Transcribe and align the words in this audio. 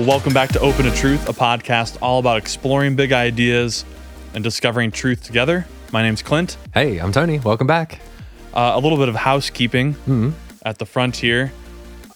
Well, 0.00 0.08
welcome 0.08 0.32
back 0.32 0.48
to 0.52 0.60
Open 0.60 0.86
to 0.86 0.90
Truth, 0.92 1.28
a 1.28 1.34
podcast 1.34 1.98
all 2.00 2.20
about 2.20 2.38
exploring 2.38 2.96
big 2.96 3.12
ideas 3.12 3.84
and 4.32 4.42
discovering 4.42 4.90
truth 4.92 5.22
together. 5.22 5.66
My 5.92 6.02
name's 6.02 6.22
Clint. 6.22 6.56
Hey, 6.72 6.96
I'm 6.96 7.12
Tony. 7.12 7.38
Welcome 7.38 7.66
back. 7.66 8.00
Uh, 8.54 8.72
a 8.76 8.80
little 8.80 8.96
bit 8.96 9.10
of 9.10 9.14
housekeeping 9.14 9.92
Mm-hmm. 9.92 10.30
at 10.64 10.78
the 10.78 10.86
front 10.86 11.16
here. 11.16 11.52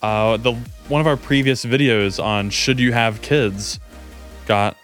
Uh, 0.01 0.37
the 0.37 0.53
one 0.87 0.99
of 0.99 1.05
our 1.05 1.15
previous 1.15 1.63
videos 1.63 2.21
on 2.23 2.49
should 2.49 2.79
you 2.79 2.91
have 2.91 3.21
kids 3.21 3.79
got 4.47 4.75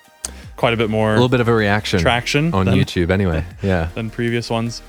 quite 0.56 0.76
a 0.76 0.78
bit 0.78 0.92
more 0.92 1.10
A 1.10 1.14
little 1.14 1.28
bit 1.28 1.42
of 1.42 1.48
a 1.48 1.54
reaction 1.56 2.00
traction 2.02 2.54
on 2.54 2.68
than- 2.68 2.76
YouTube, 2.76 3.10
anyway. 3.10 3.44
Yeah. 3.64 3.90
than 3.96 4.12
previous 4.12 4.48
ones. 4.48 4.84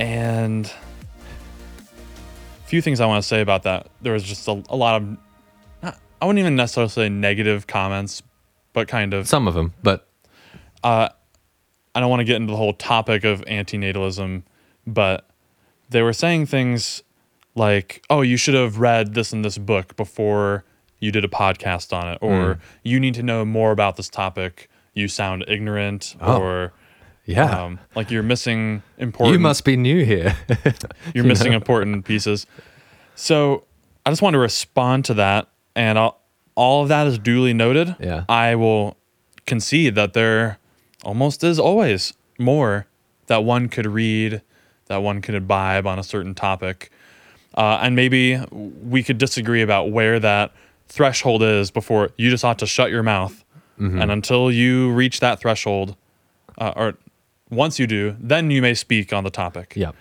And 0.00 0.64
a 0.66 2.66
few 2.68 2.80
things 2.80 3.00
I 3.00 3.06
want 3.06 3.22
to 3.22 3.28
say 3.28 3.42
about 3.42 3.64
that. 3.64 3.88
There 4.00 4.14
was 4.14 4.22
just 4.22 4.48
a, 4.48 4.62
a 4.70 4.76
lot 4.76 5.02
of, 5.02 5.18
I 6.24 6.26
wouldn't 6.26 6.40
even 6.40 6.56
necessarily 6.56 6.88
say 6.88 7.08
negative 7.10 7.66
comments, 7.66 8.22
but 8.72 8.88
kind 8.88 9.12
of. 9.12 9.28
Some 9.28 9.46
of 9.46 9.52
them, 9.52 9.74
but 9.82 10.08
Uh, 10.82 11.10
I 11.94 12.00
don't 12.00 12.08
want 12.08 12.20
to 12.20 12.24
get 12.24 12.36
into 12.36 12.50
the 12.50 12.56
whole 12.56 12.72
topic 12.72 13.24
of 13.24 13.42
antinatalism, 13.44 14.42
but 14.86 15.28
they 15.90 16.00
were 16.00 16.14
saying 16.14 16.46
things 16.46 17.02
like, 17.54 18.02
oh, 18.08 18.22
you 18.22 18.38
should 18.38 18.54
have 18.54 18.78
read 18.78 19.12
this 19.12 19.34
and 19.34 19.44
this 19.44 19.58
book 19.58 19.96
before 19.96 20.64
you 20.98 21.12
did 21.12 21.26
a 21.26 21.28
podcast 21.28 21.92
on 21.92 22.08
it, 22.08 22.18
or 22.22 22.58
you 22.82 22.98
need 22.98 23.12
to 23.14 23.22
know 23.22 23.44
more 23.44 23.70
about 23.70 23.96
this 23.96 24.08
topic. 24.08 24.70
You 24.94 25.08
sound 25.08 25.44
ignorant, 25.46 26.16
Oh. 26.22 26.40
or 26.40 26.72
yeah. 27.26 27.64
um, 27.64 27.80
like 27.94 28.10
you're 28.10 28.22
missing 28.22 28.82
important 28.96 29.34
you 29.34 29.38
must 29.38 29.64
be 29.66 29.76
new 29.76 30.04
here. 30.06 30.34
you're 31.14 31.24
missing 31.24 31.52
important 31.52 32.06
pieces. 32.06 32.46
So 33.14 33.64
I 34.06 34.10
just 34.10 34.22
want 34.22 34.34
to 34.34 34.38
respond 34.38 35.04
to 35.06 35.14
that, 35.14 35.48
and 35.74 35.98
I'll, 35.98 36.20
all 36.54 36.82
of 36.82 36.88
that 36.88 37.06
is 37.06 37.18
duly 37.18 37.52
noted. 37.52 37.96
Yeah. 38.00 38.24
I 38.28 38.54
will 38.54 38.96
concede 39.46 39.94
that 39.96 40.12
there 40.12 40.58
almost 41.04 41.44
is 41.44 41.58
always 41.58 42.14
more 42.38 42.86
that 43.26 43.44
one 43.44 43.68
could 43.68 43.86
read, 43.86 44.42
that 44.86 44.98
one 44.98 45.20
could 45.20 45.34
imbibe 45.34 45.86
on 45.86 45.98
a 45.98 46.02
certain 46.02 46.34
topic, 46.34 46.90
uh, 47.56 47.78
and 47.82 47.94
maybe 47.94 48.38
we 48.50 49.02
could 49.02 49.18
disagree 49.18 49.62
about 49.62 49.90
where 49.90 50.18
that 50.20 50.52
threshold 50.88 51.42
is 51.42 51.70
before 51.70 52.10
you 52.16 52.30
just 52.30 52.44
ought 52.44 52.58
to 52.58 52.66
shut 52.66 52.90
your 52.90 53.02
mouth, 53.02 53.44
and 54.00 54.10
until 54.10 54.50
you 54.52 54.92
reach 54.92 55.20
that 55.20 55.40
threshold, 55.40 55.96
uh, 56.58 56.72
or 56.76 56.94
once 57.50 57.78
you 57.78 57.86
do, 57.86 58.16
then 58.20 58.50
you 58.50 58.62
may 58.62 58.74
speak 58.74 59.12
on 59.12 59.24
the 59.24 59.30
topic 59.30 59.74
yep. 59.76 59.94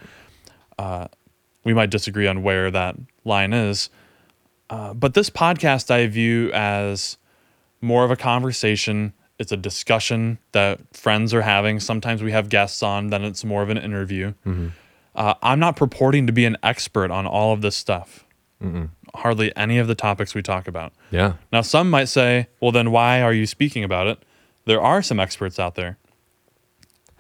we 1.64 1.74
might 1.74 1.90
disagree 1.90 2.28
on 2.28 2.44
where 2.44 2.70
that 2.72 2.96
line 3.26 3.54
is. 3.54 3.90
Uh, 4.74 4.94
but 4.94 5.14
this 5.14 5.30
podcast 5.30 5.92
I 5.92 6.08
view 6.08 6.52
as 6.52 7.18
more 7.80 8.04
of 8.04 8.10
a 8.12 8.16
conversation. 8.16 9.14
It's 9.38 9.52
a 9.52 9.58
discussion 9.58 10.40
that 10.52 10.80
friends 10.96 11.32
are 11.34 11.42
having. 11.44 11.80
Sometimes 11.80 12.24
we 12.24 12.32
have 12.32 12.50
guests 12.50 12.82
on, 12.82 13.08
then 13.12 13.24
it's 13.24 13.44
more 13.46 13.62
of 13.62 13.70
an 13.70 13.78
interview. 13.78 14.34
Uh, 15.16 15.34
I'm 15.44 15.60
not 15.60 15.76
purporting 15.76 16.26
to 16.26 16.34
be 16.34 16.46
an 16.46 16.58
expert 16.64 17.12
on 17.12 17.28
all 17.28 17.54
of 17.54 17.62
this 17.62 17.76
stuff. 17.76 18.26
Hardly 19.16 19.56
any 19.56 19.78
of 19.78 19.88
the 19.88 19.94
topics 19.96 20.34
we 20.34 20.42
talk 20.42 20.68
about. 20.68 20.94
Yeah. 21.12 21.34
Now, 21.52 21.62
some 21.62 21.90
might 21.92 22.06
say, 22.10 22.48
well, 22.60 22.72
then 22.72 22.90
why 22.90 23.22
are 23.22 23.34
you 23.34 23.46
speaking 23.46 23.84
about 23.84 24.08
it? 24.08 24.24
There 24.66 24.82
are 24.82 25.04
some 25.04 25.20
experts 25.20 25.60
out 25.60 25.76
there. 25.76 25.98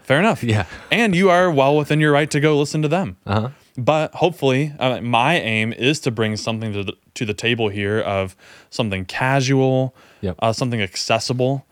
Fair 0.01 0.17
enough. 0.19 0.43
Yeah. 0.53 0.65
And 0.91 1.13
you 1.15 1.29
are 1.29 1.51
well 1.51 1.77
within 1.77 1.99
your 1.99 2.11
right 2.11 2.31
to 2.31 2.39
go 2.39 2.57
listen 2.57 2.81
to 2.81 2.87
them. 2.87 3.17
Uh 3.27 3.41
huh. 3.41 3.49
But 3.77 4.13
hopefully, 4.15 4.73
uh, 4.79 5.01
my 5.01 5.39
aim 5.39 5.73
is 5.73 5.99
to 6.01 6.11
bring 6.11 6.37
something 6.37 6.73
to 6.73 6.83
the, 6.83 6.93
to 7.15 7.25
the 7.25 7.33
table 7.33 7.69
here 7.69 7.99
of 7.99 8.35
something 8.69 9.05
casual, 9.05 9.95
Yep. 10.21 10.35
uh, 10.39 10.53
something 10.53 10.81
accessible. 10.81 11.65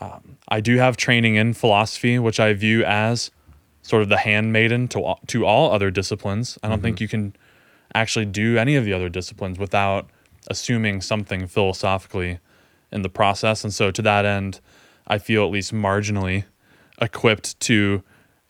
Um, 0.00 0.38
I 0.48 0.60
do 0.60 0.76
have 0.76 0.96
training 0.96 1.34
in 1.34 1.52
philosophy, 1.52 2.18
which 2.18 2.38
I 2.38 2.52
view 2.54 2.84
as 2.84 3.30
sort 3.82 4.02
of 4.02 4.08
the 4.08 4.18
handmaiden 4.18 4.88
to 4.88 5.14
to 5.26 5.44
all 5.44 5.72
other 5.72 5.90
disciplines. 5.90 6.58
I 6.62 6.68
don't 6.68 6.80
think 6.82 7.00
you 7.00 7.08
can 7.08 7.34
actually 7.94 8.26
do 8.26 8.56
any 8.56 8.76
of 8.76 8.84
the 8.84 8.92
other 8.92 9.08
disciplines 9.08 9.58
without 9.58 10.08
assuming 10.46 11.00
something 11.00 11.46
philosophically 11.46 12.38
in 12.92 13.02
the 13.02 13.08
process. 13.08 13.64
And 13.64 13.74
so, 13.74 13.90
to 13.90 14.02
that 14.02 14.24
end, 14.24 14.60
I 15.06 15.18
feel 15.18 15.44
at 15.44 15.50
least 15.50 15.74
marginally 15.74 16.44
equipped 17.00 17.58
to 17.60 18.02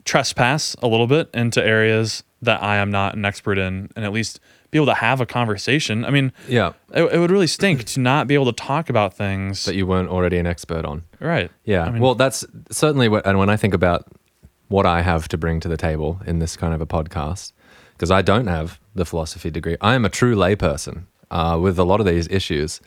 trespass 0.04 0.76
a 0.82 0.86
little 0.86 1.06
bit 1.06 1.30
into 1.32 1.64
areas 1.64 2.22
that 2.42 2.62
I 2.62 2.76
am 2.76 2.90
not 2.90 3.14
an 3.14 3.24
expert 3.24 3.58
in 3.58 3.90
and 3.96 4.04
at 4.04 4.12
least 4.12 4.40
be 4.70 4.78
able 4.78 4.86
to 4.86 4.94
have 4.94 5.20
a 5.20 5.26
conversation. 5.26 6.04
I 6.04 6.10
mean, 6.10 6.32
Yeah. 6.48 6.72
it, 6.94 7.02
it 7.12 7.18
would 7.18 7.30
really 7.30 7.46
stink 7.48 7.84
to 7.84 8.00
not 8.00 8.26
be 8.28 8.34
able 8.34 8.46
to 8.46 8.52
talk 8.52 8.88
about 8.88 9.14
things. 9.14 9.64
That 9.64 9.74
you 9.74 9.86
weren't 9.86 10.08
already 10.08 10.38
an 10.38 10.46
expert 10.46 10.84
on. 10.84 11.02
right. 11.20 11.50
Yeah. 11.64 11.84
I 11.84 11.90
mean, 11.90 12.00
well, 12.00 12.14
that's 12.14 12.44
certainly 12.70 13.08
what, 13.08 13.26
and 13.26 13.38
when 13.38 13.50
I 13.50 13.56
think 13.56 13.74
about 13.74 14.06
what 14.68 14.86
I 14.86 15.02
have 15.02 15.26
to 15.28 15.36
bring 15.38 15.58
to 15.60 15.68
the 15.68 15.76
table 15.76 16.20
in 16.26 16.38
this 16.38 16.56
kind 16.56 16.72
of 16.72 16.80
a 16.80 16.86
podcast, 16.86 17.52
because 17.92 18.10
I 18.10 18.22
don't 18.22 18.46
have 18.46 18.78
the 18.94 19.04
philosophy 19.04 19.50
degree, 19.50 19.76
I 19.80 19.94
am 19.94 20.04
a 20.04 20.08
true 20.08 20.34
layperson 20.36 21.02
uh, 21.30 21.58
with 21.60 21.78
a 21.78 21.84
lot 21.84 21.98
of 22.00 22.06
these 22.06 22.28
issues. 22.28 22.80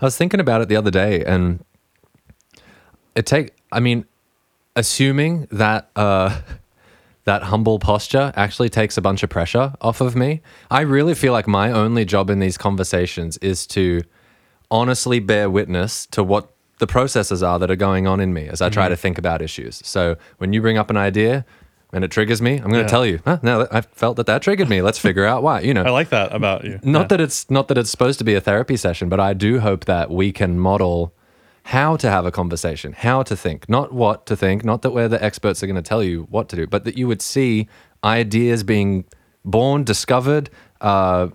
I 0.00 0.04
was 0.06 0.16
thinking 0.16 0.40
about 0.40 0.62
it 0.62 0.68
the 0.68 0.76
other 0.76 0.90
day, 0.90 1.22
and 1.24 1.64
it 3.14 3.26
take. 3.26 3.52
I 3.72 3.80
mean, 3.80 4.04
assuming 4.74 5.46
that 5.50 5.90
uh, 5.96 6.40
that 7.26 7.42
humble 7.44 7.78
posture 7.78 8.32
actually 8.36 8.68
takes 8.68 8.96
a 8.96 9.02
bunch 9.02 9.22
of 9.22 9.28
pressure 9.28 9.74
off 9.80 10.00
of 10.00 10.16
me. 10.16 10.40
I 10.70 10.80
really 10.82 11.14
feel 11.14 11.32
like 11.32 11.46
my 11.46 11.70
only 11.70 12.04
job 12.04 12.30
in 12.30 12.38
these 12.38 12.56
conversations 12.56 13.36
is 13.38 13.66
to 13.68 14.02
honestly 14.70 15.18
bear 15.20 15.50
witness 15.50 16.06
to 16.06 16.22
what 16.24 16.50
the 16.78 16.86
processes 16.86 17.42
are 17.42 17.58
that 17.58 17.70
are 17.70 17.76
going 17.76 18.06
on 18.06 18.20
in 18.20 18.32
me 18.32 18.48
as 18.48 18.60
I 18.62 18.68
try 18.68 18.84
mm-hmm. 18.84 18.92
to 18.92 18.96
think 18.96 19.18
about 19.18 19.42
issues. 19.42 19.80
So 19.84 20.16
when 20.38 20.52
you 20.52 20.60
bring 20.60 20.78
up 20.78 20.88
an 20.90 20.96
idea 20.96 21.44
and 21.92 22.04
it 22.04 22.10
triggers 22.10 22.40
me, 22.42 22.54
I'm 22.54 22.64
going 22.70 22.74
to 22.74 22.78
Yeah. 22.80 22.86
tell 22.86 23.06
you, 23.06 23.20
huh, 23.24 23.38
no, 23.42 23.66
I 23.72 23.80
felt 23.80 24.16
that 24.16 24.26
that 24.26 24.42
triggered 24.42 24.68
me. 24.68 24.82
Let's 24.82 24.98
figure 24.98 25.24
out 25.24 25.42
why. 25.42 25.60
You 25.60 25.74
know, 25.74 25.82
I 25.86 25.90
like 25.90 26.10
that 26.10 26.34
about 26.34 26.64
you. 26.64 26.78
not 26.82 27.02
Yeah. 27.02 27.06
that 27.08 27.20
it's 27.20 27.50
not 27.50 27.68
that 27.68 27.78
it's 27.78 27.90
supposed 27.90 28.18
to 28.18 28.24
be 28.24 28.34
a 28.34 28.40
therapy 28.40 28.76
session, 28.76 29.08
but 29.08 29.18
I 29.18 29.32
do 29.34 29.60
hope 29.60 29.86
that 29.86 30.10
we 30.10 30.30
can 30.32 30.58
model 30.58 31.12
how 31.70 31.96
to 31.96 32.08
have 32.10 32.24
a 32.24 32.30
conversation, 32.30 32.92
how 32.92 33.22
to 33.24 33.36
think, 33.36 33.68
not 33.68 33.92
what 33.92 34.24
to 34.26 34.36
think, 34.36 34.64
not 34.64 34.82
that 34.82 34.92
we're 34.92 35.08
the 35.08 35.22
experts 35.22 35.62
are 35.62 35.66
going 35.66 35.74
to 35.82 35.82
tell 35.82 36.02
you 36.02 36.26
what 36.30 36.48
to 36.50 36.56
do, 36.56 36.66
but 36.66 36.84
that 36.84 36.96
you 36.96 37.06
would 37.08 37.20
see 37.22 37.66
ideas 38.04 38.62
being 38.62 39.04
born, 39.44 39.82
discovered, 39.84 40.48
uh, 40.80 41.28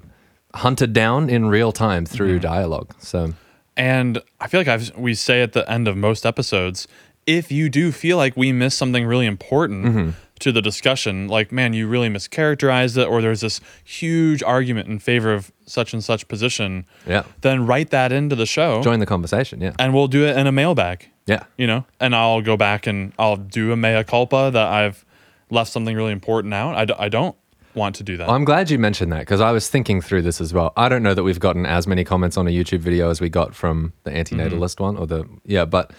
hunted 0.56 0.94
down 0.94 1.30
in 1.30 1.48
real 1.48 1.72
time 1.72 2.06
through 2.06 2.36
Mm-hmm. 2.40 2.54
dialogue. 2.54 2.94
So 3.00 3.34
And 3.76 4.22
I 4.40 4.48
feel 4.48 4.60
like 4.62 4.68
I've, 4.68 4.96
we 4.98 5.14
say 5.16 5.42
at 5.42 5.54
the 5.54 5.70
end 5.70 5.88
of 5.88 5.96
most 5.98 6.26
episodes, 6.26 6.88
if 7.26 7.52
you 7.52 7.70
do 7.70 7.92
feel 7.92 8.18
like 8.18 8.36
we 8.38 8.52
missed 8.52 8.78
something 8.78 9.06
really 9.06 9.26
important 9.26 9.86
Mm-hmm. 9.86 10.10
To 10.42 10.52
the 10.52 10.62
discussion, 10.62 11.28
like, 11.28 11.52
man, 11.52 11.74
you 11.74 11.88
really 11.88 12.10
mischaracterized 12.10 12.98
it, 12.98 13.08
or 13.08 13.22
there's 13.22 13.42
this 13.42 13.62
huge 13.84 14.44
argument 14.44 14.90
in 14.90 15.00
favor 15.00 15.34
of 15.34 15.52
such 15.66 15.94
and 15.94 16.04
such 16.04 16.28
position, 16.28 16.86
yeah, 17.08 17.24
then 17.42 17.66
write 17.66 17.90
that 17.92 18.12
into 18.12 18.36
the 18.36 18.46
show 18.46 18.82
join 18.84 19.00
the 19.00 19.06
conversation. 19.06 19.62
Yeah, 19.62 19.74
and 19.80 19.94
we'll 19.94 20.08
do 20.08 20.26
it 20.26 20.38
in 20.38 20.48
a 20.48 20.52
mailbag, 20.52 21.10
yeah, 21.26 21.46
you 21.58 21.66
know? 21.68 21.86
And 22.00 22.16
I'll 22.16 22.42
go 22.42 22.58
back 22.58 22.88
and 22.88 23.14
I'll 23.18 23.38
do 23.38 23.72
a 23.72 23.78
mea 23.78 24.04
culpa 24.04 24.52
that 24.52 24.68
I've 24.68 25.06
left 25.50 25.72
something 25.72 25.96
really 25.96 26.12
important 26.12 26.54
out. 26.54 26.76
I, 26.76 26.86
d- 26.86 26.96
I 26.98 27.10
don't 27.10 27.36
want 27.74 27.96
to 27.96 28.04
do 28.04 28.18
that. 28.18 28.30
I'm 28.30 28.44
glad 28.44 28.70
you 28.70 28.78
mentioned 28.80 29.12
that 29.12 29.20
because 29.20 29.42
I 29.42 29.52
was 29.52 29.70
thinking 29.70 30.02
through 30.02 30.24
this 30.24 30.42
as 30.42 30.54
well. 30.54 30.74
I 30.76 30.90
don't 30.90 31.04
know 31.04 31.14
that 31.14 31.24
we've 31.24 31.40
gotten 31.40 31.66
as 31.66 31.88
many 31.88 32.04
comments 32.04 32.38
on 32.38 32.48
a 32.48 32.52
YouTube 32.52 32.80
video 32.80 33.10
as 33.10 33.22
we 33.22 33.30
got 33.30 33.56
from 33.56 33.94
the 34.04 34.12
antinatalist 34.12 34.80
one 34.80 34.98
or 34.98 35.08
the 35.08 35.26
yeah, 35.46 35.66
but 35.66 35.92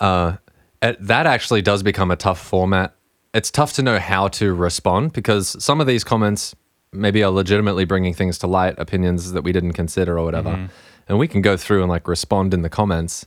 uh, 0.00 0.36
that 0.80 1.26
actually 1.26 1.62
does 1.62 1.82
become 1.82 2.10
a 2.10 2.16
tough 2.16 2.40
format. 2.40 2.94
It's 3.36 3.50
tough 3.50 3.72
to 3.74 3.82
know 3.82 3.98
how 3.98 4.28
to 4.40 4.54
respond 4.54 5.12
because 5.12 5.62
some 5.62 5.80
of 5.80 5.86
these 5.86 6.04
comments 6.04 6.54
maybe 6.92 7.22
are 7.22 7.30
legitimately 7.30 7.84
bringing 7.84 8.14
things 8.14 8.38
to 8.38 8.46
light, 8.46 8.74
opinions 8.78 9.32
that 9.32 9.42
we 9.42 9.52
didn't 9.52 9.74
consider 9.74 10.18
or 10.18 10.24
whatever, 10.24 10.70
and 11.08 11.18
we 11.18 11.28
can 11.28 11.42
go 11.42 11.56
through 11.56 11.82
and 11.82 11.90
like 11.90 12.08
respond 12.08 12.54
in 12.54 12.62
the 12.62 12.70
comments. 12.70 13.26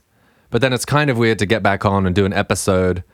But 0.50 0.60
then 0.62 0.72
it's 0.72 0.84
kind 0.84 1.10
of 1.10 1.16
weird 1.16 1.38
to 1.38 1.46
get 1.46 1.62
back 1.62 1.84
on 1.84 2.06
and 2.06 2.14
do 2.14 2.24
an 2.26 2.32
episode. 2.32 3.04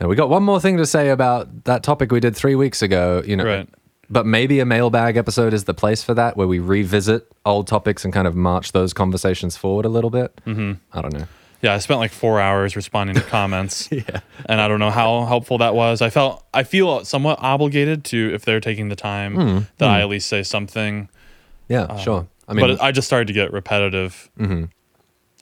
And 0.00 0.08
we 0.08 0.16
got 0.16 0.30
one 0.30 0.42
more 0.42 0.60
thing 0.60 0.78
to 0.78 0.86
say 0.86 1.10
about 1.10 1.64
that 1.64 1.82
topic 1.82 2.10
we 2.10 2.20
did 2.20 2.34
three 2.34 2.54
weeks 2.54 2.80
ago. 2.80 3.22
You 3.26 3.36
know, 3.36 3.44
Right. 3.44 3.68
but 4.08 4.24
maybe 4.24 4.60
a 4.60 4.64
mailbag 4.64 5.16
episode 5.18 5.52
is 5.52 5.64
the 5.64 5.74
place 5.74 6.02
for 6.02 6.14
that, 6.14 6.36
where 6.38 6.48
we 6.48 6.58
revisit 6.58 7.28
old 7.44 7.66
topics 7.66 8.04
and 8.04 8.14
kind 8.14 8.26
of 8.26 8.34
march 8.34 8.72
those 8.72 8.94
conversations 8.94 9.56
forward 9.58 9.84
a 9.84 9.90
little 9.90 10.10
bit. 10.10 10.40
Mm-hmm. 10.46 10.72
I 10.96 11.02
don't 11.02 11.12
know. 11.12 11.26
Yeah, 11.62 11.74
I 11.74 11.78
spent 11.78 12.00
like 12.00 12.12
four 12.12 12.40
hours 12.40 12.76
responding 12.76 13.16
to 13.16 13.22
comments. 13.36 13.88
yeah. 13.90 14.20
And 14.46 14.60
I 14.60 14.68
don't 14.68 14.78
know 14.78 14.90
how 14.90 15.24
helpful 15.24 15.58
that 15.58 15.74
was. 15.74 16.02
I 16.02 16.10
felt 16.10 16.44
I 16.54 16.62
feel 16.64 17.04
somewhat 17.04 17.38
obligated 17.40 18.04
to 18.06 18.30
if 18.34 18.44
they're 18.44 18.60
taking 18.60 18.88
the 18.88 18.96
time 18.96 19.34
Hmm. 19.34 19.58
that 19.78 19.88
I 19.88 20.00
at 20.00 20.08
least 20.08 20.28
say 20.28 20.42
something. 20.42 21.08
Yeah, 21.68 21.96
sure. 21.96 22.26
I 22.46 22.52
mean, 22.54 22.66
but 22.66 22.80
I 22.82 22.92
just 22.92 23.06
started 23.08 23.26
to 23.28 23.32
get 23.32 23.52
repetitive 23.52 24.30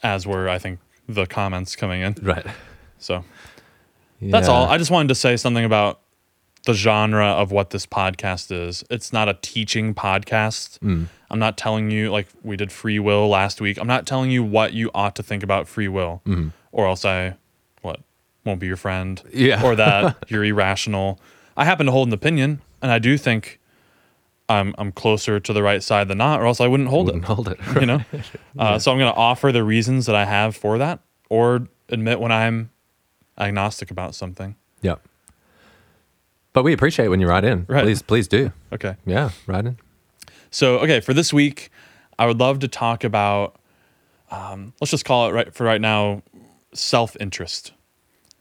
as 0.02 0.26
were 0.26 0.48
I 0.48 0.58
think 0.58 0.78
the 1.08 1.26
comments 1.26 1.76
coming 1.76 2.00
in. 2.02 2.14
right. 2.22 2.46
So 2.98 3.24
that's 4.22 4.48
all. 4.48 4.66
I 4.68 4.78
just 4.78 4.90
wanted 4.90 5.08
to 5.08 5.14
say 5.14 5.36
something 5.36 5.64
about 5.64 6.00
the 6.64 6.72
genre 6.72 7.26
of 7.26 7.52
what 7.52 7.70
this 7.70 7.84
podcast 7.84 8.50
is. 8.50 8.82
It's 8.88 9.12
not 9.12 9.28
a 9.28 9.36
teaching 9.42 9.94
podcast. 9.94 10.78
Hmm. 10.78 11.04
I'm 11.34 11.40
not 11.40 11.58
telling 11.58 11.90
you 11.90 12.12
like 12.12 12.28
we 12.44 12.56
did 12.56 12.70
free 12.70 13.00
will 13.00 13.28
last 13.28 13.60
week. 13.60 13.76
I'm 13.76 13.88
not 13.88 14.06
telling 14.06 14.30
you 14.30 14.44
what 14.44 14.72
you 14.72 14.88
ought 14.94 15.16
to 15.16 15.22
think 15.24 15.42
about 15.42 15.66
free 15.66 15.88
will, 15.88 16.22
or 16.70 16.86
else 16.86 17.04
I 17.04 17.36
what 17.82 17.98
won't 18.44 18.60
be 18.60 18.68
your 18.68 18.76
friend, 18.76 19.20
Yeah. 19.32 19.64
or 19.64 19.74
that 19.74 20.16
you're 20.28 20.44
irrational. 20.44 21.18
I 21.56 21.64
happen 21.64 21.86
to 21.86 21.92
hold 21.92 22.06
an 22.06 22.14
opinion, 22.14 22.60
and 22.80 22.92
I 22.92 23.00
do 23.00 23.18
think 23.18 23.58
I'm 24.48 24.76
I'm 24.78 24.92
closer 24.92 25.40
to 25.40 25.52
the 25.52 25.60
right 25.60 25.82
side 25.82 26.06
than 26.06 26.18
not, 26.18 26.40
or 26.40 26.46
else 26.46 26.60
I 26.60 26.68
wouldn't 26.68 26.88
hold 26.90 27.06
Wouldn't 27.06 27.24
it. 27.24 27.26
hold 27.26 27.48
it. 27.48 27.58
You 27.80 27.86
know, 27.86 28.00
uh, 28.58 28.78
so 28.78 28.92
I'm 28.92 28.98
going 28.98 29.12
to 29.12 29.18
offer 29.18 29.50
the 29.50 29.64
reasons 29.64 30.06
that 30.06 30.14
I 30.14 30.26
have 30.26 30.54
for 30.54 30.78
that, 30.78 31.00
or 31.28 31.66
admit 31.88 32.20
when 32.20 32.30
I'm 32.30 32.70
agnostic 33.36 33.90
about 33.90 34.14
something. 34.14 34.54
Yep. 34.82 35.00
But 36.52 36.62
we 36.62 36.72
appreciate 36.72 37.08
when 37.08 37.20
you 37.20 37.26
write 37.26 37.42
in. 37.44 37.66
Right. 37.68 37.82
Please, 37.82 38.02
please 38.02 38.28
do. 38.28 38.52
Okay. 38.72 38.94
Yeah, 39.04 39.30
write 39.48 39.66
in. 39.66 39.78
So, 40.54 40.78
okay, 40.78 41.00
for 41.00 41.12
this 41.12 41.32
week, 41.32 41.70
I 42.16 42.26
would 42.26 42.38
love 42.38 42.60
to 42.60 42.68
talk 42.68 43.02
about, 43.02 43.56
um, 44.30 44.72
let's 44.80 44.92
just 44.92 45.04
call 45.04 45.28
it 45.28 45.32
right 45.32 45.52
for 45.52 45.64
right 45.64 45.80
now, 45.80 46.22
self 46.72 47.16
interest 47.18 47.72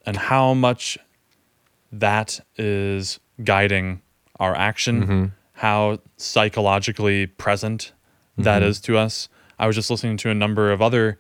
and 0.06 0.16
how 0.16 0.54
much 0.54 0.96
that 1.92 2.40
is 2.56 3.20
guiding 3.44 4.04
our 4.40 4.56
action, 4.56 5.34
how 5.54 5.98
psychologically 6.18 7.26
present 7.26 7.94
that 8.38 8.62
is 8.62 8.80
to 8.82 8.96
us. 8.96 9.28
I 9.58 9.66
was 9.66 9.76
just 9.76 9.90
listening 9.90 10.18
to 10.18 10.30
a 10.30 10.36
number 10.36 10.72
of 10.72 10.84
other 10.84 11.18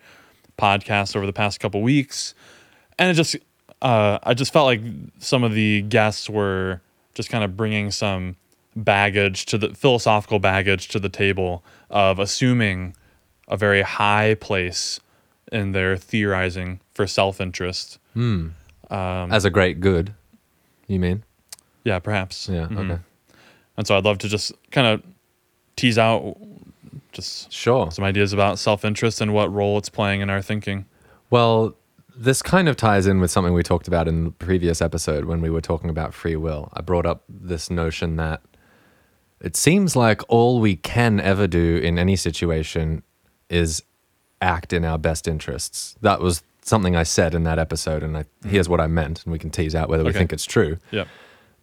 podcasts 0.59 1.15
over 1.15 1.25
the 1.25 1.33
past 1.33 1.59
couple 1.59 1.81
weeks, 1.81 2.35
and 2.99 3.09
it 3.09 3.15
just, 3.15 3.35
uh, 3.81 4.19
I 4.21 4.35
just 4.35 4.53
felt 4.53 4.67
like 4.67 4.81
some 5.17 5.43
of 5.43 5.53
the 5.53 5.81
guests 5.81 6.29
were 6.29 6.81
just 7.15 7.29
kind 7.31 7.43
of 7.43 7.57
bringing 7.57 7.89
some 7.89 8.35
baggage 8.75 9.45
to 9.47 9.57
the 9.57 9.69
philosophical 9.73 10.39
baggage 10.39 10.87
to 10.89 10.99
the 10.99 11.09
table 11.09 11.63
of 11.89 12.19
assuming 12.19 12.95
a 13.47 13.57
very 13.57 13.81
high 13.81 14.35
place 14.35 14.99
in 15.51 15.71
their 15.73 15.97
theorizing 15.97 16.79
for 16.93 17.05
self-interest. 17.05 17.99
Um, 18.15 18.53
As 18.89 19.45
a 19.45 19.49
great 19.49 19.79
good, 19.79 20.13
you 20.87 20.99
mean? 20.99 21.23
Yeah, 21.83 21.99
perhaps. 21.99 22.47
Yeah, 22.49 22.67
Mhm. 22.67 22.91
okay. 22.91 23.01
And 23.77 23.85
so 23.87 23.97
I'd 23.97 24.05
love 24.05 24.17
to 24.19 24.27
just 24.29 24.53
kind 24.71 24.87
of 24.87 25.01
tease 25.75 25.97
out 25.97 26.37
just 27.11 27.51
Sure. 27.51 27.91
some 27.91 28.05
ideas 28.05 28.33
about 28.33 28.57
self-interest 28.59 29.21
and 29.21 29.33
what 29.33 29.51
role 29.53 29.77
it's 29.77 29.89
playing 29.89 30.21
in 30.21 30.29
our 30.29 30.41
thinking. 30.41 30.85
Well, 31.29 31.75
this 32.15 32.41
kind 32.43 32.69
of 32.69 32.75
ties 32.77 33.07
in 33.07 33.19
with 33.19 33.31
something 33.31 33.53
we 33.53 33.63
talked 33.63 33.87
about 33.87 34.07
in 34.07 34.23
the 34.25 34.31
previous 34.31 34.81
episode 34.81 35.25
when 35.25 35.41
we 35.41 35.49
were 35.49 35.61
talking 35.61 35.89
about 35.89 36.13
free 36.13 36.35
will. 36.35 36.69
I 36.73 36.81
brought 36.81 37.05
up 37.07 37.23
this 37.27 37.69
notion 37.71 38.15
that 38.17 38.41
it 39.43 39.55
seems 39.55 39.95
like 39.95 40.21
all 40.29 40.59
we 40.59 40.75
can 40.75 41.19
ever 41.19 41.47
do 41.47 41.77
in 41.77 41.99
any 41.99 42.15
situation 42.15 43.03
is 43.49 43.83
act 44.41 44.73
in 44.73 44.83
our 44.83 44.97
best 44.97 45.27
interests. 45.27 45.95
That 46.01 46.19
was 46.21 46.41
something 46.61 46.95
I 46.95 47.03
said 47.03 47.35
in 47.35 47.43
that 47.43 47.59
episode, 47.59 48.03
and 48.03 48.17
I, 48.17 48.25
here's 48.47 48.67
what 48.69 48.79
I 48.81 48.87
meant, 48.87 49.23
and 49.23 49.31
we 49.31 49.37
can 49.37 49.49
tease 49.51 49.75
out 49.75 49.89
whether 49.89 50.03
we 50.03 50.13
think 50.13 50.33
it's 50.33 50.45
true. 50.45 50.77
Yeah. 50.91 51.05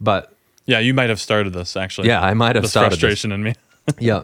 But 0.01 0.33
Yeah, 0.67 0.79
you 0.79 0.95
might 0.95 1.09
have 1.09 1.21
started 1.21 1.53
this 1.55 1.77
actually. 1.77 2.09
yeah, 2.09 2.23
I 2.23 2.35
might 2.35 2.55
have 2.55 2.63
this 2.63 2.71
started 2.71 2.93
this. 2.93 3.01
frustration 3.01 3.33
in 3.33 3.43
me. 3.43 3.55
yeah 3.99 4.23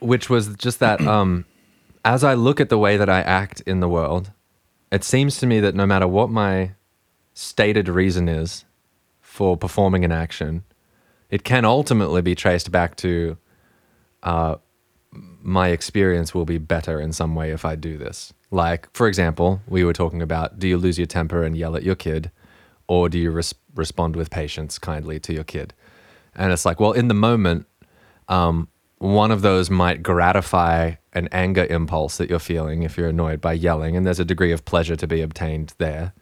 which 0.00 0.28
was 0.28 0.54
just 0.56 0.78
that 0.80 1.00
um 1.06 1.44
as 2.04 2.22
i 2.22 2.34
look 2.34 2.60
at 2.60 2.68
the 2.68 2.78
way 2.78 2.96
that 2.98 3.08
i 3.08 3.20
act 3.22 3.62
in 3.62 3.80
the 3.80 3.88
world 3.88 4.30
it 4.92 5.02
seems 5.02 5.38
to 5.38 5.46
me 5.46 5.58
that 5.60 5.74
no 5.74 5.86
matter 5.86 6.06
what 6.06 6.30
my 6.30 6.72
stated 7.34 7.88
reason 7.88 8.28
is 8.28 8.64
for 9.20 9.56
performing 9.56 10.04
an 10.04 10.12
action 10.12 10.62
it 11.30 11.44
can 11.44 11.64
ultimately 11.64 12.22
be 12.22 12.34
traced 12.34 12.70
back 12.70 12.96
to 12.96 13.36
uh, 14.22 14.56
my 15.12 15.68
experience 15.68 16.34
will 16.34 16.44
be 16.44 16.58
better 16.58 17.00
in 17.00 17.12
some 17.12 17.34
way 17.34 17.50
if 17.50 17.64
i 17.64 17.74
do 17.74 17.96
this. 17.96 18.32
Like 18.50 18.88
for 18.94 19.08
example 19.08 19.60
we 19.66 19.84
were 19.84 19.92
talking 19.92 20.22
about 20.22 20.58
do 20.58 20.68
you 20.68 20.76
lose 20.78 20.98
your 20.98 21.06
temper 21.06 21.42
and 21.42 21.56
yell 21.56 21.76
at 21.76 21.82
your 21.82 21.94
kid? 21.94 22.30
Or 22.88 23.08
do 23.08 23.18
you 23.18 23.30
res- 23.30 23.54
respond 23.74 24.14
with 24.14 24.30
patience 24.30 24.78
kindly 24.78 25.18
to 25.20 25.32
your 25.32 25.44
kid? 25.44 25.74
And 26.34 26.52
it's 26.52 26.64
like 26.64 26.80
well 26.80 26.92
in 26.92 27.08
the 27.08 27.14
moment 27.14 27.66
um, 28.28 28.68
one 28.98 29.30
of 29.30 29.42
those 29.42 29.68
might 29.70 30.02
gratify 30.02 30.94
an 31.12 31.28
anger 31.32 31.64
impulse 31.66 32.16
that 32.16 32.30
you're 32.30 32.38
feeling 32.38 32.82
if 32.82 32.96
you're 32.96 33.08
annoyed 33.08 33.40
by 33.40 33.52
yelling, 33.52 33.96
and 33.96 34.06
there's 34.06 34.20
a 34.20 34.24
degree 34.24 34.52
of 34.52 34.64
pleasure 34.64 34.96
to 34.96 35.06
be 35.06 35.20
obtained 35.20 35.74
there. 35.78 36.12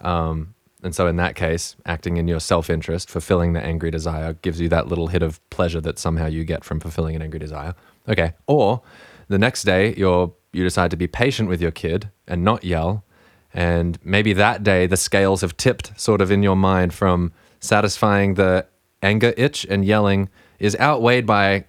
Um, 0.00 0.54
and 0.82 0.94
so, 0.94 1.06
in 1.06 1.16
that 1.16 1.36
case, 1.36 1.76
acting 1.86 2.16
in 2.16 2.26
your 2.26 2.40
self 2.40 2.68
interest, 2.68 3.08
fulfilling 3.08 3.52
the 3.52 3.62
angry 3.62 3.90
desire, 3.90 4.32
gives 4.34 4.60
you 4.60 4.68
that 4.70 4.88
little 4.88 5.06
hit 5.06 5.22
of 5.22 5.38
pleasure 5.50 5.80
that 5.80 5.98
somehow 5.98 6.26
you 6.26 6.44
get 6.44 6.64
from 6.64 6.80
fulfilling 6.80 7.14
an 7.14 7.22
angry 7.22 7.38
desire. 7.38 7.74
Okay. 8.08 8.34
Or 8.48 8.82
the 9.28 9.38
next 9.38 9.62
day, 9.62 9.94
you're, 9.94 10.32
you 10.52 10.64
decide 10.64 10.90
to 10.90 10.96
be 10.96 11.06
patient 11.06 11.48
with 11.48 11.62
your 11.62 11.70
kid 11.70 12.10
and 12.26 12.42
not 12.42 12.64
yell. 12.64 13.04
And 13.54 13.98
maybe 14.02 14.32
that 14.32 14.64
day, 14.64 14.86
the 14.86 14.96
scales 14.96 15.42
have 15.42 15.56
tipped 15.56 15.98
sort 16.00 16.20
of 16.20 16.30
in 16.30 16.42
your 16.42 16.56
mind 16.56 16.92
from 16.92 17.32
satisfying 17.60 18.34
the 18.34 18.66
anger 19.02 19.32
itch 19.36 19.64
and 19.68 19.84
yelling 19.84 20.30
is 20.58 20.76
outweighed 20.80 21.26
by 21.26 21.66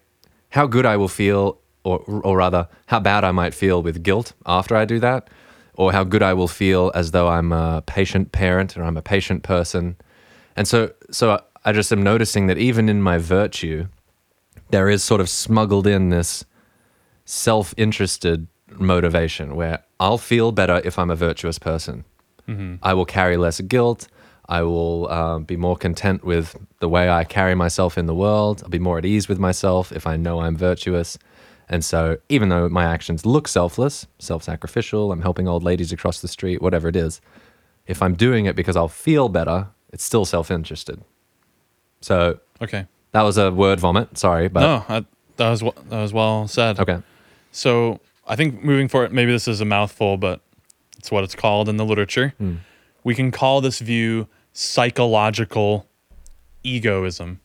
how 0.49 0.65
good 0.65 0.85
I 0.85 0.97
will 0.97 1.07
feel, 1.07 1.59
or, 1.83 1.99
or 2.07 2.37
rather, 2.37 2.67
how 2.87 2.99
bad 2.99 3.23
I 3.23 3.31
might 3.31 3.53
feel 3.53 3.83
with 3.83 4.01
guilt 4.01 4.33
after 4.45 4.75
I 4.75 4.85
do 4.85 4.99
that, 4.99 5.29
or 5.75 5.91
how 5.91 6.03
good 6.03 6.21
I 6.21 6.33
will 6.33 6.47
feel 6.47 6.91
as 6.93 7.11
though 7.11 7.27
I'm 7.27 7.51
a 7.51 7.83
patient 7.85 8.31
parent 8.31 8.77
or 8.77 8.83
I'm 8.83 8.97
a 8.97 9.01
patient 9.01 9.43
person. 9.43 9.95
And 10.55 10.67
so, 10.67 10.91
so 11.11 11.41
I 11.65 11.71
just 11.71 11.91
am 11.91 12.03
noticing 12.03 12.47
that 12.47 12.57
even 12.57 12.89
in 12.89 13.01
my 13.01 13.17
virtue, 13.17 13.87
there 14.69 14.89
is 14.89 15.03
sort 15.03 15.21
of 15.21 15.29
smuggled 15.29 15.87
in 15.87 16.09
this 16.09 16.45
self 17.25 17.73
interested 17.77 18.47
motivation 18.79 19.55
where 19.55 19.83
I'll 19.99 20.17
feel 20.17 20.51
better 20.51 20.81
if 20.83 20.97
I'm 20.99 21.09
a 21.09 21.15
virtuous 21.15 21.59
person. 21.59 22.05
I 22.81 22.93
will 22.93 23.05
carry 23.05 23.37
less 23.37 23.61
guilt. 23.61 24.07
I 24.49 24.63
will 24.63 25.07
uh, 25.09 25.39
be 25.39 25.55
more 25.55 25.77
content 25.77 26.25
with 26.25 26.57
the 26.79 26.89
way 26.89 27.09
I 27.09 27.23
carry 27.23 27.55
myself 27.55 27.97
in 27.97 28.05
the 28.05 28.13
world. 28.15 28.61
I'll 28.63 28.69
be 28.69 28.79
more 28.79 28.97
at 28.97 29.05
ease 29.05 29.29
with 29.29 29.39
myself 29.39 29.91
if 29.93 30.05
I 30.05 30.17
know 30.17 30.41
I'm 30.41 30.57
virtuous. 30.57 31.17
And 31.73 31.83
so, 31.83 32.17
even 32.29 32.49
though 32.49 32.69
my 32.69 32.83
actions 32.85 33.25
look 33.25 33.47
selfless, 33.47 34.05
self 34.19 34.43
sacrificial, 34.43 35.11
I'm 35.11 35.21
helping 35.23 35.47
old 35.47 35.63
ladies 35.63 35.91
across 35.91 36.21
the 36.21 36.27
street, 36.27 36.61
whatever 36.61 36.87
it 36.87 36.95
is, 36.95 37.19
if 37.87 38.03
I'm 38.03 38.13
doing 38.13 38.45
it 38.45 38.55
because 38.55 38.75
I'll 38.77 38.87
feel 39.07 39.27
better, 39.27 39.69
it's 39.91 40.03
still 40.03 40.25
self 40.25 40.51
interested. 40.51 41.01
So, 42.01 42.39
Okay. 42.61 42.85
that 43.11 43.23
was 43.23 43.37
a 43.39 43.49
word 43.51 43.79
vomit. 43.79 44.17
Sorry, 44.19 44.47
but 44.49 44.59
no, 44.61 44.85
I, 44.87 45.05
that 45.37 45.49
was 45.49 45.61
that 45.61 46.01
was 46.05 46.13
well 46.13 46.47
said. 46.47 46.79
okay. 46.79 46.99
So 47.51 47.99
I 48.27 48.35
think 48.35 48.63
moving 48.63 48.87
forward, 48.87 49.11
maybe 49.11 49.31
this 49.31 49.47
is 49.47 49.59
a 49.59 49.65
mouthful, 49.65 50.17
but 50.17 50.41
it's 50.99 51.09
what 51.11 51.23
it's 51.23 51.35
called 51.35 51.67
in 51.69 51.77
the 51.77 51.85
literature. 51.85 52.33
Hmm. 52.37 52.57
We 53.03 53.15
can 53.15 53.31
call 53.31 53.61
this 53.61 53.79
view 53.79 54.27
psychological 54.53 55.87
egoism. 56.63 57.39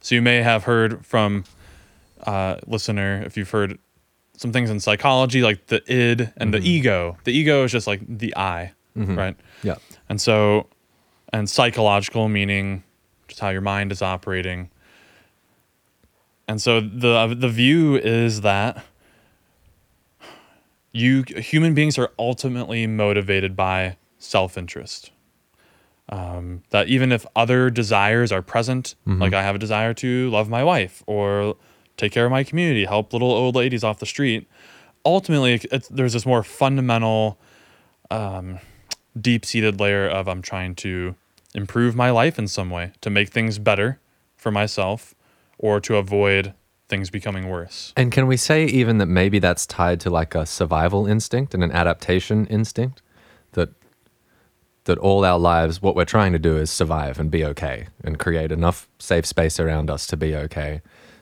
So 0.00 0.14
you 0.16 0.22
may 0.22 0.42
have 0.42 0.64
heard 0.64 1.04
from 1.06 1.44
uh, 2.26 2.56
listener 2.66 3.22
if 3.26 3.36
you've 3.36 3.50
heard 3.50 3.78
some 4.36 4.52
things 4.52 4.70
in 4.70 4.80
psychology 4.80 5.42
like 5.42 5.66
the 5.66 5.82
id 5.92 6.32
and 6.36 6.54
the 6.54 6.60
ego. 6.60 7.16
The 7.24 7.32
ego 7.32 7.64
is 7.64 7.72
just 7.72 7.86
like 7.86 8.00
the 8.06 8.34
I, 8.36 8.72
right? 9.14 9.36
Yeah. 9.62 9.76
And 10.08 10.20
so, 10.20 10.66
and 11.32 11.48
psychological 11.48 12.28
meaning 12.28 12.82
just 13.28 13.40
how 13.40 13.50
your 13.50 13.60
mind 13.60 13.92
is 13.92 14.02
operating. 14.02 14.70
And 16.48 16.60
so 16.60 16.80
the 16.80 17.34
the 17.38 17.48
view 17.48 17.96
is 17.96 18.40
that 18.40 18.84
you 20.92 21.22
human 21.36 21.74
beings 21.74 21.98
are 21.98 22.10
ultimately 22.18 22.86
motivated 22.86 23.54
by 23.54 23.96
self-interest. 24.18 25.12
Um, 26.08 26.62
that 26.70 26.88
even 26.88 27.12
if 27.12 27.24
other 27.36 27.70
desires 27.70 28.32
are 28.32 28.42
present, 28.42 28.96
like 29.06 29.32
I 29.32 29.44
have 29.44 29.54
a 29.54 29.58
desire 29.58 29.94
to 29.94 30.28
love 30.30 30.48
my 30.48 30.64
wife 30.64 31.04
or 31.06 31.56
take 32.00 32.12
care 32.12 32.24
of 32.24 32.30
my 32.30 32.42
community, 32.42 32.84
help 32.84 33.12
little 33.12 33.30
old 33.30 33.54
ladies 33.54 33.84
off 33.84 33.98
the 33.98 34.06
street, 34.06 34.48
ultimately 35.04 35.60
there's 35.90 36.12
this 36.12 36.26
more 36.26 36.42
fundamental 36.42 37.38
um, 38.10 38.58
deep-seated 39.20 39.78
layer 39.80 40.08
of 40.08 40.28
I'm 40.28 40.42
trying 40.42 40.74
to 40.76 41.14
improve 41.54 41.94
my 41.94 42.10
life 42.10 42.38
in 42.38 42.48
some 42.48 42.70
way 42.70 42.92
to 43.00 43.10
make 43.10 43.30
things 43.30 43.58
better 43.58 44.00
for 44.36 44.50
myself 44.50 45.14
or 45.58 45.80
to 45.80 45.96
avoid 45.96 46.54
things 46.88 47.10
becoming 47.10 47.48
worse. 47.48 47.92
And 47.96 48.10
can 48.10 48.26
we 48.26 48.36
say 48.36 48.64
even 48.64 48.98
that 48.98 49.06
maybe 49.06 49.38
that's 49.38 49.66
tied 49.66 50.00
to 50.00 50.10
like 50.10 50.34
a 50.34 50.46
survival 50.46 51.06
instinct 51.06 51.54
and 51.54 51.62
an 51.62 51.70
adaptation 51.70 52.46
instinct? 52.46 53.02
That 53.52 53.70
that 54.84 54.98
all 54.98 55.24
our 55.24 55.38
lives 55.38 55.82
what 55.82 55.94
we're 55.94 56.04
trying 56.04 56.32
to 56.32 56.38
do 56.38 56.56
is 56.56 56.70
survive 56.70 57.20
and 57.20 57.30
be 57.30 57.44
okay 57.44 57.88
and 58.02 58.18
create 58.18 58.50
enough 58.50 58.88
safe 58.98 59.26
space 59.26 59.60
around 59.60 59.90
us 59.90 60.06
to 60.06 60.16
be 60.16 60.34
okay. 60.34 60.80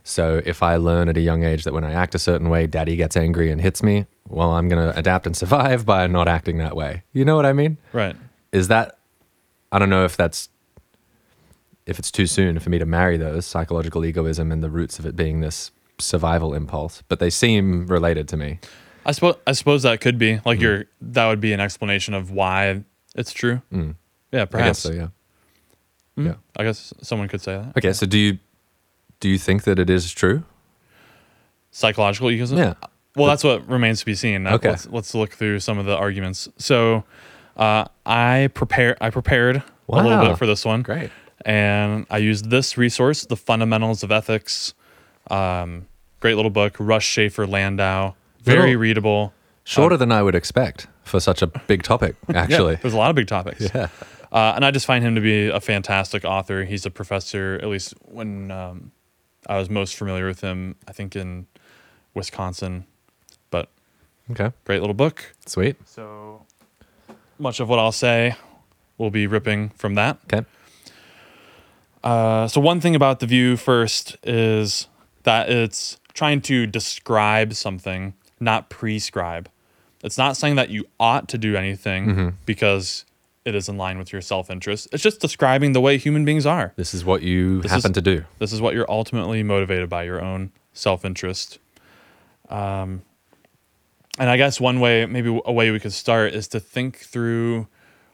So 0.08 0.40
if 0.46 0.62
I 0.62 0.76
learn 0.76 1.10
at 1.10 1.18
a 1.18 1.20
young 1.20 1.44
age 1.44 1.64
that 1.64 1.74
when 1.74 1.84
I 1.84 1.92
act 1.92 2.14
a 2.14 2.18
certain 2.18 2.48
way, 2.48 2.66
daddy 2.66 2.96
gets 2.96 3.14
angry 3.14 3.50
and 3.50 3.60
hits 3.60 3.82
me, 3.82 4.06
well, 4.26 4.52
I'm 4.52 4.66
going 4.68 4.82
to 4.90 4.98
adapt 4.98 5.26
and 5.26 5.36
survive 5.36 5.84
by 5.84 6.06
not 6.06 6.28
acting 6.28 6.56
that 6.58 6.74
way. 6.74 7.02
You 7.12 7.26
know 7.26 7.36
what 7.36 7.44
I 7.44 7.52
mean? 7.52 7.76
Right. 7.92 8.16
Is 8.50 8.68
that 8.68 8.98
I 9.70 9.78
don't 9.78 9.90
know 9.90 10.04
if 10.06 10.16
that's 10.16 10.48
if 11.84 11.98
it's 11.98 12.10
too 12.10 12.26
soon 12.26 12.58
for 12.58 12.70
me 12.70 12.78
to 12.78 12.86
marry 12.86 13.16
those 13.18 13.44
psychological 13.46 14.04
egoism 14.04 14.50
and 14.50 14.62
the 14.62 14.70
roots 14.70 14.98
of 14.98 15.04
it 15.06 15.14
being 15.14 15.40
this 15.40 15.70
survival 15.98 16.54
impulse, 16.54 17.02
but 17.08 17.18
they 17.18 17.28
seem 17.30 17.86
related 17.86 18.28
to 18.28 18.36
me. 18.38 18.60
I 19.04 19.12
suppose 19.12 19.36
I 19.46 19.52
suppose 19.52 19.82
that 19.82 20.00
could 20.00 20.16
be 20.18 20.40
like 20.46 20.58
your 20.60 20.86
that 21.02 21.26
would 21.26 21.40
be 21.40 21.52
an 21.52 21.60
explanation 21.60 22.14
of 22.14 22.30
why 22.30 22.82
it's 23.14 23.32
true. 23.32 23.60
Yeah, 23.70 23.78
Mm. 23.78 23.94
I 24.32 24.36
guess 24.40 24.48
perhaps. 24.50 24.78
so, 24.80 24.92
yeah. 24.92 25.08
Mm, 26.16 26.26
Yeah. 26.26 26.34
I 26.56 26.64
guess 26.64 26.92
someone 27.02 27.28
could 27.28 27.40
say 27.42 27.56
that. 27.58 27.76
Okay, 27.76 27.92
so 27.92 28.06
do 28.06 28.18
you 28.18 28.38
do 29.20 29.28
you 29.28 29.38
think 29.38 29.64
that 29.64 29.78
it 29.78 29.90
is 29.90 30.10
true? 30.12 30.44
Psychological 31.70 32.30
egoism. 32.30 32.58
Yeah. 32.58 32.74
Well, 33.16 33.26
that's 33.26 33.44
what 33.44 33.66
remains 33.68 34.00
to 34.00 34.06
be 34.06 34.14
seen. 34.14 34.46
Okay. 34.46 34.70
Let's, 34.70 34.86
let's 34.88 35.14
look 35.14 35.32
through 35.32 35.60
some 35.60 35.78
of 35.78 35.86
the 35.86 35.96
arguments. 35.96 36.48
So, 36.56 37.04
uh, 37.56 37.86
I 38.06 38.48
prepare. 38.54 38.96
I 39.00 39.10
prepared 39.10 39.56
a 39.88 40.02
little 40.02 40.24
bit 40.26 40.38
for 40.38 40.46
this 40.46 40.64
one. 40.64 40.82
Great. 40.82 41.10
And 41.44 42.06
I 42.10 42.18
used 42.18 42.50
this 42.50 42.76
resource, 42.78 43.24
The 43.26 43.36
Fundamentals 43.36 44.02
of 44.02 44.10
Ethics. 44.12 44.74
Um, 45.30 45.86
great 46.20 46.34
little 46.34 46.50
book. 46.50 46.76
Russ 46.78 47.02
Shafer-Landau. 47.04 48.14
Very 48.42 48.60
Little- 48.60 48.76
readable. 48.80 49.34
Shorter 49.64 49.96
than 49.98 50.10
I 50.10 50.22
would 50.22 50.34
expect 50.34 50.86
for 51.02 51.20
such 51.20 51.42
a 51.42 51.46
big 51.46 51.82
topic, 51.82 52.16
actually. 52.34 52.72
Yeah, 52.74 52.78
there's 52.80 52.94
a 52.94 52.96
lot 52.96 53.10
of 53.10 53.16
big 53.16 53.26
topics. 53.26 53.68
Yeah. 53.74 53.88
Uh, 54.32 54.52
and 54.56 54.64
I 54.64 54.70
just 54.70 54.86
find 54.86 55.04
him 55.04 55.14
to 55.14 55.20
be 55.20 55.48
a 55.48 55.60
fantastic 55.60 56.24
author. 56.24 56.64
He's 56.64 56.86
a 56.86 56.90
professor, 56.90 57.58
at 57.62 57.68
least 57.68 57.92
when 58.06 58.50
um, 58.50 58.92
I 59.48 59.58
was 59.58 59.70
most 59.70 59.96
familiar 59.96 60.26
with 60.26 60.40
him, 60.40 60.76
I 60.86 60.92
think 60.92 61.16
in 61.16 61.46
Wisconsin. 62.14 62.84
But 63.50 63.68
Okay. 64.30 64.52
great 64.64 64.80
little 64.80 64.94
book. 64.94 65.34
Sweet. 65.46 65.76
So 65.86 66.44
much 67.38 67.60
of 67.60 67.68
what 67.68 67.78
I'll 67.78 67.92
say 67.92 68.36
will 68.98 69.10
be 69.10 69.26
ripping 69.26 69.70
from 69.70 69.94
that. 69.94 70.18
Okay. 70.32 70.46
Uh, 72.04 72.46
so 72.48 72.60
one 72.60 72.80
thing 72.80 72.94
about 72.94 73.20
the 73.20 73.26
view 73.26 73.56
first 73.56 74.16
is 74.22 74.86
that 75.24 75.50
it's 75.50 75.98
trying 76.14 76.40
to 76.42 76.66
describe 76.66 77.54
something, 77.54 78.14
not 78.40 78.70
prescribe. 78.70 79.48
It's 80.02 80.16
not 80.18 80.36
saying 80.36 80.54
that 80.56 80.70
you 80.70 80.86
ought 81.00 81.28
to 81.28 81.38
do 81.38 81.56
anything 81.56 82.36
because 82.46 83.04
it 83.48 83.54
is 83.54 83.68
in 83.68 83.76
line 83.76 83.98
with 83.98 84.12
your 84.12 84.20
self-interest. 84.20 84.88
It's 84.92 85.02
just 85.02 85.20
describing 85.20 85.72
the 85.72 85.80
way 85.80 85.98
human 85.98 86.24
beings 86.24 86.46
are. 86.46 86.72
This 86.76 86.94
is 86.94 87.04
what 87.04 87.22
you 87.22 87.62
This 87.62 87.72
happen 87.72 87.90
is- 87.90 87.94
to 87.94 88.02
do. 88.02 88.24
This 88.38 88.52
is 88.52 88.60
what 88.60 88.74
you're 88.74 88.90
ultimately 88.90 89.42
motivated 89.42 89.88
by 89.88 90.04
your 90.04 90.20
own 90.22 90.52
self-interest. 90.74 91.58
Um, 92.50 93.02
and 94.18 94.28
I 94.30 94.36
guess 94.36 94.60
one 94.60 94.80
way, 94.80 95.06
maybe 95.06 95.40
a 95.44 95.52
way 95.52 95.70
we 95.70 95.80
could 95.80 95.92
start 95.92 96.34
is 96.34 96.48
to 96.48 96.60
think 96.60 96.98
through 96.98 97.66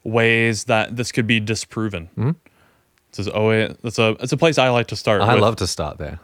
ways 0.02 0.64
that 0.64 0.96
this 0.96 1.12
could 1.12 1.26
be 1.26 1.40
disproven. 1.40 2.06
Hmm? 2.14 2.30
This 3.10 3.20
is 3.26 3.28
always 3.28 3.74
it's 3.84 3.98
a 3.98 4.16
it's 4.20 4.32
a 4.32 4.36
place 4.36 4.58
I 4.58 4.68
like 4.70 4.88
to 4.88 4.96
start. 4.96 5.22
I 5.22 5.34
with 5.34 5.42
love 5.42 5.56
to 5.56 5.66
start 5.66 5.98
there. 5.98 6.18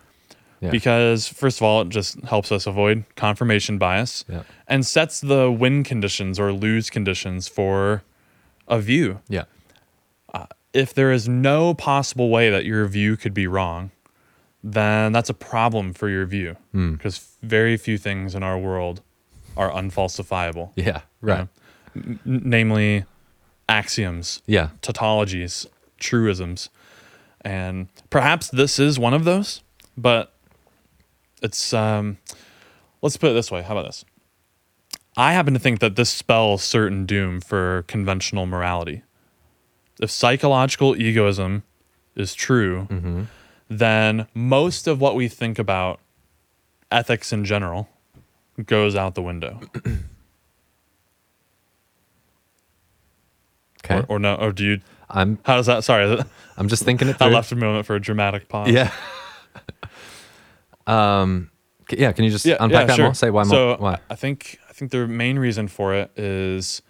Yeah. 0.60 0.68
because 0.70 1.26
first 1.26 1.58
of 1.58 1.62
all, 1.62 1.80
it 1.80 1.88
just 1.88 2.20
helps 2.24 2.52
us 2.52 2.66
avoid 2.66 3.04
confirmation 3.16 3.78
bias 3.78 4.26
Yeah. 4.28 4.42
and 4.68 4.84
sets 4.84 5.18
the 5.22 5.50
win 5.50 5.82
conditions 5.84 6.38
or 6.38 6.52
lose 6.52 6.90
conditions 6.90 7.48
for 7.48 8.02
a 8.70 8.80
view. 8.80 9.20
Yeah. 9.28 9.44
If 10.72 10.94
there 10.94 11.10
is 11.10 11.28
no 11.28 11.74
possible 11.74 12.30
way 12.30 12.48
that 12.48 12.64
your 12.64 12.86
view 12.86 13.16
could 13.16 13.34
be 13.34 13.48
wrong, 13.48 13.90
then 14.62 15.10
that's 15.10 15.28
a 15.28 15.34
problem 15.34 15.92
for 15.92 16.08
your 16.08 16.26
view 16.26 16.56
Hmm. 16.70 16.92
because 16.92 17.34
very 17.42 17.76
few 17.76 17.98
things 17.98 18.36
in 18.36 18.44
our 18.44 18.56
world 18.56 19.02
are 19.56 19.68
unfalsifiable. 19.70 20.70
Yeah. 20.76 21.00
you 21.22 21.28
Right. 21.28 21.38
know? 21.40 21.48
N- 21.96 22.20
namely 22.24 23.04
axioms, 23.68 24.42
Yeah. 24.46 24.68
tautologies, 24.80 25.66
truisms. 25.98 26.68
And 27.40 27.88
perhaps 28.10 28.48
this 28.48 28.78
is 28.78 28.96
one 28.96 29.12
of 29.12 29.24
those, 29.24 29.62
but 29.96 30.32
it's 31.42 31.72
um 31.74 32.18
let's 33.02 33.16
put 33.16 33.30
it 33.30 33.34
this 33.34 33.50
way. 33.50 33.62
How 33.62 33.72
about 33.76 33.86
this? 33.86 34.04
I 35.16 35.32
happen 35.32 35.54
to 35.54 35.60
think 35.60 35.80
that 35.80 35.96
this 35.96 36.10
spells 36.10 36.62
certain 36.62 37.04
doom 37.06 37.40
for 37.40 37.84
conventional 37.88 38.46
morality. 38.46 39.02
If 40.00 40.10
psychological 40.10 40.96
egoism 40.96 41.62
is 42.14 42.34
true, 42.34 43.26
then 43.68 44.26
most 44.34 44.86
of 44.86 45.00
what 45.00 45.14
we 45.14 45.28
think 45.28 45.58
about 45.58 46.00
ethics 46.90 47.32
in 47.32 47.44
general 47.44 47.88
goes 48.66 48.96
out 48.96 49.14
the 49.14 49.22
window. 49.22 49.60
Okay. 53.82 54.00
Or, 54.08 54.16
or 54.16 54.18
no, 54.18 54.34
or 54.34 54.52
do 54.52 54.64
you 54.64 54.80
I'm 55.08 55.38
how 55.42 55.56
does 55.56 55.66
that? 55.66 55.84
Sorry, 55.84 56.22
I'm 56.56 56.68
just 56.68 56.84
thinking 56.84 57.08
it 57.08 57.14
Through. 57.18 57.28
I 57.28 57.30
left 57.30 57.50
a 57.50 57.56
moment 57.56 57.86
for 57.86 57.96
a 57.96 58.00
dramatic 58.00 58.48
pause. 58.48 58.70
Yeah. 58.70 58.92
um. 60.86 61.50
Yeah. 61.90 62.12
Can 62.12 62.24
you 62.24 62.30
just 62.30 62.46
unpack 62.46 62.86
that 62.86 62.98
more? 62.98 63.14
Say 63.14 63.30
why 63.30 63.42
so 63.44 63.68
more? 63.68 63.76
Why? 63.78 63.98
I 64.08 64.14
think 64.14 64.59
think 64.80 64.90
the 64.92 65.06
main 65.06 65.38
reason 65.38 65.68
for 65.68 65.94
it 65.94 66.10
is 66.18 66.82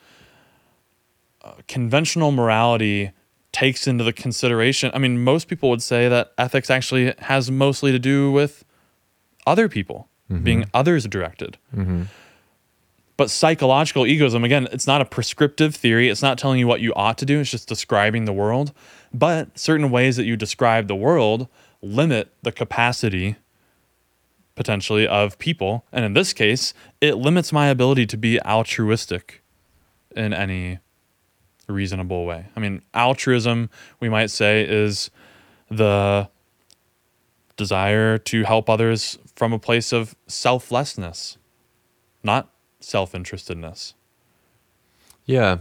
uh, 1.42 1.54
conventional 1.68 2.30
morality 2.30 3.10
takes 3.52 3.86
into 3.88 4.04
the 4.04 4.12
consideration. 4.12 4.92
I 4.94 4.98
mean, 4.98 5.24
most 5.24 5.48
people 5.48 5.68
would 5.70 5.82
say 5.82 6.08
that 6.08 6.32
ethics 6.38 6.70
actually 6.70 7.12
has 7.18 7.50
mostly 7.50 7.90
to 7.90 7.98
do 7.98 8.30
with 8.30 8.64
other 9.46 9.68
people 9.68 10.08
being 10.44 10.64
others 10.72 11.04
directed. 11.06 11.58
But 13.16 13.30
psychological 13.30 14.06
egoism, 14.06 14.44
again, 14.44 14.68
it's 14.70 14.86
not 14.86 15.00
a 15.00 15.04
prescriptive 15.04 15.74
theory. 15.74 16.08
It's 16.08 16.22
not 16.22 16.38
telling 16.38 16.60
you 16.60 16.68
what 16.68 16.80
you 16.80 16.94
ought 16.94 17.18
to 17.18 17.26
do. 17.26 17.40
It's 17.40 17.50
just 17.50 17.68
describing 17.68 18.26
the 18.26 18.32
world. 18.32 18.72
But 19.12 19.58
certain 19.58 19.90
ways 19.90 20.16
that 20.16 20.24
you 20.24 20.36
describe 20.36 20.86
the 20.86 20.94
world 20.94 21.48
limit 21.82 22.32
the 22.42 22.52
capacity 22.52 23.36
potentially 24.60 25.08
of 25.08 25.38
people. 25.38 25.86
And 25.90 26.04
in 26.04 26.12
this 26.12 26.34
case, 26.34 26.74
it 27.00 27.14
limits 27.14 27.50
my 27.50 27.68
ability 27.68 28.04
to 28.08 28.18
be 28.18 28.38
altruistic 28.42 29.42
in 30.14 30.34
any 30.34 30.80
reasonable 31.66 32.26
way. 32.26 32.44
I 32.54 32.60
mean, 32.60 32.82
altruism, 32.92 33.70
we 34.00 34.10
might 34.10 34.30
say, 34.30 34.66
is 34.68 35.10
the 35.70 36.28
desire 37.56 38.18
to 38.18 38.44
help 38.44 38.68
others 38.68 39.18
from 39.34 39.54
a 39.54 39.58
place 39.58 39.94
of 39.94 40.14
selflessness, 40.26 41.38
not 42.22 42.50
self 42.80 43.12
interestedness. 43.12 43.94
Yeah. 45.24 45.60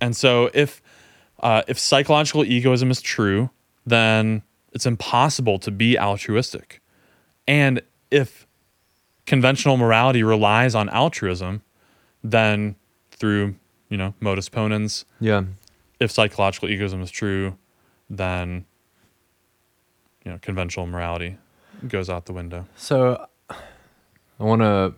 And 0.00 0.16
so 0.16 0.48
if 0.54 0.80
uh, 1.40 1.62
if 1.66 1.76
psychological 1.76 2.44
egoism 2.44 2.92
is 2.92 3.00
true, 3.00 3.50
then 3.84 4.42
it's 4.72 4.86
impossible 4.86 5.58
to 5.58 5.72
be 5.72 5.98
altruistic. 5.98 6.80
And 7.48 7.82
if 8.10 8.46
conventional 9.26 9.76
morality 9.76 10.22
relies 10.22 10.74
on 10.74 10.88
altruism, 10.88 11.62
then 12.24 12.76
through, 13.10 13.54
you 13.88 13.96
know, 13.96 14.14
modus 14.20 14.48
ponens, 14.48 15.04
Yeah. 15.20 15.42
if 16.00 16.10
psychological 16.10 16.68
egoism 16.68 17.02
is 17.02 17.10
true, 17.10 17.56
then 18.08 18.64
you 20.24 20.32
know, 20.32 20.38
conventional 20.42 20.86
morality 20.86 21.36
goes 21.86 22.10
out 22.10 22.26
the 22.26 22.32
window. 22.32 22.66
So 22.76 23.26
I 23.50 23.54
want 24.44 24.60
to 24.62 24.94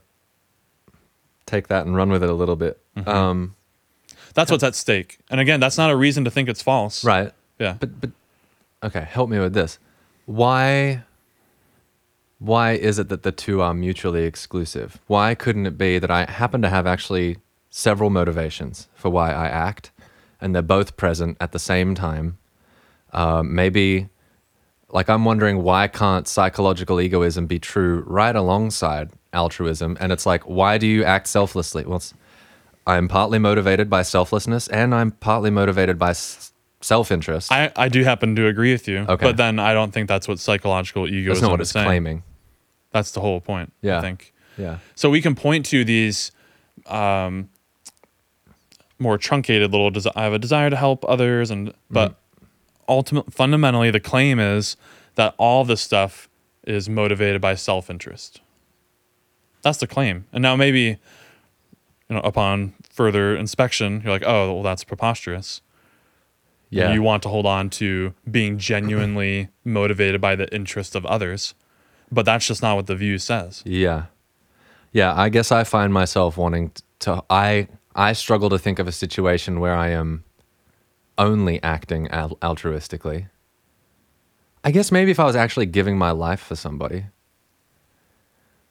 take 1.46 1.68
that 1.68 1.86
and 1.86 1.94
run 1.94 2.10
with 2.10 2.22
it 2.22 2.28
a 2.28 2.32
little 2.34 2.56
bit. 2.56 2.80
Mm-hmm. 2.96 3.08
Um, 3.08 3.56
That's 4.34 4.50
what's 4.50 4.64
at 4.64 4.74
stake. 4.74 5.18
And 5.30 5.40
again, 5.40 5.60
that's 5.60 5.76
not 5.78 5.90
a 5.90 5.96
reason 5.96 6.24
to 6.24 6.30
think 6.30 6.48
it's 6.48 6.62
false. 6.62 7.04
right. 7.04 7.32
Yeah. 7.58 7.76
But 7.78 8.00
but 8.00 8.10
okay, 8.82 9.02
help 9.02 9.28
me 9.30 9.38
with 9.38 9.52
this. 9.52 9.78
Why 10.26 11.02
why 12.40 12.72
is 12.72 12.98
it 12.98 13.08
that 13.10 13.22
the 13.22 13.30
two 13.32 13.60
are 13.60 13.72
mutually 13.74 14.24
exclusive? 14.24 14.98
Why 15.06 15.34
couldn't 15.34 15.66
it 15.66 15.76
be 15.78 15.98
that 15.98 16.10
I 16.10 16.24
happen 16.24 16.62
to 16.62 16.68
have 16.70 16.86
actually 16.86 17.36
several 17.68 18.10
motivations 18.10 18.88
for 18.94 19.10
why 19.10 19.30
I 19.32 19.46
act, 19.46 19.92
and 20.40 20.54
they're 20.54 20.62
both 20.62 20.96
present 20.96 21.36
at 21.40 21.52
the 21.52 21.58
same 21.58 21.94
time? 21.94 22.38
Uh, 23.12 23.42
maybe, 23.42 24.08
like, 24.88 25.10
I'm 25.10 25.24
wondering 25.26 25.62
why 25.62 25.86
can't 25.86 26.26
psychological 26.26 26.98
egoism 27.00 27.46
be 27.46 27.58
true 27.58 28.04
right 28.06 28.34
alongside 28.34 29.10
altruism? 29.34 29.96
And 30.00 30.10
it's 30.10 30.24
like, 30.24 30.42
why 30.48 30.78
do 30.78 30.86
you 30.86 31.04
act 31.04 31.26
selflessly? 31.26 31.84
Well, 31.84 32.02
I'm 32.86 33.06
partly 33.06 33.38
motivated 33.38 33.90
by 33.90 34.00
selflessness, 34.02 34.66
and 34.68 34.94
I'm 34.94 35.10
partly 35.10 35.50
motivated 35.50 35.98
by 35.98 36.10
s- 36.10 36.52
self-interest. 36.80 37.52
I, 37.52 37.70
I 37.76 37.88
do 37.90 38.02
happen 38.02 38.34
to 38.36 38.46
agree 38.46 38.72
with 38.72 38.88
you. 38.88 39.00
Okay. 39.00 39.26
But 39.26 39.36
then 39.36 39.58
I 39.58 39.74
don't 39.74 39.92
think 39.92 40.08
that's 40.08 40.26
what 40.26 40.38
psychological 40.38 41.06
egoism 41.06 41.28
That's 41.34 41.42
not 41.42 41.50
what 41.50 41.60
is 41.60 41.66
it's 41.68 41.72
saying. 41.74 41.86
claiming. 41.86 42.22
That's 42.92 43.12
the 43.12 43.20
whole 43.20 43.40
point. 43.40 43.72
Yeah. 43.82 43.98
I 43.98 44.00
think. 44.00 44.32
Yeah. 44.58 44.78
So 44.94 45.10
we 45.10 45.22
can 45.22 45.34
point 45.34 45.66
to 45.66 45.84
these 45.84 46.32
um, 46.86 47.48
more 48.98 49.16
truncated 49.16 49.70
little. 49.70 49.90
Desi- 49.90 50.12
I 50.16 50.24
have 50.24 50.32
a 50.32 50.38
desire 50.38 50.70
to 50.70 50.76
help 50.76 51.04
others, 51.08 51.50
and 51.50 51.72
but 51.90 52.16
ultimately, 52.88 53.30
fundamentally, 53.30 53.90
the 53.90 54.00
claim 54.00 54.38
is 54.38 54.76
that 55.14 55.34
all 55.38 55.64
this 55.64 55.80
stuff 55.80 56.28
is 56.66 56.88
motivated 56.88 57.40
by 57.40 57.54
self-interest. 57.54 58.40
That's 59.62 59.78
the 59.78 59.86
claim. 59.86 60.26
And 60.32 60.42
now 60.42 60.56
maybe, 60.56 60.80
you 60.80 60.96
know, 62.08 62.20
upon 62.20 62.74
further 62.90 63.36
inspection, 63.36 64.02
you're 64.02 64.12
like, 64.12 64.24
oh, 64.26 64.54
well, 64.54 64.62
that's 64.62 64.84
preposterous. 64.84 65.62
Yeah. 66.70 66.86
And 66.86 66.94
you 66.94 67.02
want 67.02 67.22
to 67.24 67.28
hold 67.28 67.46
on 67.46 67.70
to 67.70 68.14
being 68.30 68.58
genuinely 68.58 69.48
motivated 69.64 70.20
by 70.20 70.36
the 70.36 70.52
interest 70.54 70.94
of 70.94 71.04
others. 71.06 71.54
But 72.12 72.24
that's 72.24 72.46
just 72.46 72.62
not 72.62 72.76
what 72.76 72.86
the 72.86 72.96
view 72.96 73.18
says. 73.18 73.62
Yeah. 73.64 74.04
Yeah, 74.92 75.14
I 75.14 75.28
guess 75.28 75.52
I 75.52 75.64
find 75.64 75.92
myself 75.92 76.36
wanting 76.36 76.72
to 77.00 77.22
I 77.30 77.68
I 77.94 78.12
struggle 78.12 78.48
to 78.50 78.58
think 78.58 78.78
of 78.78 78.88
a 78.88 78.92
situation 78.92 79.60
where 79.60 79.74
I 79.74 79.88
am 79.90 80.24
only 81.18 81.62
acting 81.62 82.08
al- 82.08 82.36
altruistically. 82.42 83.28
I 84.64 84.70
guess 84.72 84.90
maybe 84.92 85.10
if 85.10 85.20
I 85.20 85.24
was 85.24 85.36
actually 85.36 85.66
giving 85.66 85.96
my 85.96 86.10
life 86.10 86.40
for 86.40 86.56
somebody, 86.56 87.06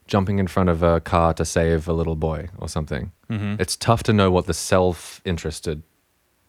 jumping 0.08 0.40
in 0.40 0.48
front 0.48 0.70
of 0.70 0.84
a 0.84 1.00
car 1.00 1.34
to 1.36 1.46
save 1.46 1.88
a 1.88 1.94
little 1.94 2.16
boy 2.16 2.50
or 2.58 2.68
something. 2.68 3.12
Mm-hmm. 3.30 3.56
It's 3.62 3.76
tough 3.76 4.04
to 4.04 4.14
know 4.14 4.30
what 4.32 4.46
the 4.46 4.54
self-interested 4.54 5.84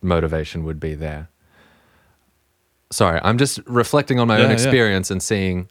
motivation 0.03 0.65
would 0.65 0.81
be 0.81 0.95
there. 0.95 1.29
Sorry, 2.91 3.21
I'm 3.23 3.39
just 3.39 3.61
reflecting 3.67 4.19
on 4.19 4.27
my 4.29 4.39
Yeah, 4.39 4.45
own 4.45 4.51
yeah. 4.51 4.55
experience 4.55 5.11
and 5.11 5.23
seeing 5.23 5.69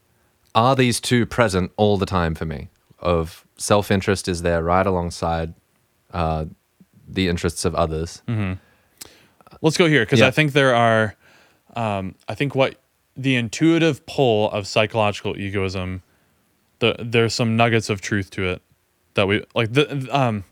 are 0.55 0.75
these 0.75 0.99
two 0.99 1.25
present 1.25 1.71
all 1.77 1.97
the 1.97 2.05
time 2.05 2.35
for 2.35 2.45
me? 2.45 2.69
Of 2.99 3.45
self 3.57 3.91
interest 3.91 4.27
is 4.27 4.41
there 4.41 4.61
right 4.63 4.85
alongside 4.85 5.53
uh, 6.13 6.45
the 7.07 7.27
interests 7.27 7.65
of 7.65 7.73
others. 7.75 8.21
Let's 9.61 9.77
go 9.77 9.87
here 9.87 10.03
because 10.03 10.19
Yeah. 10.19 10.27
I 10.27 10.31
think 10.31 10.53
there 10.53 10.75
are, 10.75 11.15
um, 11.75 12.15
I 12.27 12.35
think 12.35 12.55
what 12.55 12.75
the 13.17 13.35
intuitive 13.35 14.05
pull 14.05 14.49
of 14.51 14.67
psychological 14.67 15.37
egoism, 15.37 16.01
the, 16.79 16.95
there's 16.99 17.33
some 17.33 17.55
nuggets 17.57 17.89
of 17.89 17.99
truth 18.01 18.29
to 18.31 18.43
it 18.49 18.61
that 19.15 19.27
we 19.27 19.43
like. 19.55 19.73
The 19.73 20.07
um, 20.17 20.43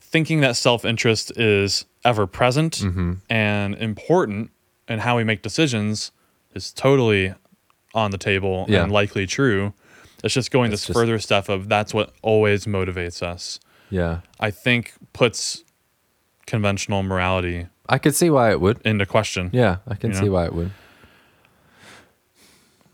thinking 0.00 0.40
that 0.40 0.56
self 0.56 0.84
interest 0.84 1.32
is 1.36 1.84
ever 2.04 2.26
present 2.26 2.74
Mm-hmm. 2.78 3.12
and 3.30 3.74
important 3.76 4.50
in 4.88 4.98
how 5.00 5.16
we 5.16 5.24
make 5.24 5.42
decisions 5.42 6.12
is 6.54 6.72
totally 6.72 7.34
on 7.94 8.10
the 8.10 8.18
table 8.18 8.66
Yeah. 8.68 8.82
and 8.82 8.92
likely 8.92 9.26
true. 9.26 9.72
It's 10.22 10.34
just 10.34 10.50
going 10.50 10.72
It's 10.72 10.82
this 10.82 10.86
just- 10.88 10.98
further 10.98 11.18
stuff 11.18 11.48
of 11.48 11.68
that's 11.68 11.92
what 11.94 12.12
always 12.22 12.64
motivates 12.66 13.22
us. 13.22 13.60
Yeah. 13.90 14.20
I 14.40 14.50
think 14.50 14.94
puts 15.12 15.62
conventional 16.46 17.02
morality 17.02 17.66
I 17.88 17.98
could 17.98 18.14
see 18.14 18.30
why 18.30 18.50
it 18.50 18.60
would. 18.60 18.80
into 18.84 19.04
question. 19.06 19.50
Yeah, 19.52 19.76
I 19.86 19.94
can 19.94 20.14
see 20.14 20.24
know? 20.24 20.32
why 20.32 20.46
it 20.46 20.54
would. 20.54 20.70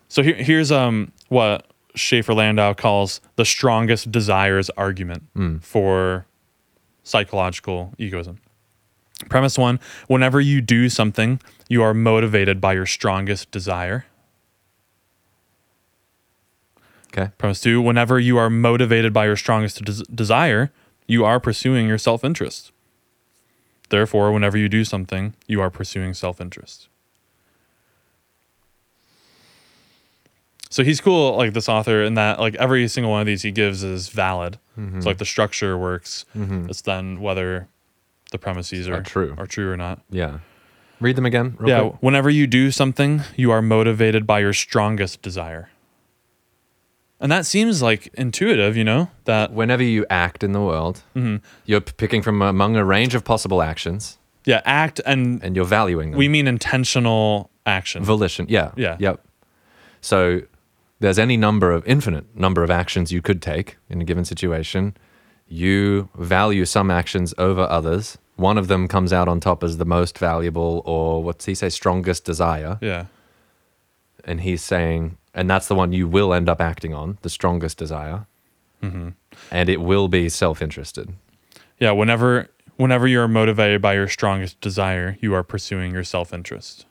So 0.09 0.23
here, 0.23 0.35
here's 0.35 0.73
um 0.73 1.13
what 1.29 1.67
Shafer-Landau 1.95 2.75
calls 2.75 3.21
the 3.37 3.45
strongest 3.45 4.11
desires 4.13 4.71
argument 4.77 5.25
for 5.63 6.27
psychological 7.03 7.93
egoism. 7.99 8.39
Premise 9.29 9.59
one: 9.59 9.79
Whenever 10.09 10.41
you 10.41 10.61
do 10.61 10.89
something, 10.89 11.41
you 11.69 11.83
are 11.83 11.95
motivated 11.95 12.61
by 12.61 12.73
your 12.73 12.87
strongest 12.87 13.51
desire. 13.51 14.07
Okay. 17.13 17.31
Premise 17.39 17.61
two: 17.61 17.81
Whenever 17.81 18.19
you 18.19 18.39
are 18.39 18.51
motivated 18.51 19.13
by 19.13 19.27
your 19.27 19.37
strongest 19.37 19.85
des- 19.85 20.05
desire, 20.15 20.71
you 21.07 21.25
are 21.25 21.41
pursuing 21.41 21.89
your 21.89 21.99
self-interest. 21.99 22.73
Therefore, 23.89 24.33
whenever 24.33 24.57
you 24.57 24.69
do 24.69 24.85
something, 24.85 25.35
you 25.49 25.61
are 25.61 25.71
pursuing 25.71 26.15
self-interest. 26.15 26.89
So 30.73 30.85
he's 30.85 31.01
cool, 31.01 31.37
like 31.37 31.53
this 31.53 31.69
author, 31.69 32.05
in 32.05 32.15
that 32.15 32.39
like 32.39 32.55
every 32.55 32.87
single 32.87 33.11
one 33.11 33.21
of 33.21 33.27
these 33.27 33.43
he 33.43 33.51
gives 33.51 33.83
is 33.83 34.09
valid. 34.09 34.59
Mm-hmm. 34.79 35.01
So 35.01 35.09
like 35.09 35.19
the 35.19 35.25
structure 35.25 35.77
works. 35.77 36.25
Mm-hmm. 36.37 36.71
It's 36.71 36.83
then 36.83 37.21
whether 37.21 37.67
the 38.31 38.39
premises 38.39 38.87
Are 38.87 38.95
are, 38.95 39.03
true. 39.03 39.35
are 39.37 39.49
true 39.49 39.69
or 39.73 39.77
not. 39.77 40.01
Yeah. 40.11 40.39
Read 41.01 41.17
them 41.17 41.27
again. 41.27 41.57
Real 41.59 41.69
yeah. 41.69 41.89
quick. 41.89 42.03
Whenever 42.03 42.31
you 42.31 42.47
do 42.47 42.71
something, 42.71 43.23
you 43.35 43.51
are 43.51 43.61
motivated 43.61 44.29
by 44.29 44.39
your 44.39 44.53
strongest 44.53 45.23
desire. 45.23 45.71
And 47.23 47.31
that 47.31 47.45
seems 47.47 47.83
like 47.83 48.09
intuitive, 48.15 48.77
you 48.77 48.85
know, 48.85 49.09
that 49.27 49.53
Whenever 49.53 49.83
you 49.83 50.07
act 50.09 50.43
in 50.43 50.53
the 50.53 50.61
world, 50.61 51.03
Mm-hmm. 51.15 51.37
you're 51.67 51.81
picking 51.83 52.23
from 52.23 52.41
among 52.43 52.77
a 52.77 52.85
range 52.85 53.15
of 53.15 53.25
possible 53.25 53.61
actions 53.63 54.19
yeah, 54.47 54.63
act 54.65 55.01
and 55.05 55.43
and 55.45 55.55
you're 55.55 55.67
valuing 55.67 56.11
them. 56.13 56.19
we 56.19 56.29
mean 56.29 56.47
intentional 56.49 57.51
action. 57.67 58.03
Volition. 58.03 58.47
Yeah. 58.49 58.73
Yeah. 58.77 58.97
Yep. 58.99 59.21
So 60.01 60.41
there's 61.01 61.19
any 61.19 61.37
number 61.37 61.71
of 61.73 61.87
infinite 61.87 62.25
number 62.35 62.63
of 62.65 62.71
actions 62.71 63.13
you 63.13 63.21
could 63.23 63.43
take 63.43 63.77
in 63.91 64.01
a 64.01 64.05
given 64.05 64.25
situation. 64.25 64.97
You 65.47 66.09
value 66.17 66.65
some 66.65 66.91
actions 66.91 67.35
over 67.37 67.63
others. 67.63 68.17
One 68.37 68.57
of 68.57 68.69
them 68.69 68.89
comes 68.89 69.13
out 69.13 69.29
on 69.29 69.41
top 69.41 69.63
as 69.63 69.77
the 69.77 69.85
most 69.85 70.17
valuable, 70.19 70.81
or 70.87 71.23
what's 71.23 71.45
he 71.45 71.55
say, 71.55 71.69
strongest 71.69 72.25
desire. 72.25 72.79
yeah. 72.81 73.07
And 74.25 74.41
he's 74.41 74.63
saying, 74.63 75.17
and 75.35 75.49
that's 75.49 75.69
the 75.69 75.75
one 75.75 75.93
you 75.93 76.09
will 76.09 76.33
end 76.33 76.49
up 76.49 76.61
acting 76.61 76.95
on, 76.95 77.19
the 77.23 77.31
strongest 77.31 77.79
desire. 77.79 78.27
Mm-hmm. 78.83 79.11
And 79.51 79.69
it 79.69 79.81
will 79.81 80.09
be 80.09 80.29
self 80.29 80.63
interested. 80.63 81.13
Yeah, 81.79 81.93
whenever 81.93 82.49
whenever 82.81 83.07
you're 83.07 83.29
motivated 83.29 83.83
by 83.83 83.93
your 83.93 84.09
strongest 84.09 84.59
desire, 84.63 85.19
you 85.21 85.35
are 85.35 85.43
pursuing 85.43 85.93
your 85.93 86.03
self-interest. 86.03 86.87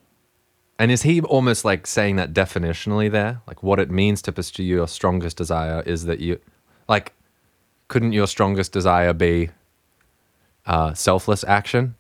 And 0.78 0.92
is 0.92 1.02
he 1.02 1.20
almost 1.22 1.66
like 1.66 1.88
saying 1.88 2.16
that 2.18 2.32
definitionally 2.32 3.12
there? 3.12 3.42
Like 3.48 3.64
what 3.64 3.80
it 3.80 3.90
means 3.90 4.22
to 4.22 4.32
pursue 4.32 4.64
your 4.64 4.88
strongest 4.88 5.36
desire 5.36 5.82
is 5.82 6.06
that 6.06 6.20
you, 6.20 6.40
like, 6.88 7.14
couldn't 7.88 8.14
your 8.14 8.28
strongest 8.28 8.72
desire 8.72 9.14
be 9.14 9.50
uh, 10.68 10.94
selfless 10.94 11.44
action? 11.44 11.96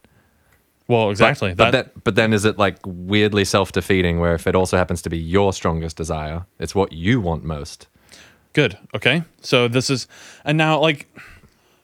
Well, 0.89 1.11
exactly. 1.11 1.53
But, 1.53 1.71
that, 1.71 1.93
that, 1.93 2.03
but 2.03 2.15
then 2.15 2.33
is 2.33 2.45
it 2.45 2.57
like 2.57 2.79
weirdly 2.83 3.45
self 3.45 3.71
defeating 3.71 4.19
where 4.19 4.33
if 4.33 4.47
it 4.47 4.55
also 4.55 4.75
happens 4.75 5.03
to 5.03 5.09
be 5.09 5.19
your 5.19 5.53
strongest 5.53 5.95
desire, 5.95 6.47
it's 6.57 6.73
what 6.73 6.91
you 6.91 7.21
want 7.21 7.43
most? 7.43 7.87
Good. 8.53 8.75
Okay. 8.95 9.23
So 9.39 9.67
this 9.67 9.91
is, 9.91 10.07
and 10.43 10.57
now 10.57 10.79
like, 10.79 11.07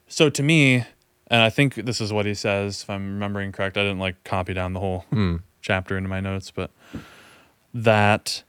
so 0.07 0.31
to 0.31 0.41
me, 0.41 0.85
and 1.27 1.41
I 1.41 1.51
think 1.51 1.75
this 1.75 2.01
is 2.01 2.11
what 2.11 2.25
he 2.25 2.33
says, 2.33 2.81
if 2.81 2.89
I'm 2.89 3.13
remembering 3.13 3.51
correct. 3.51 3.77
I 3.77 3.83
didn't 3.83 3.99
like 3.99 4.23
copy 4.23 4.55
down 4.55 4.73
the 4.73 4.79
whole 4.79 5.05
hmm. 5.11 5.37
chapter 5.61 5.97
into 5.97 6.09
my 6.09 6.19
notes, 6.19 6.49
but 6.49 6.71
that 7.73 8.41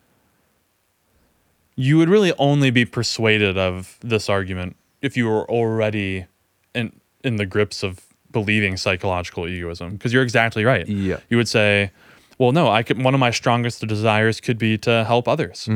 you 1.75 1.99
would 1.99 2.09
really 2.09 2.33
only 2.39 2.71
be 2.71 2.87
persuaded 2.87 3.59
of 3.59 3.99
this 4.01 4.31
argument 4.31 4.77
if 5.03 5.19
you 5.19 5.27
were 5.27 5.49
already 5.51 6.27
in 6.75 6.99
in 7.23 7.37
the 7.37 7.45
grips 7.45 7.83
of 7.83 8.06
believing 8.41 8.77
psychological 8.77 9.49
egoism. 9.49 9.93
Because 9.93 10.13
you're 10.13 10.23
exactly 10.23 10.63
right. 10.65 10.87
Yeah. 10.87 11.21
You 11.31 11.39
would 11.39 11.49
say, 11.49 11.91
well, 12.37 12.53
no, 12.53 12.69
I 12.69 12.83
could. 12.83 13.03
One 13.03 13.15
of 13.15 13.21
my 13.21 13.31
strongest 13.31 13.87
desires 13.87 14.41
could 14.41 14.59
be 14.59 14.77
to 14.79 15.05
help 15.05 15.27
others. 15.27 15.67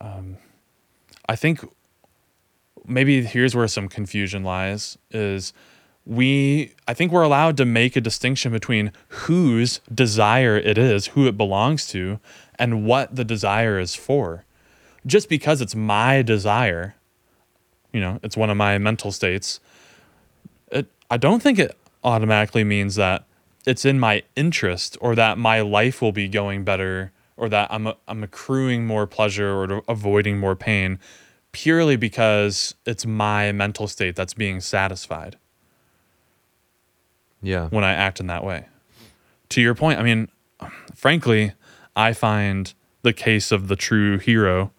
Um, 0.00 0.36
I 1.28 1.36
think 1.36 1.64
maybe 2.86 3.24
here's 3.24 3.54
where 3.56 3.68
some 3.68 3.88
confusion 3.88 4.42
lies 4.44 4.98
is 5.10 5.54
we 6.04 6.72
I 6.86 6.94
think 6.94 7.10
we're 7.10 7.22
allowed 7.30 7.56
to 7.56 7.64
make 7.64 7.96
a 7.96 8.02
distinction 8.02 8.52
between 8.52 8.92
whose 9.24 9.80
desire 9.92 10.56
it 10.58 10.76
is, 10.76 11.06
who 11.14 11.26
it 11.26 11.36
belongs 11.38 11.86
to, 11.88 12.20
and 12.58 12.84
what 12.84 13.16
the 13.16 13.24
desire 13.24 13.80
is 13.80 13.94
for. 13.94 14.44
Just 15.06 15.28
because 15.28 15.60
it's 15.62 15.74
my 15.74 16.20
desire, 16.20 16.96
you 17.92 18.00
know, 18.00 18.20
it's 18.22 18.36
one 18.36 18.50
of 18.50 18.56
my 18.56 18.76
mental 18.76 19.10
states, 19.10 19.58
I 21.10 21.16
don't 21.16 21.42
think 21.42 21.58
it 21.58 21.76
automatically 22.02 22.64
means 22.64 22.96
that 22.96 23.24
it's 23.66 23.84
in 23.84 23.98
my 23.98 24.22
interest 24.34 24.96
or 25.00 25.14
that 25.14 25.38
my 25.38 25.60
life 25.60 26.00
will 26.00 26.12
be 26.12 26.28
going 26.28 26.64
better 26.64 27.12
or 27.36 27.48
that 27.48 27.70
I'm, 27.72 27.92
I'm 28.08 28.22
accruing 28.22 28.86
more 28.86 29.06
pleasure 29.06 29.50
or 29.52 29.82
avoiding 29.88 30.38
more 30.38 30.56
pain 30.56 30.98
purely 31.52 31.96
because 31.96 32.74
it's 32.84 33.06
my 33.06 33.50
mental 33.52 33.88
state 33.88 34.14
that's 34.16 34.34
being 34.34 34.60
satisfied 34.60 35.36
Yeah. 37.42 37.68
when 37.68 37.84
I 37.84 37.92
act 37.92 38.20
in 38.20 38.26
that 38.28 38.44
way. 38.44 38.66
To 39.50 39.60
your 39.62 39.74
point, 39.74 39.98
I 39.98 40.02
mean, 40.02 40.28
frankly, 40.94 41.52
I 41.94 42.12
find 42.12 42.72
the 43.02 43.12
case 43.12 43.52
of 43.52 43.68
the 43.68 43.76
true 43.76 44.18
hero, 44.18 44.72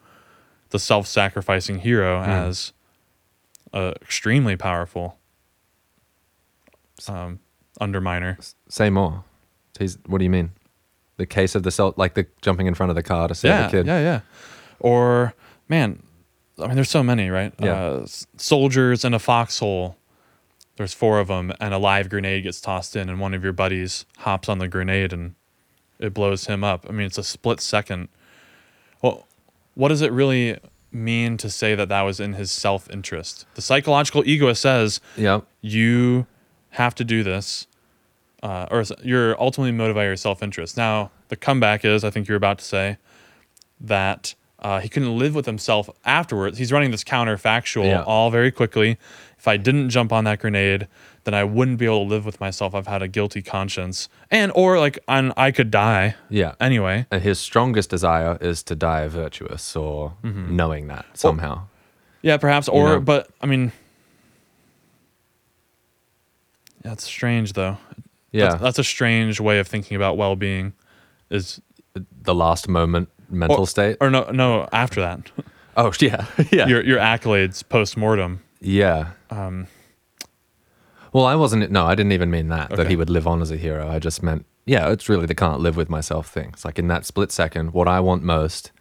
the 0.70 0.80
self 0.80 1.08
sacrificing 1.08 1.80
hero, 1.80 2.22
as 2.22 2.74
uh, 3.74 3.94
extremely 4.02 4.56
powerful 4.56 5.18
um, 7.08 7.40
underminer. 7.80 8.54
Say 8.70 8.90
more. 8.90 9.24
He's, 9.80 9.98
what 10.06 10.18
do 10.18 10.24
you 10.24 10.30
mean? 10.30 10.52
The 11.18 11.26
case 11.26 11.56
of 11.56 11.64
the 11.64 11.72
self, 11.72 11.98
like 11.98 12.14
the 12.14 12.28
jumping 12.42 12.68
in 12.68 12.74
front 12.74 12.90
of 12.90 12.96
the 12.96 13.04
car 13.04 13.28
to 13.28 13.36
save 13.36 13.50
yeah, 13.50 13.68
a 13.68 13.72
kid. 13.72 13.86
yeah, 13.88 14.00
yeah. 14.00 14.20
Or, 14.80 15.34
man, 15.68 16.04
I 16.60 16.68
mean, 16.68 16.76
there's 16.76 16.90
so 16.90 17.04
many, 17.04 17.30
right? 17.30 17.54
Yeah. 17.60 17.74
Uh, 17.74 18.08
soldiers 18.38 19.04
in 19.06 19.14
a 19.14 19.20
foxhole. 19.20 19.98
There's 20.76 20.94
four 20.94 21.20
of 21.20 21.28
them, 21.28 21.52
and 21.60 21.74
a 21.74 21.80
live 21.80 22.10
grenade 22.10 22.44
gets 22.44 22.62
tossed 22.62 22.96
in, 22.96 23.10
and 23.10 23.20
one 23.20 23.34
of 23.34 23.44
your 23.44 23.54
buddies 23.54 24.06
hops 24.20 24.48
on 24.48 24.60
the 24.60 24.68
grenade 24.68 25.12
and 25.12 25.34
it 26.00 26.14
blows 26.14 26.46
him 26.46 26.64
up. 26.64 26.86
I 26.88 26.92
mean, 26.92 27.08
it's 27.08 27.18
a 27.18 27.24
split 27.24 27.60
second. 27.60 28.10
Well, 29.02 29.28
what 29.74 29.90
does 29.90 30.02
it 30.02 30.12
really 30.12 30.58
mean 30.92 31.38
to 31.38 31.50
say 31.50 31.76
that 31.76 31.90
that 31.90 32.02
was 32.04 32.20
in 32.20 32.34
his 32.34 32.52
self 32.52 32.90
interest? 32.92 33.46
The 33.56 33.62
psychological 33.62 34.24
egoist 34.26 34.62
says, 34.62 35.00
Yep. 35.16 35.46
you 35.62 36.28
have 36.72 36.94
to 36.96 37.04
do 37.04 37.24
this, 37.24 37.68
uh, 38.44 38.68
or 38.72 38.84
you're 39.04 39.40
ultimately 39.42 39.72
motivated 39.72 39.96
by 39.96 40.06
your 40.06 40.16
self 40.16 40.42
interest. 40.44 40.78
Now, 40.78 41.12
the 41.30 41.36
comeback 41.36 41.84
is, 41.86 42.04
I 42.04 42.10
think 42.10 42.28
you're 42.28 42.38
about 42.38 42.60
to 42.60 42.66
say, 42.66 42.98
that 43.82 44.36
Uh, 44.60 44.80
he 44.80 44.90
couldn't 44.90 45.16
live 45.20 45.36
with 45.36 45.46
himself 45.46 45.88
afterwards. 46.04 46.58
He's 46.58 46.72
running 46.72 46.90
this 46.90 47.04
counterfactual 47.04 47.86
Yeah. 47.86 48.02
all 48.02 48.32
very 48.32 48.50
quickly. 48.50 48.98
If 49.38 49.48
I 49.48 49.56
didn't 49.56 49.92
jump 49.92 50.12
on 50.12 50.24
that 50.24 50.40
grenade, 50.40 50.88
then 51.26 51.36
I 51.36 51.44
wouldn't 51.44 51.78
be 51.78 51.86
able 51.86 52.04
to 52.06 52.10
live 52.10 52.26
with 52.26 52.40
myself. 52.40 52.74
I've 52.74 52.88
had 52.88 53.04
a 53.04 53.08
guilty 53.08 53.44
conscience, 53.44 54.10
and 54.32 54.52
or 54.56 54.80
like 54.80 54.98
i 55.08 55.32
I 55.38 55.52
could 55.52 55.70
die 55.70 56.16
Yeah. 56.28 56.54
anyway. 56.60 57.06
And 57.12 57.22
his 57.22 57.38
strongest 57.38 57.92
desire 57.92 58.36
is 58.42 58.64
to 58.64 58.76
die 58.76 59.08
virtuous 59.08 59.76
or 59.76 60.14
Mm-hmm. 60.24 60.56
knowing 60.56 60.88
that 60.88 61.06
somehow. 61.14 61.68
Yeah, 62.24 62.38
perhaps. 62.38 62.68
Or, 62.68 62.94
know? 62.94 63.00
but 63.00 63.30
I 63.40 63.46
mean, 63.46 63.74
it's 66.94 67.06
strange 67.06 67.54
though. 67.54 67.78
yeah. 68.32 68.50
That's, 68.50 68.62
that's 68.62 68.80
a 68.80 68.84
strange 68.84 69.40
way 69.40 69.60
of 69.60 69.68
thinking 69.68 69.96
about 69.96 70.18
well-being. 70.18 70.74
Is 71.30 71.62
the 72.22 72.36
last 72.36 72.68
moment 72.68 73.10
mental 73.30 73.60
or, 73.60 73.68
state. 73.68 73.98
or 74.00 74.10
no, 74.10 74.30
no. 74.32 74.68
After 74.72 75.02
that, 75.02 75.32
oh, 75.78 75.92
yeah. 76.00 76.26
yeah. 76.52 76.68
your 76.68 76.84
your 76.84 77.00
accolades 77.00 77.68
post 77.68 77.98
mortem. 77.98 78.42
yeah. 78.62 79.12
Um, 79.30 79.68
Well, 81.14 81.26
I 81.26 81.36
wasn't. 81.36 81.70
No, 81.72 81.86
I 81.86 81.96
didn't 81.96 82.12
even 82.12 82.32
mean 82.32 82.48
that. 82.50 82.70
That 82.72 82.90
he 82.90 82.96
would 82.96 83.10
live 83.10 83.28
on 83.28 83.42
as 83.42 83.52
a 83.52 83.58
hero. 83.58 83.90
I 83.90 84.00
just 84.00 84.22
meant, 84.22 84.46
yeah, 84.66 84.90
it's 84.92 85.10
really 85.10 85.26
the 85.26 85.36
can't 85.36 85.60
live 85.60 85.76
with 85.76 85.90
myself 85.90 86.28
thing. 86.30 86.50
It's 86.54 86.64
like 86.66 86.78
in 86.80 86.88
that 86.88 87.06
split 87.06 87.32
second, 87.32 87.74
what 87.74 87.88
I 87.88 88.00
want 88.00 88.24
most 88.24 88.72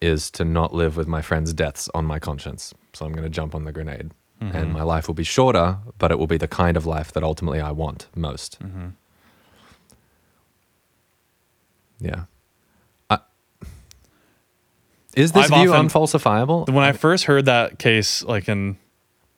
is 0.00 0.30
to 0.32 0.44
not 0.44 0.72
live 0.72 0.96
with 0.96 1.06
my 1.06 1.20
friends' 1.20 1.52
deaths 1.52 1.88
on 1.94 2.06
my 2.06 2.18
conscience. 2.18 2.72
So 2.94 3.04
I'm 3.04 3.12
going 3.12 3.24
to 3.24 3.28
jump 3.30 3.54
on 3.54 3.64
the 3.64 3.72
grenade, 3.72 4.12
Mm-hmm. 4.40 4.56
and 4.56 4.72
my 4.72 4.82
life 4.82 5.06
will 5.06 5.14
be 5.14 5.22
shorter, 5.24 5.76
but 5.98 6.10
it 6.10 6.18
will 6.18 6.26
be 6.26 6.38
the 6.38 6.48
kind 6.48 6.76
of 6.76 6.86
life 6.86 7.12
that 7.12 7.22
ultimately 7.22 7.60
I 7.60 7.72
want 7.72 8.06
most. 8.16 8.58
Mm-hmm. 8.60 8.88
Yeah. 12.00 12.24
I, 13.10 13.18
is 15.14 15.32
this 15.32 15.50
I've 15.50 15.60
view 15.60 15.74
often- 15.74 15.88
unfalsifiable? 15.88 16.68
when 16.70 16.84
I 16.84 16.92
first 16.92 17.24
heard 17.24 17.44
that 17.46 17.78
case, 17.78 18.22
like 18.22 18.48
in 18.48 18.78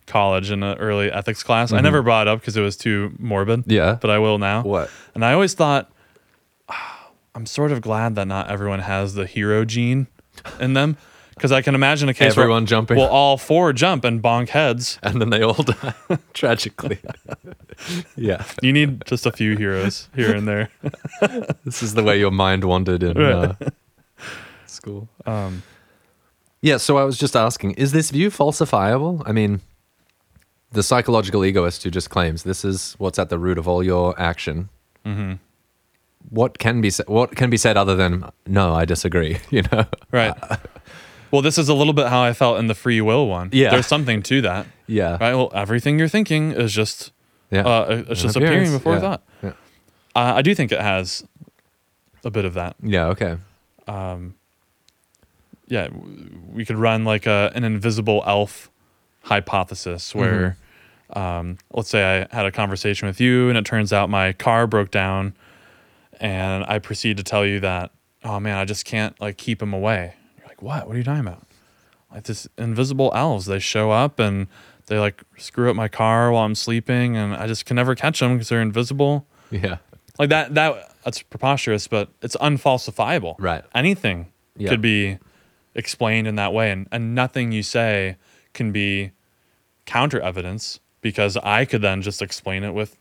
college 0.06 0.50
in 0.50 0.62
an 0.62 0.78
early 0.78 1.10
ethics 1.10 1.42
class, 1.42 1.72
I 1.72 1.80
never 1.80 2.02
brought 2.02 2.26
it 2.28 2.30
up 2.30 2.40
because 2.40 2.56
it 2.56 2.60
was 2.60 2.76
too 2.76 3.12
morbid. 3.18 3.60
Mm-hmm. 3.60 3.70
Yeah. 3.70 3.98
but 4.00 4.10
I 4.10 4.18
will 4.18 4.38
now. 4.38 4.62
What? 4.62 4.90
And 5.14 5.24
I 5.24 5.32
always 5.32 5.54
thought, 5.54 5.90
"Ah, 6.68 7.10
I'm 7.34 7.46
sort 7.46 7.72
of 7.72 7.80
glad 7.80 8.14
that 8.16 8.26
not 8.26 8.48
everyone 8.50 8.80
has 8.80 9.14
the 9.14 9.26
hero 9.26 9.64
gene 9.64 10.06
in 10.60 10.74
them, 10.74 10.96
because 11.34 11.52
I 11.52 11.62
can 11.62 11.74
imagine 11.74 12.08
a 12.08 12.14
case 12.14 12.32
Everyone 12.32 12.62
where 12.62 12.66
jumping. 12.66 12.96
well, 12.98 13.08
all 13.08 13.36
four 13.38 13.72
jump 13.72 14.04
and 14.04 14.22
bonk 14.22 14.50
heads. 14.50 14.98
and 15.02 15.20
then 15.20 15.30
they 15.30 15.42
all 15.42 15.62
die 15.62 15.94
tragically. 16.34 16.98
yeah. 18.16 18.44
You 18.62 18.72
need 18.72 19.04
just 19.06 19.26
a 19.26 19.32
few 19.32 19.56
heroes 19.56 20.08
here 20.14 20.34
and 20.34 20.46
there. 20.46 20.70
This 21.64 21.82
is 21.82 21.94
the 21.94 22.02
way 22.02 22.18
your 22.18 22.30
mind 22.30 22.64
wandered 22.64 23.02
in 23.02 23.16
uh, 23.20 23.54
school. 24.66 25.08
Um, 25.26 25.62
Yeah, 26.60 26.76
so 26.76 26.96
I 26.96 27.04
was 27.04 27.18
just 27.18 27.34
asking, 27.34 27.72
is 27.72 27.92
this 27.92 28.10
view 28.10 28.30
falsifiable? 28.30 29.22
I 29.26 29.32
mean, 29.32 29.60
the 30.72 30.82
psychological 30.82 31.44
egoist 31.44 31.82
who 31.82 31.90
just 31.90 32.08
claims 32.10 32.42
this 32.44 32.64
is 32.64 32.94
what's 32.98 33.18
at 33.18 33.28
the 33.30 33.38
root 33.38 33.58
of 33.58 33.66
all 33.68 33.82
your 33.82 34.18
action. 34.20 34.68
Mm-hmm. 35.04 35.34
What 36.30 36.58
can 36.58 36.80
be 36.80 36.90
what 37.08 37.34
can 37.34 37.50
be 37.50 37.56
said 37.56 37.76
other 37.76 37.96
than 37.96 38.30
no, 38.46 38.72
I 38.74 38.84
disagree. 38.84 39.38
You 39.50 39.62
know, 39.72 39.84
right. 40.12 40.34
Well, 41.32 41.42
this 41.42 41.56
is 41.58 41.68
a 41.68 41.74
little 41.74 41.92
bit 41.94 42.06
how 42.08 42.22
I 42.22 42.32
felt 42.34 42.58
in 42.58 42.66
the 42.68 42.74
free 42.74 43.00
will 43.00 43.26
one. 43.26 43.48
Yeah. 43.52 43.70
There's 43.70 43.86
something 43.86 44.22
to 44.24 44.42
that. 44.42 44.66
yeah, 44.86 45.12
Right. 45.12 45.34
Well, 45.34 45.50
everything 45.54 45.98
you're 45.98 46.06
thinking 46.08 46.52
is 46.52 46.72
just 46.72 47.10
yeah, 47.50 47.62
uh, 47.62 48.04
it's 48.08 48.22
just 48.22 48.36
appearing 48.36 48.70
before 48.70 48.94
yeah, 48.94 49.00
thought. 49.00 49.22
yeah. 49.42 49.50
Uh, 50.14 50.34
I 50.36 50.42
do 50.42 50.54
think 50.54 50.72
it 50.72 50.80
has 50.80 51.24
a 52.24 52.30
bit 52.30 52.44
of 52.44 52.54
that. 52.54 52.76
yeah. 52.82 53.06
Okay, 53.06 53.36
Um, 53.88 54.34
yeah, 55.68 55.88
we 56.52 56.64
could 56.66 56.76
run 56.76 57.04
like 57.04 57.26
a 57.26 57.50
an 57.54 57.64
invisible 57.64 58.22
elf 58.26 58.70
hypothesis 59.22 60.14
where, 60.14 60.56
um, 61.14 61.56
let's 61.72 61.88
say 61.88 62.26
I 62.30 62.34
had 62.36 62.44
a 62.44 62.52
conversation 62.52 63.06
with 63.08 63.20
you 63.20 63.48
and 63.48 63.56
it 63.56 63.64
turns 63.64 63.92
out 63.92 64.10
my 64.10 64.32
car 64.32 64.66
broke 64.66 64.90
down, 64.90 65.34
and 66.20 66.64
I 66.68 66.78
proceed 66.78 67.16
to 67.16 67.22
tell 67.22 67.46
you 67.46 67.60
that, 67.60 67.90
oh 68.24 68.38
man, 68.40 68.56
I 68.58 68.64
just 68.66 68.84
can't 68.84 69.18
like 69.20 69.36
keep 69.38 69.62
him 69.62 69.72
away. 69.72 70.14
What? 70.62 70.86
What 70.86 70.94
are 70.94 70.98
you 70.98 71.04
talking 71.04 71.26
about? 71.26 71.42
Like 72.12 72.24
this 72.24 72.46
invisible 72.58 73.10
elves, 73.14 73.46
they 73.46 73.58
show 73.58 73.90
up 73.90 74.18
and 74.18 74.46
they 74.86 74.98
like 74.98 75.22
screw 75.38 75.70
up 75.70 75.76
my 75.76 75.88
car 75.88 76.30
while 76.32 76.44
I'm 76.44 76.54
sleeping, 76.54 77.16
and 77.16 77.34
I 77.34 77.46
just 77.46 77.64
can 77.66 77.76
never 77.76 77.94
catch 77.94 78.20
them 78.20 78.34
because 78.34 78.48
they're 78.48 78.60
invisible. 78.62 79.26
yeah, 79.50 79.78
Like 80.18 80.28
that 80.30 80.54
that 80.54 80.94
that's 81.04 81.22
preposterous, 81.22 81.88
but 81.88 82.08
it's 82.22 82.36
unfalsifiable. 82.36 83.34
Right. 83.38 83.64
Anything 83.74 84.30
Yeah. 84.56 84.70
could 84.70 84.80
be 84.82 85.18
explained 85.74 86.26
in 86.28 86.34
that 86.36 86.52
way 86.52 86.70
and, 86.70 86.86
and 86.92 87.14
nothing 87.14 87.50
you 87.52 87.62
say 87.62 88.16
can 88.52 88.72
be 88.72 89.12
counter 89.86 90.20
evidence 90.20 90.80
because 91.00 91.36
I 91.38 91.64
could 91.64 91.80
then 91.82 92.02
just 92.02 92.20
explain 92.22 92.62
it 92.62 92.72
with 92.72 92.96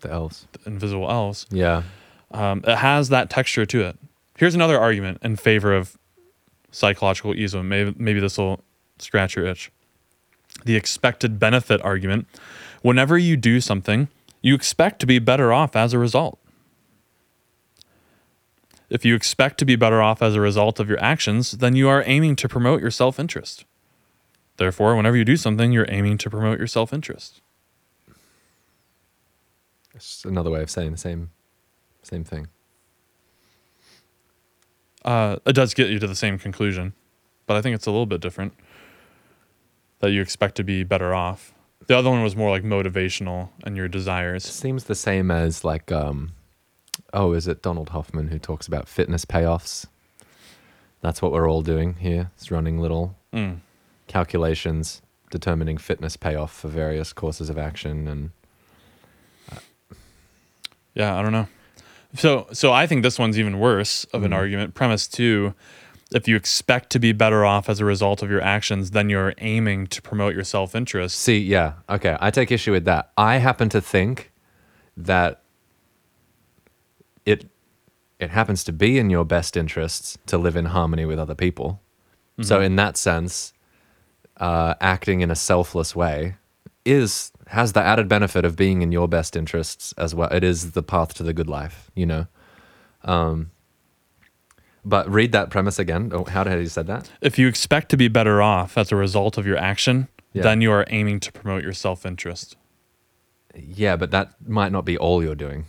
the 0.00 0.10
elves. 0.10 0.46
invisible 0.66 1.10
elves. 1.10 1.46
Yeah, 1.50 1.82
Um, 2.32 2.62
it 2.66 2.76
has 2.78 3.08
that 3.08 3.30
texture 3.30 3.64
to 3.66 3.80
it. 3.82 3.98
Here's 4.36 4.54
another 4.54 4.78
argument 4.78 5.18
in 5.22 5.36
favor 5.36 5.74
of 5.74 5.96
psychological 6.70 7.34
egoism. 7.34 7.68
Maybe 7.68 7.94
maybe 7.96 8.20
this 8.20 8.38
will 8.38 8.60
scratch 8.98 9.36
your 9.36 9.46
itch. 9.46 9.70
The 10.64 10.76
expected 10.76 11.38
benefit 11.38 11.80
argument. 11.82 12.26
Whenever 12.82 13.18
you 13.18 13.36
do 13.36 13.60
something, 13.60 14.08
you 14.40 14.54
expect 14.54 15.00
to 15.00 15.06
be 15.06 15.18
better 15.18 15.52
off 15.52 15.76
as 15.76 15.92
a 15.92 15.98
result. 15.98 16.38
If 18.90 19.04
you 19.04 19.14
expect 19.14 19.58
to 19.58 19.64
be 19.64 19.76
better 19.76 20.00
off 20.00 20.22
as 20.22 20.34
a 20.34 20.40
result 20.40 20.80
of 20.80 20.88
your 20.88 21.02
actions, 21.02 21.52
then 21.52 21.76
you 21.76 21.88
are 21.88 22.02
aiming 22.06 22.36
to 22.36 22.48
promote 22.48 22.80
your 22.80 22.90
self 22.90 23.18
interest. 23.20 23.64
Therefore, 24.56 24.96
whenever 24.96 25.16
you 25.16 25.24
do 25.24 25.36
something, 25.36 25.72
you're 25.72 25.86
aiming 25.88 26.18
to 26.18 26.30
promote 26.30 26.58
your 26.58 26.66
self 26.66 26.92
interest. 26.92 27.40
it's 29.94 30.24
another 30.24 30.50
way 30.50 30.62
of 30.62 30.70
saying 30.70 30.92
the 30.92 30.98
same, 30.98 31.30
same 32.02 32.24
thing. 32.24 32.48
Uh, 35.04 35.36
it 35.46 35.52
does 35.52 35.74
get 35.74 35.88
you 35.90 35.98
to 35.98 36.06
the 36.06 36.14
same 36.16 36.38
conclusion, 36.38 36.92
but 37.46 37.56
I 37.56 37.62
think 37.62 37.74
it's 37.74 37.86
a 37.86 37.90
little 37.90 38.06
bit 38.06 38.20
different. 38.20 38.52
That 40.00 40.10
you 40.12 40.20
expect 40.22 40.54
to 40.56 40.64
be 40.64 40.84
better 40.84 41.12
off. 41.14 41.52
The 41.88 41.96
other 41.98 42.10
one 42.10 42.22
was 42.22 42.36
more 42.36 42.50
like 42.50 42.62
motivational 42.62 43.48
and 43.64 43.76
your 43.76 43.88
desires. 43.88 44.44
Seems 44.44 44.84
the 44.84 44.94
same 44.94 45.30
as 45.30 45.64
like, 45.64 45.90
um, 45.90 46.32
oh, 47.12 47.32
is 47.32 47.48
it 47.48 47.62
Donald 47.62 47.88
Hoffman 47.88 48.28
who 48.28 48.38
talks 48.38 48.68
about 48.68 48.86
fitness 48.88 49.24
payoffs? 49.24 49.86
That's 51.00 51.20
what 51.22 51.32
we're 51.32 51.48
all 51.50 51.62
doing 51.62 51.94
here. 51.94 52.30
It's 52.36 52.50
running 52.50 52.78
little 52.78 53.16
Mm. 53.32 53.58
calculations 54.06 55.02
determining 55.30 55.78
fitness 55.78 56.16
payoff 56.16 56.52
for 56.52 56.68
various 56.68 57.12
courses 57.12 57.50
of 57.50 57.58
action 57.58 58.06
and 58.08 58.30
Yeah, 60.94 61.16
I 61.18 61.22
don't 61.22 61.32
know. 61.32 61.46
So, 62.18 62.46
so 62.52 62.72
I 62.72 62.86
think 62.86 63.02
this 63.02 63.18
one's 63.18 63.38
even 63.38 63.58
worse 63.58 64.04
of 64.12 64.24
an 64.24 64.32
Mhm. 64.32 64.36
argument. 64.36 64.74
Premise 64.74 65.06
two: 65.08 65.54
if 66.12 66.26
you 66.26 66.36
expect 66.36 66.90
to 66.90 66.98
be 66.98 67.12
better 67.12 67.44
off 67.44 67.68
as 67.68 67.80
a 67.80 67.84
result 67.84 68.22
of 68.22 68.30
your 68.30 68.40
actions, 68.42 68.90
then 68.92 69.08
you're 69.10 69.34
aiming 69.38 69.86
to 69.88 70.02
promote 70.02 70.34
your 70.34 70.44
self 70.44 70.74
interest. 70.74 71.16
see 71.18 71.38
yeah 71.38 71.74
okay 71.88 72.16
i 72.20 72.30
take 72.30 72.50
issue 72.50 72.72
with 72.72 72.84
that 72.86 73.10
i 73.18 73.36
happen 73.36 73.68
to 73.68 73.80
think 73.80 74.32
that 74.96 75.42
it 77.26 77.46
it 78.18 78.30
happens 78.30 78.64
to 78.64 78.72
be 78.72 78.98
in 78.98 79.10
your 79.10 79.24
best 79.24 79.56
interests 79.56 80.18
to 80.26 80.36
live 80.38 80.56
in 80.56 80.64
harmony 80.66 81.04
with 81.04 81.18
other 81.18 81.34
people 81.34 81.80
so 82.40 82.60
in 82.60 82.76
that 82.76 82.96
sense 82.96 83.52
uh, 84.38 84.74
acting 84.80 85.20
in 85.22 85.30
a 85.30 85.34
selfless 85.34 85.94
way 85.96 86.36
is 86.84 87.32
has 87.48 87.72
the 87.72 87.80
added 87.82 88.08
benefit 88.08 88.44
of 88.44 88.56
being 88.56 88.82
in 88.82 88.92
your 88.92 89.08
best 89.08 89.36
interests 89.36 89.92
as 89.98 90.14
well 90.14 90.28
it 90.30 90.44
is 90.44 90.72
the 90.72 90.82
path 90.82 91.14
to 91.14 91.22
the 91.22 91.32
good 91.32 91.48
life 91.48 91.90
you 91.94 92.06
know 92.06 92.26
um, 93.04 93.50
but 94.84 95.08
read 95.10 95.32
that 95.32 95.50
premise 95.50 95.78
again 95.78 96.10
oh, 96.14 96.24
how 96.24 96.44
did 96.44 96.58
you 96.60 96.66
said 96.68 96.86
that 96.86 97.10
If 97.20 97.38
you 97.38 97.48
expect 97.48 97.88
to 97.90 97.96
be 97.96 98.08
better 98.08 98.40
off 98.42 98.76
as 98.78 98.92
a 98.92 98.96
result 98.96 99.36
of 99.38 99.46
your 99.46 99.56
action, 99.56 100.08
Yeah. 100.32 100.42
then 100.42 100.60
you 100.60 100.70
are 100.72 100.84
aiming 100.88 101.20
to 101.20 101.32
promote 101.32 101.62
your 101.62 101.72
self 101.72 102.04
interest. 102.06 102.56
yeah 103.54 103.96
but 103.96 104.10
that 104.10 104.34
might 104.46 104.72
not 104.72 104.84
be 104.84 104.96
all 104.98 105.22
you're 105.22 105.34
doing 105.34 105.64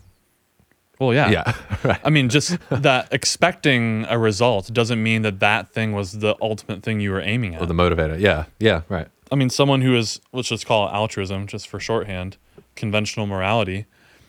Well, 0.99 1.13
yeah. 1.13 1.29
yeah 1.29 1.53
right 1.83 2.01
I 2.03 2.09
mean, 2.09 2.29
just 2.29 2.57
that 2.69 3.07
expecting 3.11 4.05
a 4.09 4.17
result 4.19 4.71
doesn't 4.73 5.01
mean 5.01 5.21
that 5.23 5.39
that 5.39 5.69
thing 5.71 5.93
was 5.93 6.19
the 6.19 6.35
ultimate 6.41 6.83
thing 6.83 6.99
you 6.99 7.11
were 7.11 7.21
aiming 7.21 7.55
at. 7.55 7.61
Or 7.61 7.65
the 7.65 7.73
motivator. 7.73 8.19
Yeah. 8.19 8.45
Yeah. 8.59 8.81
Right. 8.89 9.07
I 9.31 9.35
mean, 9.35 9.49
someone 9.49 9.81
who 9.81 9.95
is, 9.95 10.19
let's 10.33 10.49
just 10.49 10.65
call 10.65 10.87
it 10.87 10.91
altruism, 10.93 11.47
just 11.47 11.67
for 11.67 11.79
shorthand, 11.79 12.37
conventional 12.75 13.27
morality. 13.27 13.85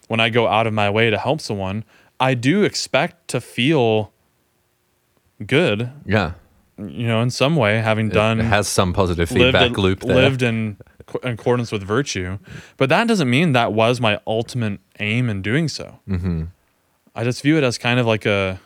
When 0.09 0.21
I 0.21 0.29
go 0.29 0.47
out 0.49 0.67
of 0.67 0.75
my 0.75 0.91
way 0.91 1.09
to 1.11 1.19
help 1.19 1.41
someone, 1.41 1.85
I 2.19 2.35
do 2.35 2.65
expect 2.65 3.29
to 3.29 3.41
feel 3.41 4.13
good, 5.47 5.91
Yeah. 6.05 6.33
you 6.77 7.07
know, 7.07 7.23
in 7.23 7.31
some 7.31 7.57
way, 7.57 7.79
having 7.79 8.09
done 8.11 8.39
has 8.41 8.69
some 8.69 8.93
positive 8.93 9.29
feedback 9.29 9.77
loop 9.79 10.01
there. 10.01 10.17
lived 10.17 10.43
in, 10.43 10.77
in 11.23 11.31
accordance 11.31 11.73
with 11.73 11.83
virtue. 11.83 12.39
But 12.77 12.89
that 12.91 13.07
doesn't 13.09 13.31
mean 13.31 13.53
that 13.53 13.73
was 13.73 14.01
my 14.01 14.21
ultimate 14.27 14.81
aim 14.99 15.31
in 15.31 15.41
doing 15.43 15.69
so. 15.69 16.01
hmm 16.07 16.45
I 17.15 17.25
just 17.25 17.43
view 17.43 17.57
it 17.59 17.65
as 17.65 17.77
kind 17.79 17.99
of 17.99 18.07
like 18.07 18.25
a 18.27 18.61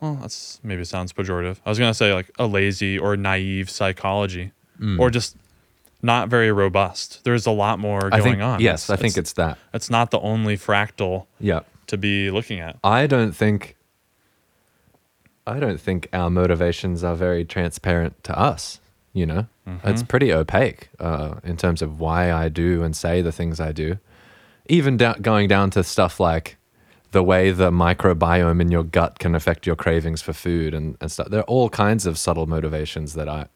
well, 0.00 0.14
that's 0.20 0.60
maybe 0.62 0.84
sounds 0.84 1.12
pejorative. 1.12 1.58
I 1.66 1.68
was 1.68 1.78
gonna 1.78 1.92
say 1.92 2.14
like 2.14 2.30
a 2.38 2.46
lazy 2.46 2.98
or 2.98 3.16
naive 3.16 3.68
psychology, 3.68 4.52
Mm. 4.80 4.98
or 4.98 5.10
just 5.10 5.36
not 6.02 6.28
very 6.28 6.50
robust. 6.50 7.22
There's 7.24 7.44
a 7.46 7.50
lot 7.50 7.78
more 7.78 8.00
going 8.08 8.14
I 8.14 8.20
think 8.20 8.40
on. 8.40 8.60
yes, 8.60 8.88
I 8.88 8.96
think 8.96 9.18
it's 9.18 9.34
that. 9.34 9.58
it's 9.74 9.90
not 9.90 10.10
the 10.10 10.18
only 10.20 10.56
fractal 10.56 11.26
Yeah. 11.38 11.60
to 11.88 11.98
be 11.98 12.30
looking 12.30 12.60
at. 12.60 12.78
I 12.82 13.06
don't 13.06 13.32
think 13.32 13.76
I 15.46 15.58
don't 15.58 15.80
think 15.80 16.08
our 16.12 16.30
motivations 16.30 17.02
are 17.02 17.14
very 17.14 17.44
transparent 17.44 18.22
to 18.24 18.38
us. 18.38 18.80
You 19.12 19.26
know, 19.26 19.46
it's 19.82 20.04
pretty 20.04 20.32
opaque 20.32 20.88
uh, 21.00 21.34
in 21.42 21.56
terms 21.56 21.82
of 21.82 21.98
why 21.98 22.32
I 22.32 22.48
do 22.48 22.84
and 22.84 22.94
say 22.96 23.22
the 23.22 23.32
things 23.32 23.58
I 23.58 23.72
do. 23.72 23.98
Even 24.66 24.96
da- 24.96 25.14
going 25.20 25.48
down 25.48 25.70
to 25.70 25.82
stuff 25.82 26.20
like 26.20 26.56
the 27.10 27.22
way 27.24 27.50
the 27.50 27.72
microbiome 27.72 28.60
in 28.60 28.70
your 28.70 28.84
gut 28.84 29.18
can 29.18 29.34
affect 29.34 29.66
your 29.66 29.74
cravings 29.74 30.22
for 30.22 30.32
food 30.32 30.74
and, 30.74 30.96
and 31.00 31.10
stuff. 31.10 31.28
There 31.28 31.40
are 31.40 31.50
all 31.50 31.68
kinds 31.70 32.06
of 32.06 32.16
subtle 32.18 32.46
motivations 32.46 33.14
that 33.14 33.28
I 33.28 33.46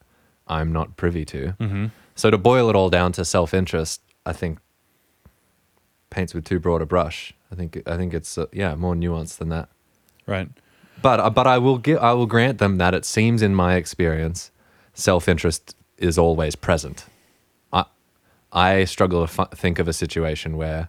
I'm 0.47 0.73
not 0.73 0.97
privy 0.97 1.25
to. 1.27 1.55
Mm-hmm. 1.61 1.87
So 2.15 2.31
to 2.31 2.39
boil 2.39 2.69
it 2.71 2.77
all 2.77 2.91
down 2.91 3.13
to 3.13 3.25
self 3.25 3.55
interest, 3.55 4.01
I 4.27 4.33
think 4.33 4.59
paints 6.11 6.35
with 6.35 6.45
too 6.45 6.59
broad 6.61 6.83
a 6.83 6.87
brush. 6.87 7.35
I 7.51 7.55
think 7.55 7.83
I 7.87 7.97
think 7.97 8.15
it's 8.15 8.37
uh, 8.39 8.47
yeah 8.53 8.75
more 8.75 8.95
nuanced 8.95 9.39
than 9.39 9.49
that. 9.51 9.69
Right. 10.27 10.49
But 11.03 11.21
uh, 11.21 11.31
but 11.31 11.47
I 11.47 11.59
will 11.59 11.79
give 11.79 11.99
I 11.99 12.13
will 12.13 12.27
grant 12.27 12.59
them 12.59 12.79
that 12.79 12.95
it 12.95 13.05
seems 13.05 13.43
in 13.43 13.55
my 13.55 13.75
experience, 13.75 14.51
self 14.95 15.29
interest 15.29 15.77
is 15.99 16.19
always 16.19 16.57
present. 16.57 17.07
I 17.73 17.85
I 18.53 18.85
struggle 18.85 19.27
to 19.27 19.43
f- 19.43 19.51
think 19.59 19.79
of 19.79 19.89
a 19.89 19.93
situation 19.93 20.57
where 20.57 20.89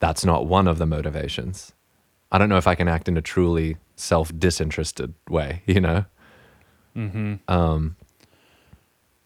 that's 0.00 0.24
not 0.24 0.46
one 0.46 0.68
of 0.68 0.78
the 0.78 0.86
motivations. 0.86 1.72
I 2.30 2.38
don't 2.38 2.48
know 2.50 2.58
if 2.58 2.66
I 2.66 2.74
can 2.74 2.88
act 2.88 3.08
in 3.08 3.16
a 3.16 3.22
truly 3.22 3.76
self 3.96 4.30
disinterested 4.38 5.14
way. 5.30 5.62
You 5.66 5.80
know, 5.80 6.04
Mm-hmm. 6.96 7.34
um, 7.48 7.96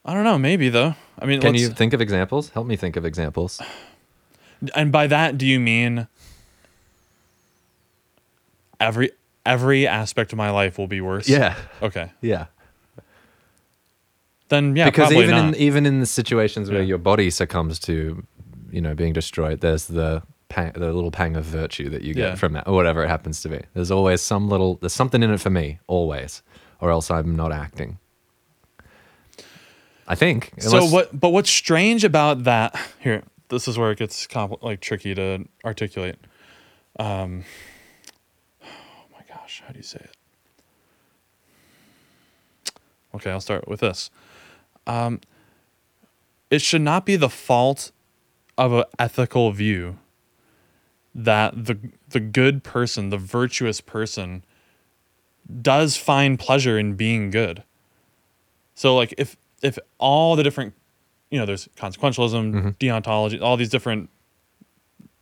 I 0.05 0.15
don't 0.15 0.25
know. 0.25 0.38
Maybe 0.38 0.69
though. 0.69 0.95
I 1.19 1.27
mean, 1.27 1.41
can 1.41 1.55
you 1.55 1.69
think 1.69 1.93
of 1.93 2.01
examples? 2.01 2.51
Help 2.51 2.67
me 2.67 2.77
think 2.77 2.97
of 2.97 3.05
examples. 3.05 3.61
and 4.75 4.91
by 4.93 5.07
that, 5.07 5.38
do 5.38 5.47
you 5.47 5.61
mean 5.61 6.09
every 8.81 9.11
every 9.47 9.87
aspect 9.87 10.33
of 10.33 10.38
my 10.38 10.51
life 10.51 10.79
will 10.79 10.87
be 10.87 11.01
worse? 11.01 11.29
Yeah, 11.29 11.55
Okay. 11.81 12.11
yeah. 12.21 12.47
Then 14.49 14.77
yeah, 14.77 14.85
because 14.87 15.09
probably 15.09 15.25
even 15.25 15.31
not. 15.37 15.49
in 15.55 15.61
even 15.61 15.87
in 15.87 16.01
the 16.01 16.07
situations 16.07 16.71
where 16.71 16.81
Yeah. 16.81 16.87
your 16.88 16.99
body 16.99 17.31
succumbs 17.31 17.79
to, 17.81 18.23
you 18.71 18.81
know, 18.81 18.95
being 18.95 19.12
destroyed, 19.15 19.61
there's 19.61 19.87
the 19.87 20.23
pang, 20.51 20.73
the 20.75 20.93
little 20.93 21.11
pang 21.11 21.37
of 21.37 21.45
virtue 21.45 21.88
that 21.91 22.03
you 22.03 22.12
get 22.12 22.23
Yeah. 22.31 22.35
from 22.35 22.53
that, 22.53 22.69
or 22.69 22.75
whatever 22.75 23.03
it 23.03 23.09
happens 23.09 23.41
to 23.43 23.49
be. 23.49 23.61
There's 23.73 23.91
always 23.91 24.21
some 24.21 24.49
little, 24.51 24.77
there's 24.77 24.93
something 24.93 25.23
in 25.23 25.31
it 25.31 25.41
for 25.41 25.49
me, 25.49 25.79
always, 25.87 26.43
or 26.81 26.91
else 26.91 27.11
I'm 27.11 27.35
not 27.35 27.51
acting. 27.53 27.99
I 30.12 30.14
think. 30.14 30.53
so 30.59 30.85
what? 30.85 31.18
But 31.18 31.31
what's 31.31 31.48
strange 31.48 32.05
about 32.05 32.44
that? 32.44 32.79
Here, 33.01 33.22
this 33.48 33.66
is 33.66 33.79
where 33.79 33.90
it 33.90 33.98
gets 33.98 34.27
compl- 34.27 34.62
like 34.62 34.81
tricky 34.81 35.14
to 35.14 35.46
articulate. 35.64 36.16
Um. 36.98 37.44
Oh 38.62 38.66
my 39.11 39.25
gosh, 39.27 39.62
how 39.66 39.72
do 39.72 39.79
you 39.79 39.83
say 39.83 40.01
it? 40.05 40.14
Okay, 43.14 43.31
I'll 43.31 43.40
start 43.40 43.66
with 43.66 43.81
this. 43.81 44.11
Um, 44.87 45.22
it 46.51 46.61
should 46.61 46.83
not 46.83 47.07
be 47.07 47.16
the 47.16 47.31
fault 47.31 47.90
of 48.59 48.75
an 48.75 48.85
ethical 48.98 49.51
view 49.51 49.98
that 51.14 51.64
the 51.64 51.79
the 52.11 52.20
good 52.20 52.62
person, 52.62 53.09
the 53.09 53.16
virtuous 53.16 53.81
person, 53.81 54.44
does 55.62 55.96
find 55.96 56.38
pleasure 56.38 56.79
in 56.79 56.96
being 56.96 57.31
good. 57.31 57.62
So 58.75 58.94
like 58.94 59.14
if 59.16 59.38
if 59.62 59.79
all 59.98 60.37
the 60.37 60.42
different 60.42 60.75
you 61.31 61.38
know 61.38 61.46
there's 61.46 61.68
consequentialism, 61.77 62.53
Mhm. 62.53 62.77
deontology, 62.79 63.40
all 63.40 63.57
these 63.57 63.70
different 63.70 64.11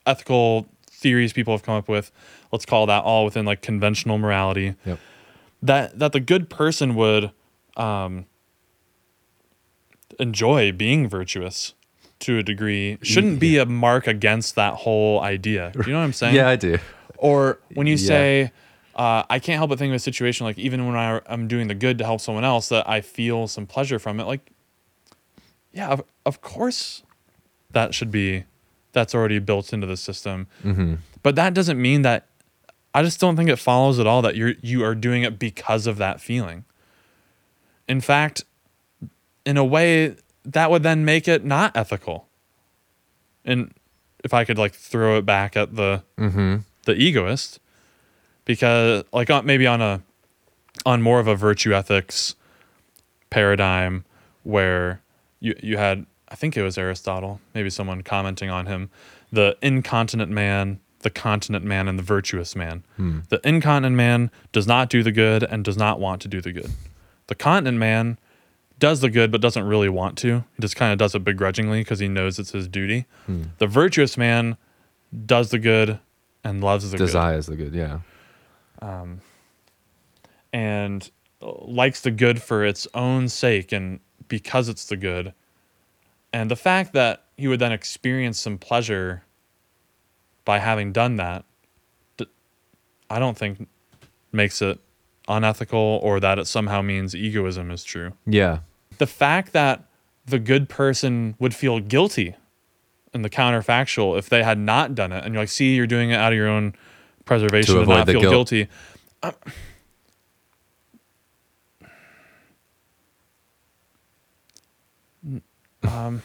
ethical 0.06 0.66
theories 0.90 1.32
people 1.32 1.54
have 1.54 1.62
come 1.62 1.74
up 1.76 1.88
with, 1.88 2.10
let's 2.52 2.66
call 2.66 2.86
that 2.86 3.02
all 3.04 3.24
within 3.24 3.44
like 3.44 3.62
conventional 3.62 4.18
morality. 4.18 4.74
Yep. 4.84 4.98
That 5.62 5.98
that 5.98 6.12
the 6.12 6.20
good 6.20 6.50
person 6.50 6.94
would 6.96 7.30
um 7.76 8.26
enjoy 10.18 10.72
being 10.72 11.08
virtuous 11.08 11.74
to 12.20 12.36
a 12.38 12.42
degree 12.42 12.98
shouldn't 13.02 13.40
be 13.40 13.56
a 13.56 13.64
mark 13.64 14.06
against 14.06 14.54
that 14.54 14.74
whole 14.74 15.20
idea. 15.20 15.70
Do 15.72 15.80
you 15.86 15.92
know 15.92 15.98
what 16.00 16.04
I'm 16.04 16.12
saying? 16.12 16.34
Yeah, 16.40 16.48
I 16.48 16.56
do. 16.56 16.78
Or 17.16 17.60
when 17.74 17.86
you 17.86 17.94
Yeah. 17.94 18.06
say, 18.08 18.52
uh, 19.00 19.24
I 19.30 19.38
can't 19.38 19.56
help 19.56 19.70
but 19.70 19.78
think 19.78 19.92
of 19.92 19.94
a 19.94 19.98
situation 19.98 20.44
like 20.44 20.58
even 20.58 20.86
when 20.86 20.94
I, 20.94 21.22
I'm 21.24 21.48
doing 21.48 21.68
the 21.68 21.74
good 21.74 21.96
to 21.98 22.04
help 22.04 22.20
someone 22.20 22.44
else, 22.44 22.68
that 22.68 22.86
I 22.86 23.00
feel 23.00 23.48
some 23.48 23.66
pleasure 23.66 23.98
from 23.98 24.20
it. 24.20 24.24
Like, 24.24 24.52
yeah, 25.72 25.88
of, 25.88 26.02
of 26.26 26.42
course 26.42 27.02
that 27.70 27.94
should 27.94 28.10
be, 28.10 28.44
that's 28.92 29.14
already 29.14 29.38
built 29.38 29.72
into 29.72 29.86
the 29.86 29.96
system. 29.96 30.48
hmm 30.60 30.96
But 31.22 31.34
that 31.36 31.54
doesn't 31.54 31.80
mean 31.80 32.02
that, 32.02 32.26
I 32.92 33.02
just 33.02 33.18
don't 33.20 33.36
think 33.36 33.48
it 33.48 33.56
follows 33.56 33.98
at 33.98 34.06
all 34.06 34.20
that 34.20 34.36
you're, 34.36 34.52
you 34.60 34.84
are 34.84 34.94
doing 34.94 35.22
it 35.22 35.38
because 35.38 35.86
of 35.86 35.96
that 35.96 36.20
feeling. 36.20 36.66
In 37.88 38.02
fact, 38.02 38.44
in 39.46 39.56
a 39.56 39.64
way, 39.64 40.16
that 40.44 40.70
would 40.70 40.82
then 40.82 41.06
make 41.06 41.26
it 41.26 41.42
not 41.42 41.74
ethical. 41.74 42.28
And 43.46 43.72
if 44.22 44.34
I 44.34 44.44
could 44.44 44.58
like 44.58 44.74
throw 44.74 45.16
it 45.16 45.24
back 45.24 45.56
at 45.56 45.76
the, 45.76 46.02
hmm 46.18 46.56
the 46.84 46.94
egoist 46.96 47.60
because 48.44 49.04
like 49.12 49.30
on, 49.30 49.46
maybe 49.46 49.66
on 49.66 49.80
a 49.80 50.02
on 50.86 51.02
more 51.02 51.20
of 51.20 51.26
a 51.28 51.34
virtue 51.36 51.74
ethics 51.74 52.34
paradigm 53.30 54.04
where 54.42 55.00
you 55.40 55.54
you 55.62 55.76
had 55.76 56.06
I 56.28 56.34
think 56.36 56.56
it 56.56 56.62
was 56.62 56.78
Aristotle 56.78 57.40
maybe 57.54 57.70
someone 57.70 58.02
commenting 58.02 58.50
on 58.50 58.66
him 58.66 58.90
the 59.32 59.56
incontinent 59.62 60.30
man 60.30 60.80
the 61.00 61.10
continent 61.10 61.64
man 61.64 61.88
and 61.88 61.98
the 61.98 62.02
virtuous 62.02 62.54
man 62.56 62.84
Hmm. 62.96 63.20
the 63.28 63.40
incontinent 63.46 63.96
man 63.96 64.30
does 64.52 64.66
not 64.66 64.88
do 64.90 65.02
the 65.02 65.12
good 65.12 65.42
and 65.44 65.64
does 65.64 65.76
not 65.76 66.00
want 66.00 66.20
to 66.22 66.28
do 66.28 66.40
the 66.40 66.52
good 66.52 66.70
the 67.28 67.34
continent 67.34 67.78
man 67.78 68.18
does 68.78 69.00
the 69.00 69.10
good 69.10 69.30
but 69.30 69.40
doesn't 69.40 69.64
really 69.64 69.88
want 69.88 70.16
to 70.18 70.44
he 70.56 70.60
just 70.60 70.76
kind 70.76 70.92
of 70.92 70.98
does 70.98 71.14
it 71.14 71.22
begrudgingly 71.24 71.80
because 71.80 71.98
he 72.00 72.08
knows 72.08 72.38
it's 72.38 72.52
his 72.52 72.66
duty 72.68 73.06
Hmm. 73.26 73.42
the 73.58 73.66
virtuous 73.66 74.16
man 74.16 74.56
does 75.26 75.50
the 75.50 75.58
good 75.58 75.98
and 76.42 76.62
loves 76.64 76.90
the 76.90 76.96
good 76.96 77.04
Desires 77.06 77.46
the 77.46 77.56
good. 77.56 77.74
Yeah. 77.74 77.98
Um, 78.80 79.20
and 80.52 81.10
likes 81.40 82.00
the 82.00 82.10
good 82.10 82.42
for 82.42 82.64
its 82.64 82.86
own 82.94 83.28
sake 83.28 83.72
and 83.72 84.00
because 84.28 84.68
it's 84.68 84.86
the 84.86 84.96
good. 84.96 85.32
And 86.32 86.50
the 86.50 86.56
fact 86.56 86.92
that 86.92 87.24
he 87.36 87.48
would 87.48 87.60
then 87.60 87.72
experience 87.72 88.38
some 88.38 88.58
pleasure 88.58 89.24
by 90.44 90.58
having 90.58 90.92
done 90.92 91.16
that, 91.16 91.44
I 93.10 93.18
don't 93.18 93.36
think 93.36 93.68
makes 94.32 94.62
it 94.62 94.78
unethical 95.28 96.00
or 96.02 96.20
that 96.20 96.38
it 96.38 96.46
somehow 96.46 96.82
means 96.82 97.14
egoism 97.14 97.70
is 97.70 97.82
true. 97.82 98.12
Yeah. 98.26 98.60
The 98.98 99.06
fact 99.06 99.52
that 99.52 99.84
the 100.26 100.38
good 100.38 100.68
person 100.68 101.34
would 101.38 101.54
feel 101.54 101.80
guilty 101.80 102.36
in 103.12 103.22
the 103.22 103.30
counterfactual 103.30 104.16
if 104.16 104.28
they 104.28 104.44
had 104.44 104.58
not 104.58 104.94
done 104.94 105.10
it, 105.10 105.24
and 105.24 105.34
you're 105.34 105.42
like, 105.42 105.48
see, 105.48 105.74
you're 105.74 105.86
doing 105.86 106.10
it 106.10 106.16
out 106.16 106.32
of 106.32 106.36
your 106.36 106.46
own 106.46 106.74
preservation 107.30 107.74
To 107.74 107.78
to, 107.78 107.80
avoid 107.82 107.94
not 107.96 108.06
feel 108.08 108.20
guilt. 108.20 108.32
guilty. 108.50 108.68
Uh, 109.22 109.30
um, 115.82 116.22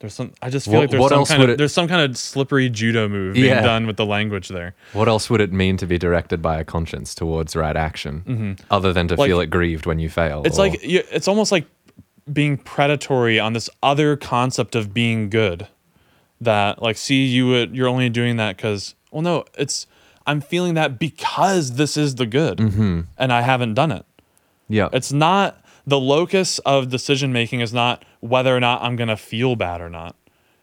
there's 0.00 0.14
some. 0.14 0.32
I 0.42 0.50
just 0.50 0.66
feel 0.66 0.74
What- 0.74 0.80
like 0.80 0.90
there's 0.90 1.08
some 1.08 1.24
kind 1.24 1.42
of 1.42 1.50
it- 1.50 1.58
there's 1.58 1.72
some 1.72 1.88
kind 1.88 2.02
of 2.10 2.16
slippery 2.16 2.68
judo 2.68 3.08
move 3.08 3.34
being 3.34 3.46
Yeah. 3.46 3.62
done 3.62 3.86
with 3.86 3.96
the 3.96 4.06
language 4.06 4.48
there. 4.48 4.74
What 4.92 5.08
else 5.08 5.30
would 5.30 5.40
it 5.40 5.52
mean 5.52 5.76
to 5.78 5.86
be 5.86 5.98
directed 5.98 6.42
by 6.42 6.58
a 6.58 6.64
conscience 6.64 7.14
towards 7.14 7.56
right 7.56 7.76
action, 7.76 8.20
hmm 8.20 8.52
other 8.70 8.92
than 8.92 9.08
to 9.08 9.14
Like- 9.16 9.28
feel 9.28 9.40
aggrieved 9.40 9.86
when 9.86 9.98
you 9.98 10.08
fail? 10.10 10.42
It's 10.44 10.58
or- 10.58 10.62
like 10.68 10.78
it's 10.82 11.28
almost 11.28 11.52
like 11.52 11.66
being 12.32 12.56
predatory 12.56 13.38
on 13.38 13.52
this 13.52 13.70
other 13.82 14.16
concept 14.16 14.74
of 14.74 14.92
being 14.92 15.30
good. 15.30 15.68
That 16.40 16.82
like, 16.82 16.96
see, 16.98 17.24
you 17.24 17.46
would 17.48 17.74
you're 17.74 17.88
only 17.88 18.08
doing 18.10 18.36
that 18.36 18.56
because 18.56 18.94
well, 19.10 19.22
no, 19.22 19.44
it's 19.58 19.86
I'm 20.26 20.40
feeling 20.40 20.74
that 20.74 20.98
because 20.98 21.76
this 21.76 21.96
is 21.96 22.16
the 22.16 22.26
good, 22.26 22.58
Mhm. 22.58 23.06
and 23.16 23.32
I 23.32 23.40
haven't 23.42 23.74
done 23.74 23.92
it. 23.92 24.04
yeah. 24.68 24.88
It's 24.92 25.12
not 25.12 25.62
the 25.86 25.98
locus 26.00 26.58
of 26.60 26.88
decision 26.90 27.32
making 27.32 27.60
is 27.60 27.72
not 27.72 28.04
whether 28.20 28.54
or 28.54 28.60
not 28.60 28.82
I'm 28.82 28.96
gonna 28.96 29.16
feel 29.16 29.54
bad 29.56 29.80
or 29.80 29.88
not. 29.88 30.16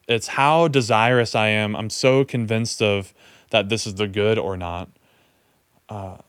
It's 0.07 0.27
how 0.27 0.67
desirous 0.67 1.33
I 1.33 1.47
am. 1.47 1.75
I'm 1.75 1.89
so 1.89 2.25
convinced 2.25 2.81
of 2.81 3.13
that 3.51 3.69
this 3.69 3.87
is 3.87 3.95
the 3.95 4.07
good 4.07 4.37
or 4.37 4.57
not. 4.57 4.89
Um, 5.89 6.21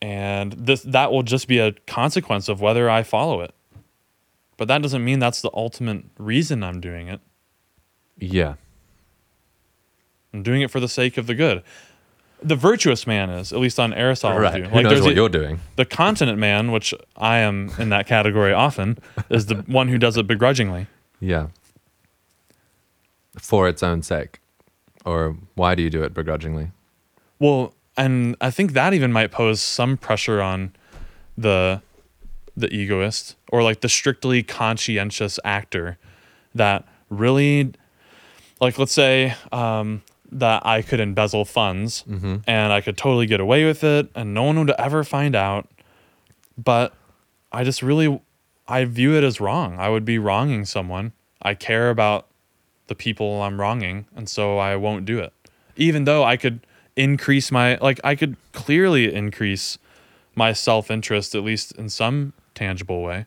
and 0.00 0.52
this 0.52 0.82
that 0.82 1.10
will 1.12 1.22
just 1.24 1.48
be 1.48 1.58
a 1.58 1.72
consequence 1.86 2.48
of 2.48 2.60
whether 2.60 2.88
I 2.88 3.02
follow 3.02 3.40
it. 3.40 3.52
But 4.56 4.68
that 4.68 4.80
doesn't 4.82 5.04
mean 5.04 5.18
that's 5.18 5.40
the 5.42 5.50
ultimate 5.52 6.04
reason 6.18 6.62
I'm 6.62 6.80
doing 6.80 7.08
it. 7.08 7.20
Yeah. 8.18 8.54
I'm 10.32 10.42
doing 10.42 10.62
it 10.62 10.70
for 10.70 10.80
the 10.80 10.88
sake 10.88 11.16
of 11.16 11.26
the 11.26 11.34
good. 11.34 11.62
the 12.42 12.56
virtuous 12.56 13.06
man 13.06 13.30
is, 13.30 13.52
at 13.52 13.58
least 13.60 13.78
on 13.80 13.92
Aristotle's 13.94 14.40
right. 14.42 14.54
view. 14.54 14.64
Who 14.64 14.82
knows 14.82 15.00
what 15.00 15.08
the- 15.10 15.14
you're 15.14 15.28
doing? 15.28 15.60
the 15.76 15.84
continent 15.84 16.38
man, 16.38 16.72
which 16.72 16.92
I 17.16 17.38
am 17.38 17.70
in 17.78 17.88
that 17.90 18.06
category 18.06 18.52
often, 18.52 18.98
is 19.30 19.46
the 19.46 19.54
one 19.66 19.88
who 19.88 19.96
does 19.98 20.16
it 20.16 20.26
begrudgingly. 20.26 20.86
Yeah. 21.20 21.46
For 23.38 23.68
its 23.68 23.82
own 23.82 24.02
sake. 24.02 24.40
Or 25.04 25.36
why 25.54 25.74
do 25.74 25.82
you 25.82 25.90
do 25.90 26.02
it 26.02 26.14
begrudgingly? 26.14 26.70
Well, 27.38 27.74
and 27.96 28.36
I 28.40 28.50
think 28.50 28.72
that 28.72 28.94
even 28.94 29.12
might 29.12 29.30
pose 29.30 29.60
some 29.60 29.96
pressure 29.96 30.40
on 30.40 30.72
the 31.36 31.82
the 32.56 32.72
egoist 32.72 33.34
or 33.50 33.62
like 33.64 33.80
the 33.80 33.88
strictly 33.88 34.42
conscientious 34.44 35.40
actor 35.44 35.98
that 36.54 36.86
really 37.10 37.72
like 38.64 38.78
let's 38.78 38.92
say 38.92 39.34
um, 39.52 40.02
that 40.32 40.66
I 40.66 40.82
could 40.82 41.00
embezzle 41.00 41.44
funds 41.44 42.04
and 42.46 42.72
I 42.72 42.80
could 42.80 42.96
totally 42.96 43.26
get 43.26 43.40
away 43.40 43.64
with 43.64 43.84
it 43.84 44.08
and 44.14 44.34
no 44.34 44.42
one 44.42 44.58
would 44.58 44.72
ever 44.78 45.04
find 45.04 45.34
out 45.36 45.68
but 46.56 46.94
I 47.52 47.64
just 47.64 47.82
really 47.82 48.20
I 48.66 48.84
view 48.86 49.14
it 49.14 49.22
as 49.24 49.40
wrong. 49.40 49.78
I 49.78 49.88
would 49.90 50.04
be 50.04 50.18
wronging 50.18 50.64
someone. 50.64 51.12
I 51.42 51.54
care 51.54 51.90
about 51.90 52.26
the 52.86 52.94
people 52.94 53.42
I'm 53.42 53.60
wronging 53.60 54.06
and 54.16 54.28
so 54.28 54.58
I 54.58 54.76
won't 54.76 55.04
do 55.04 55.18
it. 55.18 55.32
Even 55.76 56.04
though 56.04 56.24
I 56.24 56.36
could 56.36 56.60
increase 56.96 57.50
my 57.50 57.76
like 57.80 58.00
I 58.04 58.14
could 58.14 58.36
clearly 58.52 59.12
increase 59.12 59.78
my 60.34 60.52
self-interest 60.52 61.34
at 61.34 61.44
least 61.44 61.72
in 61.72 61.88
some 61.88 62.32
tangible 62.54 63.02
way. 63.02 63.26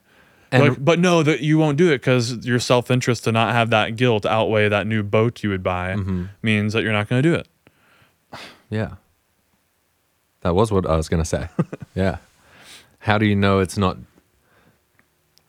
And- 0.50 0.76
but, 0.76 0.84
but 0.84 0.98
no, 0.98 1.22
that 1.22 1.40
you 1.40 1.58
won't 1.58 1.76
do 1.76 1.88
it 1.92 1.98
because 1.98 2.46
your 2.46 2.58
self-interest 2.58 3.24
to 3.24 3.32
not 3.32 3.52
have 3.52 3.70
that 3.70 3.96
guilt 3.96 4.24
outweigh 4.24 4.68
that 4.68 4.86
new 4.86 5.02
boat 5.02 5.42
you 5.42 5.50
would 5.50 5.62
buy 5.62 5.94
mm-hmm. 5.94 6.26
means 6.42 6.72
that 6.72 6.82
you're 6.82 6.92
not 6.92 7.08
going 7.08 7.22
to 7.22 7.28
do 7.28 7.34
it. 7.34 7.48
Yeah. 8.70 8.96
That 10.42 10.54
was 10.54 10.70
what 10.70 10.84
I 10.84 10.94
was 10.94 11.08
going 11.08 11.22
to 11.22 11.28
say. 11.28 11.48
yeah. 11.94 12.18
How 12.98 13.16
do 13.16 13.24
you 13.24 13.34
know 13.34 13.60
it's 13.60 13.78
not? 13.78 13.96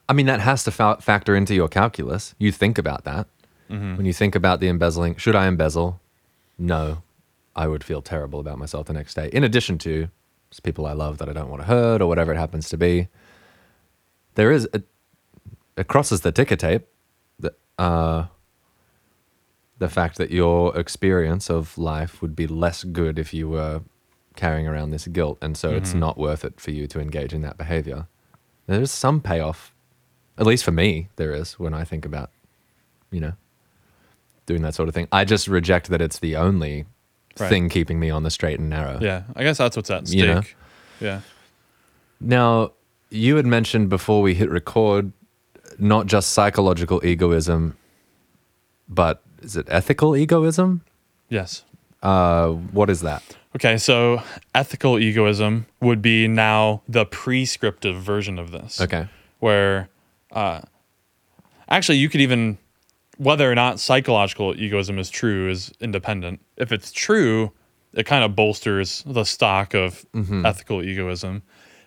I 0.08 0.14
mean, 0.14 0.26
that 0.28 0.40
has 0.40 0.64
to 0.64 0.72
fa- 0.72 1.00
factor 1.02 1.36
into 1.36 1.54
your 1.54 1.68
calculus. 1.68 2.34
You 2.40 2.54
think 2.54 2.78
about 2.78 3.04
that. 3.04 3.28
Mm-hmm. 3.70 3.98
When 3.98 4.06
you 4.06 4.14
think 4.14 4.36
about 4.36 4.62
the 4.62 4.70
embezzling, 4.70 5.18
should 5.18 5.36
I 5.36 5.48
embezzle? 5.48 6.00
No. 6.58 7.04
I 7.58 7.68
would 7.68 7.84
feel 7.84 8.02
terrible 8.02 8.40
about 8.40 8.58
myself 8.58 8.88
the 8.88 8.94
next 8.94 9.16
day. 9.16 9.30
In 9.34 9.44
addition 9.44 9.78
to 9.80 10.08
people 10.64 10.86
I 10.86 10.94
love 10.94 11.20
that 11.20 11.30
I 11.30 11.34
don't 11.34 11.50
want 11.50 11.62
to 11.62 11.68
hurt 11.68 12.02
or 12.02 12.08
whatever 12.08 12.34
it 12.34 12.38
happens 12.38 12.70
to 12.70 12.78
be. 12.78 13.08
There 14.40 14.54
is, 14.54 14.70
a, 14.74 14.82
it 15.76 15.88
crosses 15.90 16.22
the 16.22 16.32
ticker 16.32 16.56
tape. 16.56 16.88
The, 17.40 17.54
uh, 17.78 18.28
the 19.80 19.90
fact 19.90 20.18
that 20.18 20.32
your 20.32 20.78
experience 20.78 21.50
of 21.50 21.78
life 21.78 22.22
would 22.22 22.36
be 22.38 22.48
less 22.48 22.86
good 22.86 23.20
if 23.20 23.34
you 23.34 23.50
were 23.50 23.82
carrying 24.38 24.66
around 24.68 24.92
this 24.92 25.06
guilt 25.08 25.38
and 25.42 25.58
so 25.58 25.72
it's 25.72 25.94
not 25.94 26.18
worth 26.18 26.46
it 26.46 26.62
for 26.62 26.72
you 26.72 26.88
to 26.88 27.02
engage 27.02 27.34
in 27.34 27.42
that 27.42 27.58
behavior 27.58 28.08
there's 28.68 28.90
some 28.92 29.20
payoff 29.20 29.74
at 30.38 30.46
least 30.46 30.64
for 30.64 30.72
me 30.72 31.10
there 31.18 31.34
is 31.34 31.60
when 31.60 31.74
i 31.74 31.84
think 31.84 32.06
about 32.06 32.30
you 33.12 33.20
know 33.20 33.34
doing 34.46 34.62
that 34.62 34.74
sort 34.74 34.88
of 34.88 34.96
thing 34.96 35.10
i 35.12 35.26
just 35.26 35.50
reject 35.50 35.90
that 35.90 36.02
it's 36.02 36.20
the 36.20 36.38
only 36.38 36.86
Right. 37.38 37.50
thing 37.50 37.68
keeping 37.68 38.00
me 38.00 38.10
on 38.10 38.24
the 38.24 38.30
straight 38.32 38.60
and 38.60 38.70
narrow 38.70 38.98
Yeah, 39.02 39.24
I 39.36 39.44
guess 39.44 39.58
that's 39.58 39.76
what's 39.76 39.90
at 39.90 40.08
stake. 40.08 40.20
You 40.20 40.26
know? 40.28 40.42
Yeah. 41.02 41.22
Now, 42.22 42.72
you 43.10 43.36
had 43.36 43.46
mentioned 43.46 43.90
before 43.90 44.22
we 44.22 44.34
hit 44.34 44.50
record 44.50 45.12
not 45.78 46.08
just 46.08 46.32
psychological 46.32 47.04
egoism, 47.06 47.78
but 48.88 49.22
is 49.42 49.56
it 49.56 49.68
ethical 49.70 50.16
egoism? 50.16 50.82
Yes. 51.30 51.64
Uh, 52.02 52.50
what 52.50 52.90
is 52.90 53.02
that? 53.02 53.24
Okay, 53.56 53.78
so 53.78 54.22
ethical 54.54 55.00
egoism 55.00 55.66
would 55.82 56.02
be 56.02 56.28
now 56.28 56.82
the 56.88 57.06
prescriptive 57.06 58.02
version 58.02 58.38
of 58.38 58.52
this. 58.52 58.80
Okay. 58.80 59.08
Where 59.40 59.90
uh, 60.32 60.62
actually 61.68 61.98
you 61.98 62.10
could 62.10 62.22
even 62.22 62.58
whether 63.18 63.52
or 63.52 63.56
not 63.56 63.80
psychological 63.80 64.56
egoism 64.56 64.98
is 64.98 65.10
true 65.10 65.50
is 65.50 65.74
independent. 65.82 66.40
If 66.56 66.72
it's 66.72 66.92
true, 66.92 67.52
it 67.94 68.06
kind 68.06 68.24
of 68.24 68.36
bolsters 68.36 69.04
the 69.06 69.26
stock 69.26 69.74
of 69.74 70.06
ethical 70.46 70.82
egoism. 70.82 71.42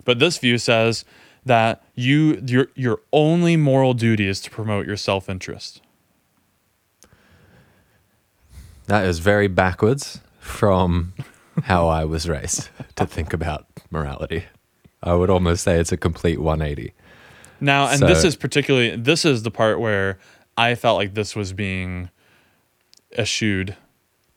But 0.04 0.18
this 0.18 0.38
view 0.38 0.58
says 0.58 1.04
that 1.44 1.84
you 1.94 2.42
your 2.46 2.68
your 2.74 3.00
only 3.12 3.56
moral 3.56 3.94
duty 3.94 4.26
is 4.28 4.40
to 4.42 4.50
promote 4.50 4.86
your 4.86 4.96
self-interest. 4.96 5.80
That 8.86 9.04
is 9.04 9.20
very 9.20 9.48
backwards 9.48 10.20
from 10.40 11.14
how 11.64 11.88
I 11.88 12.04
was 12.04 12.28
raised 12.28 12.68
to 12.96 13.06
think 13.06 13.32
about 13.32 13.66
morality. 13.90 14.44
I 15.02 15.14
would 15.14 15.30
almost 15.30 15.64
say 15.64 15.80
it's 15.80 15.92
a 15.92 15.96
complete 15.96 16.40
180. 16.40 16.92
Now, 17.60 17.88
and 17.88 18.00
this 18.00 18.24
is 18.24 18.36
particularly 18.36 18.96
this 18.96 19.24
is 19.24 19.42
the 19.42 19.50
part 19.50 19.80
where 19.80 20.18
I 20.56 20.74
felt 20.74 20.96
like 20.96 21.14
this 21.14 21.36
was 21.36 21.52
being 21.52 22.10
eschewed, 23.16 23.76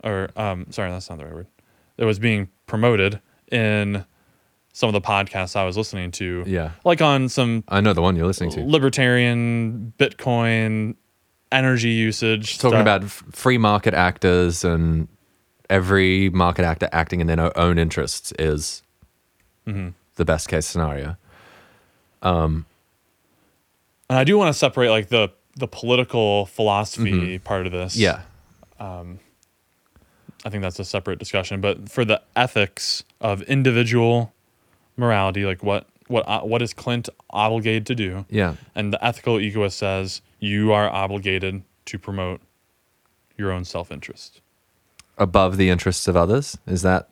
or 0.04 0.30
um, 0.36 0.68
sorry, 0.72 0.92
that's 0.92 1.10
not 1.10 1.18
the 1.18 1.26
right 1.26 1.34
word. 1.34 1.48
It 1.98 2.06
was 2.06 2.20
being 2.20 2.50
promoted 2.68 3.20
in 3.52 4.06
some 4.76 4.90
of 4.90 4.94
the 4.94 5.00
podcasts 5.00 5.56
I 5.56 5.64
was 5.64 5.78
listening 5.78 6.12
to. 6.12 6.44
Yeah. 6.46 6.72
like 6.84 7.02
on 7.02 7.30
some 7.30 7.64
I 7.70 7.80
know 7.80 7.94
the 7.94 8.02
one 8.02 8.18
you're 8.18 8.28
listening 8.28 8.52
to. 8.52 8.62
libertarian 8.66 9.94
Bitcoin 9.98 10.96
energy 11.50 11.92
usage. 11.92 12.58
Talking 12.58 12.72
stuff. 12.72 12.82
about 12.82 13.04
f- 13.06 13.24
free 13.32 13.58
market 13.58 13.94
actors 13.94 14.66
and 14.66 15.08
every 15.70 16.30
market 16.32 16.66
actor 16.66 16.90
acting 16.92 17.22
in 17.22 17.28
their 17.28 17.58
own 17.58 17.78
interests 17.78 18.34
is 18.38 18.84
the 19.66 20.26
best 20.26 20.50
case 20.50 20.68
scenario. 20.68 21.16
Um 22.22 22.66
and 24.10 24.20
I 24.20 24.26
do 24.26 24.38
want 24.38 24.50
to 24.54 24.60
separate 24.60 24.90
like 24.90 25.08
the 25.08 25.32
the 25.56 25.70
political 25.70 26.48
philosophy 26.48 27.40
part 27.40 27.66
of 27.66 27.72
this. 27.72 27.96
Yeah. 27.96 28.24
Um 28.78 29.20
I 30.44 30.50
think 30.50 30.64
that's 30.64 30.80
a 30.80 30.86
separate 30.86 31.18
discussion. 31.18 31.62
But 31.62 31.90
for 31.90 32.04
the 32.04 32.22
ethics 32.36 33.06
of 33.22 33.42
individual 33.44 34.34
morality, 34.98 35.46
like 35.46 35.64
what 35.64 35.88
what 36.08 36.24
uh, 36.28 36.42
what 36.42 36.62
is 36.62 36.74
Clint 36.74 37.10
obligated 37.30 37.86
to 37.88 37.96
do? 37.96 38.26
Yeah. 38.30 38.56
And 38.76 38.94
the 38.94 39.04
ethical 39.04 39.40
egoist 39.40 39.78
says 39.78 40.22
you 40.40 40.72
are 40.72 40.90
obligated 40.90 41.64
to 41.86 42.00
promote 42.00 42.42
your 43.38 43.52
own 43.52 43.66
self 43.66 43.92
interest. 43.92 44.42
Above 45.18 45.58
the 45.58 45.70
interests 45.70 46.08
of 46.08 46.16
others. 46.16 46.58
Is 46.68 46.82
that 46.84 47.10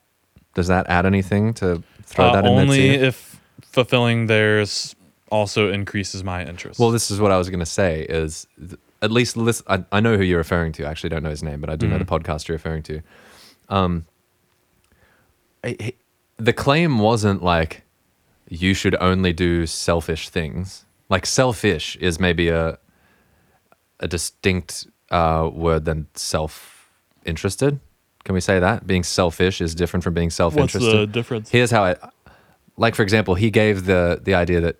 does 0.54 0.67
that 0.67 0.88
add 0.89 1.06
anything 1.06 1.54
to 1.56 1.82
throw 2.04 2.32
that 2.34 2.46
in 2.46 2.52
Uh, 2.52 2.62
only 2.62 2.89
there? 2.98 3.06
if 3.06 3.39
fulfilling 3.62 4.28
theirs 4.28 4.96
also 5.32 5.72
increases 5.72 6.24
my 6.24 6.46
interest. 6.46 6.80
Well, 6.80 6.91
this 6.91 7.10
is 7.10 7.19
what 7.19 7.32
I 7.32 7.38
was 7.38 7.50
going 7.50 7.60
to 7.62 7.65
say. 7.65 8.04
Is 8.08 8.46
th- 8.60 8.80
at 9.02 9.10
least 9.12 9.36
listen, 9.36 9.65
I, 9.67 9.84
I 9.91 10.00
know 10.00 10.15
who 10.15 10.24
you're 10.24 10.38
referring 10.38 10.72
to. 10.74 10.86
I 10.86 10.91
actually 10.91 11.10
don't 11.10 11.24
know 11.24 11.30
his 11.32 11.41
name, 11.43 11.60
but 11.60 11.69
I 11.69 11.76
do 11.76 11.88
know 11.88 11.98
the 11.98 12.06
podcast 12.06 12.48
you're 12.48 12.56
referring 12.56 12.84
to. 12.84 13.02
Um, 13.69 14.06
he- 15.65 15.96
the 16.38 16.54
claim 16.54 17.00
wasn't 17.00 17.43
like 17.43 17.84
you 18.48 18.74
should 18.74 18.96
only 19.00 19.34
do 19.34 19.65
selfish 19.65 20.30
things. 20.30 20.86
Like 21.10 21.26
selfish 21.26 21.96
is 21.98 22.19
maybe 22.19 22.50
a 22.50 22.78
a 24.00 24.08
distinct 24.08 24.88
uh, 25.12 25.50
word 25.54 25.86
than 25.86 26.08
self-interested. 26.13 27.80
Can 28.26 28.34
we 28.36 28.41
say 28.41 28.60
that 28.60 28.86
being 28.86 29.04
selfish 29.04 29.62
is 29.62 29.76
different 29.76 30.04
from 30.04 30.13
being 30.13 30.30
self-interested? 30.30 30.88
What's 30.88 31.00
the 31.00 31.08
difference? 31.08 31.50
here's 31.50 31.72
how 31.72 31.84
I 31.84 31.96
like 32.78 32.96
for 32.96 33.04
example 33.04 33.36
he 33.36 33.52
gave 33.52 33.86
the 33.86 34.19
the 34.22 34.34
idea 34.34 34.60
that 34.62 34.78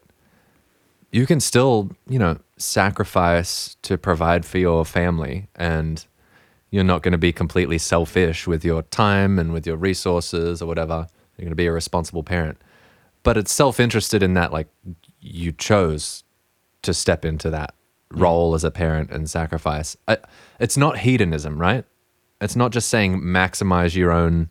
you 1.12 1.26
can 1.26 1.40
still 1.40 1.92
you 2.08 2.20
know 2.20 2.38
sacrifice 2.58 3.76
to 3.84 3.98
provide 3.98 4.46
for 4.46 4.58
your 4.58 4.86
family 4.86 5.48
and 5.56 6.06
you're 6.72 6.84
not 6.84 7.04
going 7.04 7.12
to 7.12 7.18
be 7.18 7.32
completely 7.32 7.78
selfish 7.78 8.48
with 8.48 8.66
your 8.66 8.82
time 8.84 9.38
and 9.38 9.54
with 9.54 9.68
your 9.68 9.76
resources 9.78 10.62
or 10.62 10.66
whatever 10.66 11.08
you're 11.38 11.46
going 11.46 11.52
to 11.52 11.56
be 11.56 11.66
a 11.66 11.72
responsible 11.72 12.24
parent 12.24 12.58
but 13.24 13.38
it's 13.38 13.52
self-interested 13.52 14.22
in 14.22 14.34
that 14.34 14.52
like 14.52 14.68
you 15.22 15.52
chose 15.52 16.24
to 16.82 16.94
step 16.94 17.24
into 17.26 17.50
that 17.50 17.74
mm. 18.12 18.22
role 18.22 18.54
as 18.54 18.64
a 18.64 18.72
parent 18.72 19.10
and 19.12 19.30
sacrifice 19.30 19.96
I, 20.08 20.18
it's 20.60 20.78
not 20.78 21.00
hedonism 21.00 21.60
right 21.60 21.86
it's 22.42 22.56
not 22.56 22.72
just 22.72 22.90
saying 22.90 23.22
maximize 23.22 23.96
your 23.96 24.12
own 24.12 24.50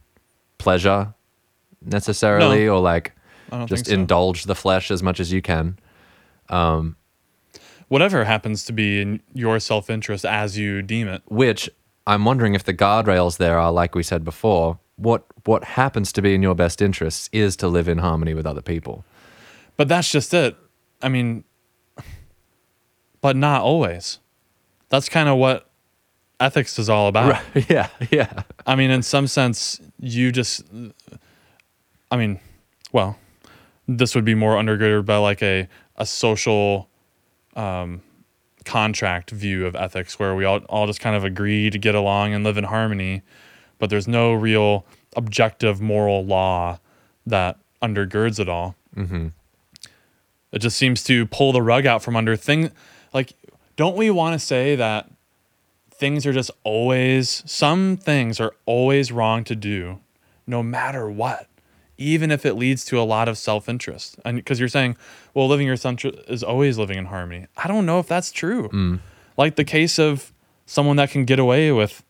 pleasure 0.58 1.14
necessarily 1.84 2.66
No. 2.66 2.76
or 2.76 2.80
like 2.80 3.12
just 3.66 3.86
so. 3.86 3.92
indulge 3.92 4.44
the 4.44 4.54
flesh 4.54 4.90
as 4.90 5.02
much 5.02 5.20
as 5.20 5.32
you 5.32 5.42
can 5.42 5.78
um, 6.48 6.96
Whatever 7.88 8.24
happens 8.24 8.64
to 8.64 8.72
be 8.72 9.02
in 9.02 9.20
your 9.34 9.58
self 9.60 9.90
interest 9.90 10.24
as 10.24 10.56
you 10.56 10.80
deem 10.80 11.08
it. 11.08 11.22
which 11.26 11.68
i'm 12.06 12.24
wondering 12.24 12.54
if 12.54 12.64
the 12.64 12.72
guardrails 12.74 13.36
there 13.36 13.58
are 13.58 13.70
like 13.70 13.94
we 13.94 14.02
said 14.02 14.24
before 14.24 14.78
what 15.02 15.24
what 15.44 15.64
happens 15.64 16.12
to 16.12 16.22
be 16.22 16.34
in 16.34 16.42
your 16.42 16.54
best 16.54 16.80
interests 16.80 17.28
is 17.32 17.56
to 17.56 17.68
live 17.68 17.88
in 17.88 17.98
harmony 17.98 18.34
with 18.34 18.46
other 18.46 18.62
people 18.62 19.04
But 19.76 19.88
that's 19.88 20.10
just 20.10 20.32
it. 20.34 20.56
I 21.00 21.08
mean, 21.08 21.44
but 23.20 23.36
not 23.36 23.62
always. 23.62 24.18
That's 24.88 25.08
kind 25.08 25.28
of 25.28 25.38
what 25.38 25.68
ethics 26.38 26.78
is 26.78 26.88
all 26.88 27.08
about. 27.08 27.32
Right. 27.54 27.66
Yeah. 27.70 27.88
Yeah. 28.10 28.42
I 28.66 28.74
mean, 28.76 28.90
in 28.90 29.02
some 29.02 29.26
sense, 29.26 29.80
you 29.98 30.30
just, 30.32 30.62
I 32.10 32.16
mean, 32.16 32.40
well, 32.92 33.16
this 33.88 34.14
would 34.14 34.24
be 34.24 34.34
more 34.34 34.56
undergirded 34.56 35.06
by 35.06 35.16
like 35.16 35.42
a 35.42 35.68
a 35.96 36.06
social 36.06 36.88
um, 37.56 38.00
contract 38.64 39.30
view 39.30 39.66
of 39.66 39.74
ethics, 39.74 40.18
where 40.18 40.34
we 40.34 40.44
all 40.44 40.58
all 40.68 40.86
just 40.86 41.00
kind 41.00 41.16
of 41.16 41.24
agree 41.24 41.70
to 41.70 41.78
get 41.78 41.94
along 41.94 42.34
and 42.34 42.44
live 42.44 42.58
in 42.58 42.64
harmony, 42.64 43.22
but 43.82 43.90
there's 43.90 44.06
no 44.06 44.32
real 44.32 44.86
objective 45.16 45.80
moral 45.80 46.24
law 46.24 46.78
that 47.26 47.58
undergirds 47.82 48.38
it 48.38 48.48
all. 48.48 48.76
Mm-hmm. 48.94 49.30
It 50.52 50.58
just 50.60 50.76
seems 50.76 51.02
to 51.02 51.26
pull 51.26 51.50
the 51.50 51.62
rug 51.62 51.84
out 51.84 52.00
from 52.00 52.14
under 52.14 52.36
thing. 52.36 52.70
Like, 53.12 53.32
don't 53.74 53.96
we 53.96 54.08
want 54.08 54.34
to 54.34 54.46
say 54.46 54.76
that 54.76 55.10
things 55.90 56.24
are 56.26 56.32
just 56.32 56.52
always 56.62 57.42
some 57.44 57.96
things 57.96 58.38
are 58.38 58.54
always 58.66 59.10
wrong 59.10 59.42
to 59.42 59.56
do, 59.56 59.98
no 60.46 60.62
matter 60.62 61.10
what, 61.10 61.48
even 61.98 62.30
if 62.30 62.46
it 62.46 62.54
leads 62.54 62.84
to 62.84 63.00
a 63.00 63.02
lot 63.02 63.28
of 63.28 63.36
self-interest. 63.36 64.14
And 64.24 64.36
because 64.36 64.60
you're 64.60 64.68
saying, 64.68 64.96
well, 65.34 65.48
living 65.48 65.66
your 65.66 65.74
self 65.74 66.04
is 66.04 66.44
always 66.44 66.78
living 66.78 66.98
in 66.98 67.06
harmony. 67.06 67.48
I 67.56 67.66
don't 67.66 67.84
know 67.84 67.98
if 67.98 68.06
that's 68.06 68.30
true. 68.30 69.00
Like 69.36 69.56
the 69.56 69.64
case 69.64 69.98
of 69.98 70.32
someone 70.66 70.98
that 70.98 71.10
can 71.10 71.24
get 71.24 71.40
away 71.40 71.72
with 71.72 72.04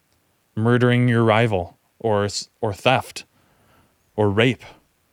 murdering 0.54 1.08
your 1.08 1.22
rival 1.24 1.78
or 1.98 2.28
or 2.60 2.72
theft 2.74 3.24
or 4.16 4.30
rape. 4.30 4.62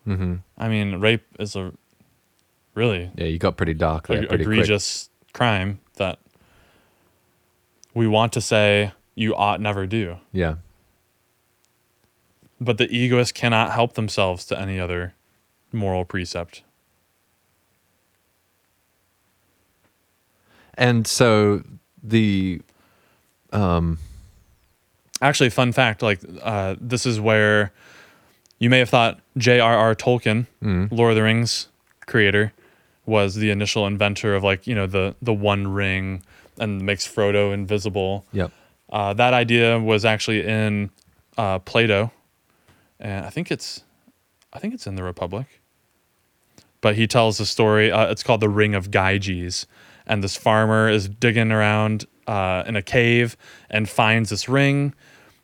Mm-hmm. 0.08 0.36
I 0.58 0.68
mean, 0.68 1.00
rape 1.00 1.26
is 1.40 1.56
a 1.56 1.74
really 2.74 3.12
Yeah, 3.16 3.26
you 3.26 3.38
got 3.38 3.58
pretty 3.58 3.74
dark 3.74 4.08
there. 4.08 4.18
pretty 4.26 4.28
quick. 4.28 4.42
egregious 4.42 5.10
crime 5.34 5.80
that 5.98 6.20
we 7.94 8.08
want 8.08 8.34
to 8.34 8.42
say 8.42 8.92
you 9.16 9.36
ought 9.36 9.60
never 9.62 9.86
do. 9.86 10.18
Yeah. 10.32 10.56
But 12.62 12.78
the 12.78 12.88
egoists 12.94 13.32
cannot 13.32 13.72
help 13.72 13.94
themselves 13.94 14.46
to 14.46 14.60
any 14.60 14.80
other 14.80 15.14
moral 15.72 16.04
precept. 16.06 16.64
And 20.76 21.06
so 21.06 21.64
the 22.02 22.62
um 23.52 24.00
Actually, 25.22 25.50
fun 25.50 25.72
fact 25.72 26.02
like, 26.02 26.22
uh, 26.42 26.76
this 26.80 27.06
is 27.06 27.20
where 27.20 27.72
you 28.60 28.70
may 28.70 28.80
have 28.80 28.90
thought 28.90 29.20
J.R.R. 29.38 29.96
Tolkien, 29.96 30.48
mm, 30.64 30.92
Lord 30.92 31.12
of 31.12 31.16
the 31.16 31.24
Rings 31.24 31.68
creator, 32.06 32.54
was 33.06 33.36
the 33.36 33.50
initial 33.50 33.86
inventor 33.88 34.36
of 34.36 34.44
like, 34.44 34.68
you 34.68 34.76
know, 34.76 34.88
the, 34.88 35.16
the 35.22 35.34
one 35.34 35.68
ring 35.68 36.24
and 36.60 36.82
makes 36.82 37.08
Frodo 37.08 37.54
invisible. 37.54 38.26
yep. 38.32 38.52
Uh, 38.92 39.14
that 39.14 39.34
idea 39.34 39.80
was 39.80 40.04
actually 40.04 40.44
in 40.46 40.90
uh, 41.38 41.60
Plato, 41.60 42.12
and 43.00 43.24
I 43.26 43.30
think 43.30 43.52
it's, 43.52 43.84
I 44.52 44.58
think 44.58 44.74
it's 44.74 44.88
in 44.88 44.96
the 44.96 45.04
Republic. 45.04 45.46
But 46.82 46.96
he 46.96 47.06
tells 47.08 47.38
the 47.38 47.46
story. 47.46 47.92
Uh, 47.92 48.08
it's 48.08 48.24
called 48.24 48.42
the 48.42 48.50
Ring 48.50 48.74
of 48.74 48.90
Gyges, 48.90 49.68
and 50.08 50.24
this 50.24 50.36
farmer 50.36 50.90
is 50.90 51.08
digging 51.08 51.52
around 51.52 52.06
uh, 52.26 52.64
in 52.66 52.76
a 52.76 52.82
cave 52.82 53.38
and 53.70 53.88
finds 53.88 54.32
this 54.32 54.50
ring, 54.50 54.94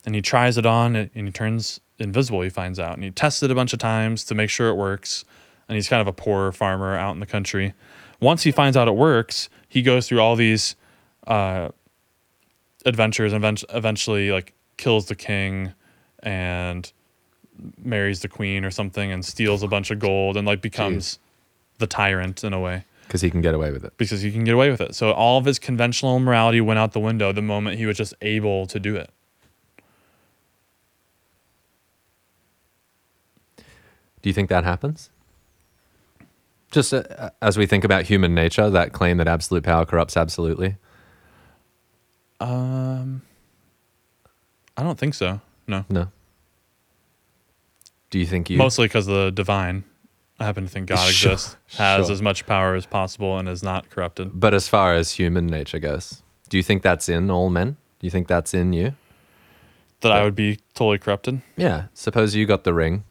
and 0.06 0.16
he 0.16 0.22
tries 0.22 0.58
it 0.58 0.66
on, 0.66 0.96
and 0.96 1.10
he 1.14 1.32
turns 1.32 1.80
invisible. 2.00 2.42
He 2.42 2.50
finds 2.50 2.80
out, 2.80 2.94
and 2.96 3.04
he 3.04 3.12
tests 3.12 3.42
it 3.44 3.52
a 3.52 3.56
bunch 3.56 3.74
of 3.74 3.80
times 3.80 4.24
to 4.26 4.36
make 4.36 4.50
sure 4.50 4.70
it 4.70 4.76
works. 4.76 5.26
And 5.68 5.76
he's 5.76 5.90
kind 5.90 6.02
of 6.02 6.08
a 6.08 6.14
poor 6.14 6.52
farmer 6.52 6.96
out 6.96 7.14
in 7.14 7.20
the 7.20 7.26
country. 7.26 7.74
Once 8.20 8.44
he 8.44 8.52
finds 8.52 8.78
out 8.78 8.88
it 8.88 8.96
works, 8.96 9.50
he 9.68 9.82
goes 9.82 10.08
through 10.08 10.20
all 10.20 10.36
these 10.36 10.76
uh, 11.28 11.70
adventures 12.86 13.34
and 13.34 13.44
eventually 13.74 14.32
like 14.32 14.54
kills 14.78 15.08
the 15.08 15.16
king 15.16 15.74
and 16.22 16.92
marries 17.84 18.20
the 18.22 18.28
queen 18.28 18.64
or 18.66 18.72
something 18.72 19.12
and 19.12 19.26
steals 19.26 19.64
a 19.64 19.68
bunch 19.68 19.90
of 19.92 20.00
gold 20.00 20.38
and 20.38 20.46
like 20.46 20.62
becomes 20.62 21.18
the 21.80 21.88
tyrant 21.88 22.44
in 22.44 22.54
a 22.54 22.60
way 22.60 22.84
Because 23.08 23.22
he 23.22 23.30
can 23.32 23.42
get 23.42 23.54
away 23.54 23.72
with 23.72 23.84
it. 23.86 23.94
because 23.98 24.22
he 24.22 24.32
can 24.32 24.44
get 24.44 24.54
away 24.54 24.70
with 24.70 24.82
it. 24.82 24.94
So 24.96 25.12
all 25.12 25.38
of 25.38 25.46
his 25.46 25.58
conventional 25.60 26.20
morality 26.20 26.62
went 26.62 26.80
out 26.80 26.92
the 26.94 27.00
window 27.00 27.32
the 27.32 27.42
moment 27.42 27.78
he 27.78 27.86
was 27.86 27.98
just 27.98 28.14
able 28.22 28.66
to 28.68 28.80
do 28.80 28.96
it. 28.96 29.10
Do 34.26 34.30
you 34.30 34.34
think 34.34 34.50
that 34.50 34.64
happens? 34.64 35.12
Just 36.72 36.96
uh, 36.96 37.30
as 37.44 37.60
we 37.60 37.68
think 37.68 37.84
about 37.84 38.06
human 38.06 38.34
nature, 38.34 38.72
that 38.72 38.92
claim 38.92 39.18
that 39.18 39.28
absolute 39.28 39.64
power 39.64 39.86
corrupts 39.86 40.18
absolutely. 40.18 40.78
Um 42.40 43.22
I 44.76 44.82
don't 44.82 44.98
think 44.98 45.14
so. 45.14 45.42
No. 45.68 45.86
No. 45.92 46.08
Do 48.10 48.18
you 48.18 48.26
think 48.26 48.50
you 48.50 48.58
Mostly 48.58 48.88
because 48.88 49.06
the 49.06 49.30
divine. 49.30 49.84
I 50.40 50.46
happen 50.46 50.64
to 50.64 50.70
think 50.72 50.88
God 50.88 50.96
Sure, 51.14 51.34
exists, 51.34 51.56
has 51.78 52.08
sure. 52.08 52.14
as 52.14 52.20
much 52.24 52.48
power 52.48 52.74
as 52.74 52.88
possible, 52.88 53.38
and 53.38 53.48
is 53.48 53.62
not 53.62 53.92
corrupted. 53.92 54.32
But 54.34 54.56
as 54.56 54.68
far 54.68 54.96
as 54.96 55.12
human 55.12 55.46
nature 55.46 55.78
goes, 55.78 56.24
do 56.50 56.58
you 56.58 56.64
think 56.64 56.82
that's 56.82 57.08
in 57.08 57.30
all 57.30 57.52
men? 57.52 57.78
Do 58.00 58.08
you 58.08 58.10
think 58.10 58.28
that's 58.28 58.56
in 58.56 58.74
you? 58.74 58.96
That 60.02 60.14
I 60.14 60.24
would 60.24 60.36
be 60.36 60.58
totally 60.74 60.98
corrupted. 60.98 61.44
Yeah. 61.58 61.90
Suppose 61.94 62.34
you 62.34 62.48
got 62.48 62.64
the 62.64 62.74
ring. 62.74 63.04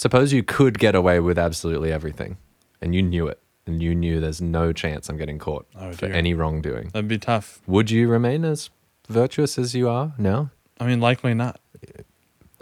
Suppose 0.00 0.32
you 0.32 0.42
could 0.42 0.78
get 0.78 0.94
away 0.94 1.20
with 1.20 1.38
absolutely 1.38 1.92
everything 1.92 2.38
and 2.80 2.94
you 2.94 3.02
knew 3.02 3.26
it 3.26 3.38
and 3.66 3.82
you 3.82 3.94
knew 3.94 4.18
there's 4.18 4.40
no 4.40 4.72
chance 4.72 5.10
I'm 5.10 5.18
getting 5.18 5.38
caught 5.38 5.66
Oh, 5.78 5.92
for 5.92 6.06
dear. 6.06 6.14
any 6.14 6.32
wrongdoing. 6.32 6.88
That'd 6.94 7.06
be 7.06 7.18
tough. 7.18 7.60
Would 7.66 7.90
you 7.90 8.08
remain 8.08 8.42
as 8.46 8.70
virtuous 9.10 9.58
as 9.58 9.74
you 9.74 9.90
are 9.90 10.14
now? 10.16 10.52
I 10.80 10.86
mean, 10.86 11.00
likely 11.02 11.34
not. 11.34 11.60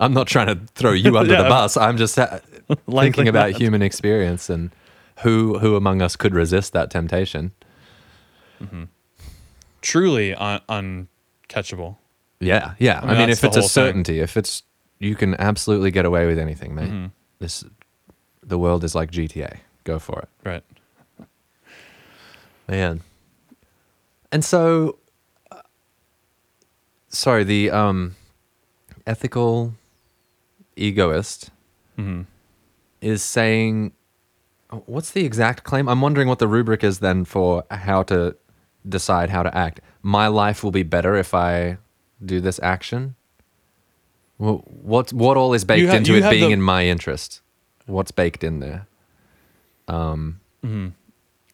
I'm 0.00 0.12
not 0.14 0.26
trying 0.26 0.48
to 0.48 0.58
throw 0.74 0.90
you 0.90 1.16
under 1.16 1.32
Yeah. 1.36 1.44
the 1.44 1.48
bus. 1.48 1.76
I'm 1.76 1.96
just 1.96 2.16
ha- 2.16 2.40
Likely 2.88 3.02
thinking 3.12 3.28
about 3.28 3.52
not. 3.52 3.60
human 3.60 3.82
experience 3.82 4.50
and 4.50 4.70
who 5.20 5.60
who 5.60 5.76
among 5.76 6.02
us 6.02 6.16
could 6.16 6.34
resist 6.34 6.72
that 6.72 6.90
temptation. 6.90 7.52
Truly 9.80 10.34
un- 10.34 11.06
uncatchable. 11.48 11.98
Yeah, 12.40 12.74
yeah. 12.80 12.98
I, 13.00 13.06
mean, 13.06 13.18
mean, 13.18 13.30
if 13.30 13.44
it's 13.44 13.56
a 13.56 13.60
whole 13.60 13.68
thing. 13.68 13.68
certainty, 13.68 14.18
if 14.20 14.36
it's 14.36 14.64
you 14.98 15.14
can 15.14 15.36
absolutely 15.40 15.92
get 15.92 16.04
away 16.04 16.26
with 16.26 16.38
anything, 16.40 16.74
mate. 16.74 16.90
Mhm. 16.90 17.10
This 17.38 17.64
the 18.42 18.58
world 18.58 18.84
is 18.84 18.94
like 18.94 19.10
GTA. 19.10 19.58
Go 19.84 19.98
for 19.98 20.20
it. 20.20 20.28
Right. 20.44 20.64
Man. 22.68 23.02
And 24.30 24.44
so 24.44 24.98
uh, 25.50 25.62
sorry, 27.08 27.44
the 27.44 27.70
um 27.70 28.16
ethical 29.06 29.74
egoist 30.76 31.50
hmm 31.96 32.22
is 33.00 33.22
saying 33.22 33.92
what's 34.86 35.12
the 35.12 35.24
exact 35.24 35.64
claim? 35.64 35.88
I'm 35.88 36.00
wondering 36.00 36.28
what 36.28 36.38
the 36.38 36.48
rubric 36.48 36.84
is 36.84 36.98
then 36.98 37.24
for 37.24 37.64
how 37.70 38.02
to 38.04 38.36
decide 38.88 39.30
how 39.30 39.42
to 39.42 39.56
act. 39.56 39.80
My 40.02 40.28
life 40.28 40.62
will 40.62 40.70
be 40.70 40.82
better 40.82 41.16
if 41.16 41.34
I 41.34 41.78
do 42.24 42.40
this 42.40 42.60
action. 42.62 43.14
Well, 44.38 44.62
what 44.66 45.12
what 45.12 45.36
all 45.36 45.52
is 45.54 45.64
baked 45.64 45.90
ha- 45.90 45.96
into 45.96 46.14
it 46.16 46.28
being 46.30 46.48
the- 46.48 46.52
in 46.52 46.62
my 46.62 46.86
interest? 46.86 47.40
What's 47.86 48.10
baked 48.12 48.44
in 48.44 48.60
there? 48.60 48.86
Um, 49.88 50.40
hmm 50.62 50.88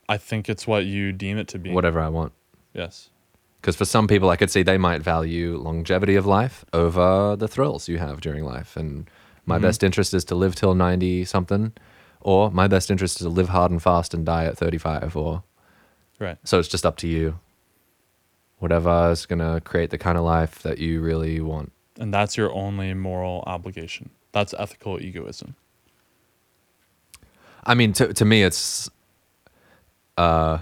I 0.08 0.18
think 0.18 0.48
it's 0.50 0.66
what 0.66 0.84
you 0.84 1.12
deem 1.12 1.38
it 1.38 1.48
to 1.48 1.58
be. 1.58 1.70
whatever 1.70 1.98
I 2.00 2.08
want. 2.08 2.32
Yes. 2.74 3.08
Because 3.60 3.74
for 3.76 3.86
some 3.86 4.06
people, 4.06 4.28
I 4.28 4.36
could 4.36 4.50
see 4.50 4.62
they 4.62 4.76
might 4.76 5.00
value 5.00 5.56
longevity 5.56 6.14
of 6.16 6.26
life 6.26 6.64
over 6.74 7.36
the 7.36 7.48
thrills 7.48 7.88
you 7.88 7.96
have 7.98 8.20
during 8.20 8.44
life. 8.44 8.76
And 8.76 9.08
my 9.46 9.56
Mhm. 9.58 9.62
best 9.62 9.82
interest 9.82 10.12
is 10.12 10.24
to 10.26 10.34
live 10.34 10.54
till 10.54 10.74
90 10.74 11.24
something, 11.24 11.72
or 12.20 12.50
my 12.50 12.68
best 12.68 12.90
interest 12.90 13.20
is 13.20 13.24
to 13.24 13.30
live 13.30 13.48
hard 13.48 13.70
and 13.70 13.82
fast 13.82 14.12
and 14.12 14.26
die 14.26 14.44
at 14.44 14.58
35. 14.58 15.16
Or 15.16 15.42
Right. 16.18 16.36
so 16.44 16.58
it's 16.58 16.68
just 16.68 16.84
up 16.84 16.98
to 16.98 17.08
you. 17.08 17.38
Whatever 18.58 19.10
is 19.10 19.24
going 19.24 19.38
to 19.38 19.60
create 19.64 19.88
the 19.90 19.98
kind 19.98 20.18
of 20.18 20.24
life 20.24 20.60
that 20.62 20.76
you 20.78 21.00
really 21.00 21.40
want. 21.40 21.72
And 21.98 22.12
that's 22.12 22.36
your 22.36 22.52
only 22.52 22.92
moral 22.94 23.44
obligation. 23.46 24.10
That's 24.32 24.52
ethical 24.58 25.00
egoism. 25.00 25.54
I 27.64 27.74
mean, 27.74 27.92
to 27.94 28.12
to 28.12 28.24
me, 28.24 28.42
it's. 28.42 28.90
Uh, 30.18 30.58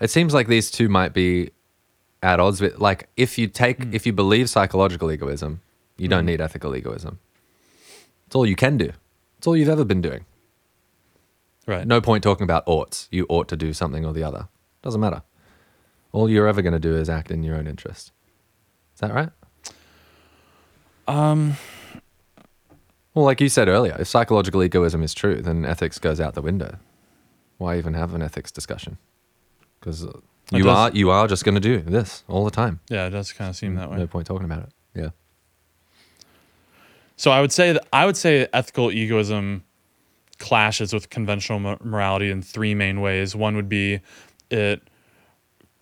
it 0.00 0.10
seems 0.10 0.34
like 0.34 0.48
these 0.48 0.70
two 0.70 0.88
might 0.88 1.12
be 1.14 1.50
at 2.22 2.40
odds 2.40 2.60
with. 2.60 2.78
Like, 2.78 3.08
if 3.16 3.38
you 3.38 3.46
take, 3.46 3.94
if 3.94 4.06
you 4.06 4.12
believe 4.12 4.50
psychological 4.50 5.10
egoism, 5.10 5.60
you 5.96 6.08
don't 6.08 6.24
Mhm. 6.24 6.26
need 6.26 6.40
ethical 6.40 6.74
egoism. 6.76 7.18
It's 8.26 8.34
all 8.34 8.46
you 8.46 8.56
can 8.56 8.76
do. 8.76 8.92
It's 9.38 9.46
all 9.46 9.56
you've 9.56 9.68
ever 9.68 9.84
been 9.84 10.00
doing. 10.02 10.24
Right. 11.66 11.86
No 11.86 12.00
point 12.00 12.24
talking 12.24 12.44
about 12.44 12.64
oughts. 12.66 13.08
You 13.12 13.26
ought 13.28 13.48
to 13.48 13.56
do 13.56 13.72
something 13.72 14.04
or 14.04 14.12
the 14.12 14.24
other. 14.24 14.48
Doesn't 14.82 15.00
matter. 15.00 15.22
All 16.10 16.28
you're 16.28 16.48
ever 16.48 16.60
going 16.62 16.72
to 16.72 16.80
do 16.80 16.96
is 16.96 17.08
act 17.08 17.30
in 17.30 17.42
your 17.44 17.56
own 17.56 17.66
interest. 17.68 18.10
That 19.02 19.12
right? 19.12 19.28
Um. 21.08 21.56
Well, 23.14 23.24
like 23.26 23.40
you 23.42 23.48
said 23.50 23.68
earlier, 23.68 23.96
if 24.00 24.06
psychological 24.08 24.62
egoism 24.62 25.02
is 25.02 25.12
true, 25.12 25.42
then 25.42 25.66
ethics 25.66 25.98
goes 25.98 26.18
out 26.20 26.32
the 26.34 26.40
window. 26.40 26.78
Why 27.58 27.76
even 27.76 27.92
have 27.94 28.14
an 28.14 28.22
ethics 28.22 28.50
discussion? 28.50 28.96
Because 29.78 30.04
You 30.52 30.62
does- 30.62 30.66
are 30.66 30.90
you 30.96 31.10
are 31.10 31.26
just 31.28 31.44
going 31.44 31.56
to 31.56 31.60
do 31.60 31.78
this 31.80 32.22
all 32.28 32.44
the 32.44 32.50
time. 32.52 32.78
Yeah, 32.88 33.06
it 33.06 33.10
does 33.10 33.32
kind 33.32 33.50
of 33.50 33.56
seem 33.56 33.74
that 33.74 33.90
way. 33.90 33.98
No 33.98 34.06
point 34.06 34.26
talking 34.26 34.44
about 34.46 34.62
it. 34.62 34.68
Yeah. 34.94 35.08
So 37.16 37.30
I 37.32 37.40
would 37.40 37.52
say 37.52 37.72
that 37.72 37.86
I 37.92 38.06
would 38.06 38.16
say 38.16 38.46
ethical 38.52 38.90
egoism 38.92 39.64
clashes 40.38 40.92
with 40.92 41.10
conventional 41.10 41.58
mo- 41.58 41.78
morality 41.82 42.30
in 42.30 42.40
three 42.40 42.74
main 42.74 43.00
ways. 43.00 43.34
One 43.36 43.56
would 43.56 43.68
be 43.68 44.00
it 44.50 44.80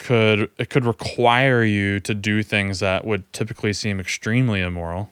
could 0.01 0.51
it 0.59 0.71
could 0.71 0.85
require 0.85 1.63
you 1.63 2.01
to 2.01 2.15
do 2.15 2.43
things 2.43 2.81
that 2.81 3.05
would 3.05 3.31
typically 3.33 3.73
seem 3.73 4.01
extremely 4.01 4.61
immoral, 4.61 5.11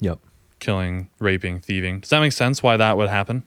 Yep. 0.00 0.18
killing, 0.60 1.08
raping, 1.18 1.58
thieving. 1.60 2.00
Does 2.00 2.10
that 2.10 2.20
make 2.20 2.32
sense 2.32 2.62
why 2.62 2.76
that 2.76 2.96
would 2.96 3.08
happen? 3.08 3.42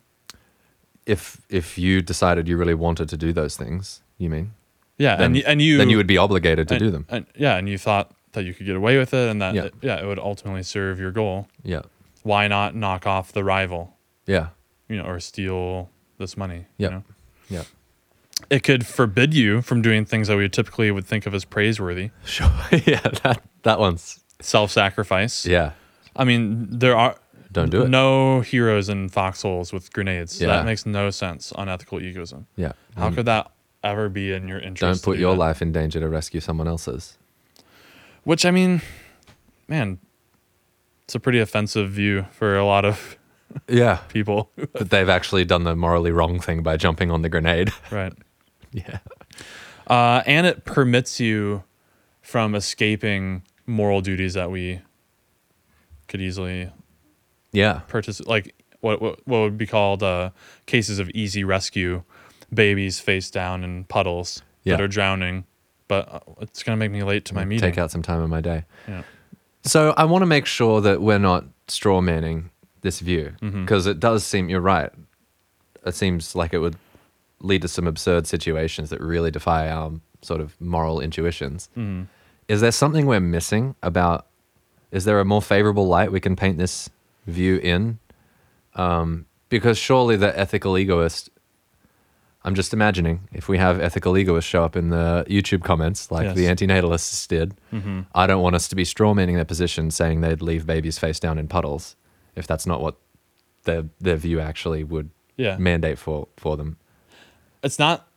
If 1.06 1.40
if 1.50 1.78
you 1.78 2.02
decided 2.02 2.48
you 2.48 2.58
really 2.58 2.74
wanted 2.74 3.10
to 3.10 3.18
do 3.18 3.32
those 3.32 3.56
things, 3.56 4.02
you 4.18 4.30
mean? 4.30 4.52
Yeah, 4.98 5.16
Then, 5.18 5.36
and 5.36 5.44
and 5.46 5.62
you 5.62 5.78
then 5.78 5.90
you 5.90 5.98
would 5.98 6.08
be 6.08 6.18
obligated 6.18 6.68
to 6.70 6.74
and- 6.76 6.84
do 6.84 6.90
them. 6.92 7.06
and- 7.10 7.26
yeah, 7.38 7.58
and 7.58 7.70
you 7.70 7.78
thought 7.78 8.12
that 8.32 8.44
you 8.44 8.54
could 8.54 8.66
get 8.66 8.76
away 8.76 8.98
with 8.98 9.14
it 9.14 9.30
and 9.30 9.42
that 9.42 9.54
Yeah. 9.56 9.64
it, 9.66 9.74
yeah, 9.82 10.02
it 10.02 10.06
would 10.06 10.20
ultimately 10.20 10.64
serve 10.64 11.00
your 11.00 11.12
goal. 11.12 11.48
Yeah. 11.64 11.84
Why 12.24 12.48
not 12.48 12.76
knock 12.76 13.06
off 13.06 13.32
the 13.32 13.44
rival, 13.44 13.96
Yeah. 14.26 14.48
you 14.90 14.98
know, 14.98 15.04
or 15.06 15.20
steal 15.20 15.90
this 16.18 16.36
money? 16.36 16.66
Yeah. 16.78 16.88
You 16.88 16.92
know? 16.96 17.04
Yeah. 17.50 17.64
It 18.50 18.64
could 18.64 18.86
forbid 18.86 19.34
you 19.34 19.62
from 19.62 19.82
doing 19.82 20.06
things 20.06 20.28
that 20.28 20.38
we 20.38 20.48
typically 20.50 20.92
would 20.92 21.06
think 21.06 21.26
of 21.26 21.34
as 21.34 21.46
praiseworthy 21.46 22.12
Sure. 22.26 22.52
yeah. 22.72 23.02
That 23.24 23.42
that 23.64 23.80
one's 23.80 24.20
self-sacrifice 24.42 25.46
yeah. 25.46 25.72
i 26.16 26.24
mean 26.26 26.68
there 26.70 26.96
are 26.98 27.16
Don't 27.52 27.70
do 27.72 27.84
it. 27.84 27.90
no 27.90 28.42
heroes 28.42 28.90
in 28.90 29.10
foxholes 29.10 29.72
with 29.72 29.92
grenades 29.94 30.40
Yeah. 30.42 30.48
that 30.48 30.66
makes 30.66 30.86
no 30.86 31.10
sense 31.10 31.52
on 31.54 31.70
ethical 31.70 32.02
egoism 32.02 32.48
Yeah. 32.58 32.74
how 32.98 33.10
Mm. 33.10 33.16
could 33.16 33.26
that 33.28 33.52
ever 33.84 34.10
be 34.10 34.34
in 34.34 34.48
your 34.48 34.60
interest 34.60 34.82
Don't 34.82 35.04
put 35.04 35.16
do 35.16 35.22
your 35.22 35.34
that? 35.34 35.40
life 35.40 35.62
in 35.62 35.72
danger 35.72 36.00
to 36.00 36.10
rescue 36.10 36.42
someone 36.42 36.68
else's. 36.68 37.18
which 38.24 38.46
i 38.46 38.52
mean 38.52 38.82
man 39.68 40.00
it's 41.06 41.16
a 41.16 41.20
pretty 41.20 41.40
offensive 41.40 41.90
view 41.92 42.26
for 42.32 42.58
a 42.58 42.66
lot 42.66 42.84
of 42.84 43.16
Yeah. 43.68 43.98
people 44.10 44.50
That 44.74 44.90
they've 44.90 45.10
actually 45.10 45.46
done 45.46 45.64
the 45.64 45.76
morally 45.76 46.12
wrong 46.12 46.40
thing 46.40 46.64
by 46.64 46.78
jumping 46.78 47.12
on 47.12 47.22
the 47.22 47.30
grenade. 47.30 47.72
right 47.92 48.14
yeah. 48.72 49.00
uh, 49.88 50.22
and 50.26 50.46
it 50.46 50.66
permits 50.66 51.20
you 51.20 51.64
from 52.22 52.56
escaping 52.56 53.44
moral 53.66 54.02
duties 54.02 54.34
that 54.34 54.52
we 54.52 54.82
could 56.08 56.22
easily 56.22 56.70
Yeah. 57.52 57.82
partic- 57.88 58.28
like 58.28 58.54
what, 58.82 59.02
what 59.02 59.26
what 59.28 59.40
would 59.40 59.58
be 59.58 59.66
called 59.66 60.04
uh, 60.04 60.30
cases 60.66 61.00
of 61.00 61.10
easy 61.12 61.44
rescue, 61.44 62.04
babies 62.54 63.00
face 63.00 63.32
down 63.32 63.64
in 63.64 63.86
puddles 63.86 64.42
Yeah. 64.64 64.76
that 64.76 64.84
are 64.84 64.88
drowning, 64.88 65.46
but 65.88 66.08
uh, 66.14 66.20
it's 66.42 66.62
gonna 66.64 66.78
make 66.78 66.92
me 66.92 67.02
late 67.04 67.26
to 67.26 67.34
my 67.34 67.46
meeting. 67.46 67.62
Take 67.72 67.78
out 67.80 67.92
some 67.92 68.04
time 68.04 68.22
in 68.24 68.30
my 68.30 68.42
day. 68.42 68.66
Yeah. 68.88 69.04
So 69.64 69.94
I 69.98 70.04
want 70.06 70.22
to 70.22 70.28
make 70.28 70.46
sure 70.46 70.82
that 70.82 71.02
we're 71.02 71.18
not 71.20 71.46
straw 71.68 72.00
manning 72.02 72.52
this 72.86 73.00
view 73.02 73.34
Mm-hmm. 73.42 73.64
because 73.64 73.86
it 73.88 74.00
does 74.00 74.24
seem 74.24 74.48
you're 74.50 74.62
right. 74.78 74.92
It 75.86 75.94
seems 75.96 76.36
like 76.36 76.54
it 76.54 76.60
would 76.60 76.78
lead 77.42 77.62
to 77.64 77.68
some 77.68 77.86
absurd 77.88 78.26
situations 78.28 78.90
that 78.92 79.02
really 79.02 79.30
defy 79.32 79.70
our 79.70 79.92
sort 80.22 80.40
of 80.42 80.60
moral 80.60 81.00
intuitions. 81.02 81.70
Mm-hmm. 81.78 82.04
Is 82.48 82.62
there 82.62 82.72
something 82.72 83.06
we're 83.06 83.20
missing 83.20 83.76
about? 83.84 84.28
Is 84.92 85.04
there 85.06 85.20
a 85.20 85.26
more 85.26 85.42
favorable 85.42 85.88
light 85.88 86.12
we 86.12 86.20
can 86.22 86.36
paint 86.36 86.58
this 86.58 86.90
view 87.28 87.58
in? 87.58 88.00
Um, 88.76 89.26
because 89.50 89.78
surely 89.78 90.16
the 90.16 90.38
ethical 90.40 90.78
egoist. 90.78 91.30
I'm 92.44 92.54
just 92.56 92.74
imagining 92.74 93.28
if 93.34 93.50
we 93.50 93.58
have 93.58 93.80
ethical 93.82 94.16
egoists 94.18 94.48
show 94.50 94.64
up 94.64 94.76
in 94.76 94.90
the 94.92 95.26
YouTube 95.28 95.64
comments 95.64 96.12
like 96.12 96.26
Yes. 96.26 96.36
the 96.36 96.46
antinatalists 96.46 97.28
did. 97.28 97.56
Mm-hmm. 97.74 98.02
I 98.14 98.28
don't 98.28 98.44
want 98.44 98.56
us 98.56 98.68
to 98.68 98.76
be 98.76 98.84
strawmanning 98.84 99.34
their 99.36 99.46
position, 99.46 99.90
saying 99.90 100.22
they'd 100.22 100.44
leave 100.44 100.66
babies 100.68 101.00
face 101.00 101.20
down 101.20 101.40
in 101.40 101.48
puddles, 101.48 101.96
if 102.36 102.48
that's 102.48 102.66
not 102.66 102.82
what 102.82 102.96
their 103.64 103.86
their 104.00 104.16
view 104.18 104.40
actually 104.40 104.84
would 104.84 105.10
Yeah, 105.38 105.58
mandate 105.58 105.98
for 105.98 106.28
for 106.38 106.56
them. 106.58 106.78
it's 107.64 107.80
not. 107.80 108.08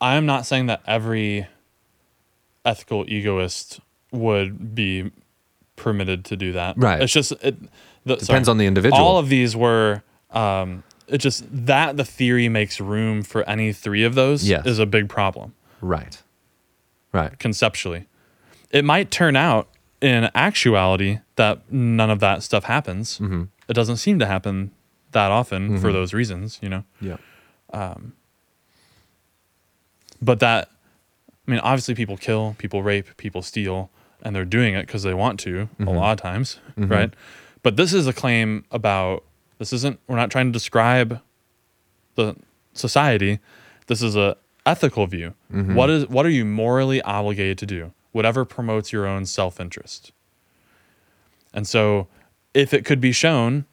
I 0.00 0.14
am 0.16 0.26
not 0.26 0.46
saying 0.46 0.66
that 0.66 0.80
every 0.86 1.46
ethical 2.64 3.04
egoist 3.08 3.80
would 4.12 4.74
be 4.74 5.10
permitted 5.76 6.24
to 6.26 6.36
do 6.36 6.52
that. 6.52 6.76
Right. 6.78 7.02
It's 7.02 7.12
just 7.12 7.32
it 7.42 7.56
the, 8.04 8.16
Depends 8.16 8.48
on 8.48 8.58
the 8.58 8.66
individual. 8.66 9.02
All 9.02 9.18
of 9.18 9.28
these 9.28 9.56
were. 9.56 10.02
Um, 10.30 10.82
it 11.06 11.18
just 11.18 11.44
that 11.66 11.96
the 11.96 12.04
theory 12.04 12.48
makes 12.50 12.80
room 12.80 13.22
for 13.22 13.42
any 13.48 13.72
three 13.72 14.04
of 14.04 14.14
those 14.14 14.46
Yes. 14.46 14.66
is 14.66 14.78
a 14.78 14.84
big 14.84 15.08
problem. 15.08 15.54
Right, 15.80 16.20
right, 17.14 17.38
conceptually. 17.38 18.06
It 18.70 18.84
might 18.84 19.10
turn 19.10 19.34
out 19.34 19.68
in 20.02 20.28
actuality 20.34 21.20
that 21.36 21.72
none 21.72 22.10
of 22.10 22.20
that 22.20 22.42
stuff 22.42 22.64
happens. 22.64 23.18
Mm-hmm. 23.20 23.44
It 23.68 23.74
doesn't 23.74 23.98
seem 23.98 24.18
to 24.18 24.26
happen 24.26 24.70
that 25.12 25.30
often 25.30 25.78
for 25.78 25.88
mm-hmm. 25.88 25.94
those 25.94 26.14
reasons, 26.14 26.58
you 26.62 26.68
know. 26.68 26.84
yeah, 27.00 27.16
um, 27.72 28.14
But 30.20 30.40
that, 30.40 30.70
I 31.46 31.50
mean, 31.50 31.60
obviously 31.60 31.94
people 31.94 32.16
kill, 32.16 32.54
people 32.58 32.82
rape, 32.82 33.16
people 33.16 33.42
steal, 33.42 33.90
and 34.22 34.34
they're 34.34 34.44
doing 34.44 34.74
it 34.74 34.86
because 34.86 35.02
they 35.02 35.14
want 35.14 35.38
to 35.40 35.68
a 35.78 35.82
mm-hmm. 35.82 35.88
lot 35.88 36.12
of 36.12 36.22
times, 36.22 36.58
mm-hmm. 36.78 36.90
right? 36.90 37.14
But 37.62 37.76
this 37.76 37.92
is 37.92 38.06
a 38.06 38.12
claim 38.12 38.64
about 38.70 39.24
this 39.58 39.72
isn't. 39.72 40.00
We're 40.06 40.16
not 40.16 40.30
trying 40.30 40.46
to 40.46 40.52
describe 40.52 41.20
the 42.14 42.36
society. 42.72 43.40
This 43.86 44.02
is 44.02 44.16
a 44.16 44.36
ethical 44.64 45.06
view. 45.06 45.34
What 45.74 45.90
is 45.90 46.08
what 46.08 46.24
are 46.26 46.30
you 46.30 46.44
morally 46.44 47.02
obligated 47.02 47.58
to 47.58 47.66
do? 47.66 47.92
Whatever 48.12 48.44
promotes 48.44 48.92
your 48.92 49.06
own 49.06 49.26
self 49.26 49.60
interest. 49.60 50.12
And 51.52 51.66
so, 51.66 52.08
if 52.54 52.72
it 52.74 52.84
could 52.84 53.00
be 53.00 53.12
shown, 53.12 53.66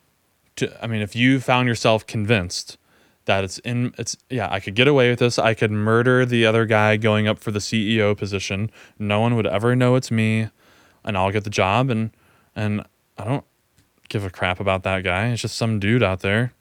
to 0.57 0.83
I 0.83 0.87
mean, 0.87 1.01
if 1.01 1.15
you 1.15 1.39
found 1.39 1.67
yourself 1.67 2.05
convinced 2.05 2.77
that 3.25 3.43
it's 3.43 3.57
in 3.59 3.93
it's 3.97 4.15
yeah, 4.29 4.47
I 4.51 4.59
could 4.59 4.75
get 4.75 4.87
away 4.87 5.09
with 5.09 5.19
this. 5.19 5.37
I 5.37 5.53
could 5.53 5.71
murder 5.71 6.25
the 6.25 6.45
other 6.45 6.65
guy 6.65 6.97
going 6.97 7.27
up 7.27 7.39
for 7.39 7.51
the 7.51 7.59
CEO 7.59 8.17
position. 8.17 8.71
No 8.97 9.19
one 9.19 9.35
would 9.35 9.47
ever 9.47 9.75
know 9.75 9.95
it's 9.95 10.11
me, 10.11 10.49
and 11.03 11.17
I'll 11.17 11.31
get 11.31 11.43
the 11.43 11.49
job. 11.49 11.89
And 11.89 12.11
and 12.55 12.85
I 13.17 13.25
don't 13.25 13.45
give 14.09 14.23
a 14.23 14.29
crap 14.29 14.59
about 14.59 14.83
that 14.83 15.03
guy. 15.03 15.27
It's 15.27 15.41
just 15.41 15.55
some 15.55 15.79
dude 15.79 16.03
out 16.03 16.21
there, 16.21 16.53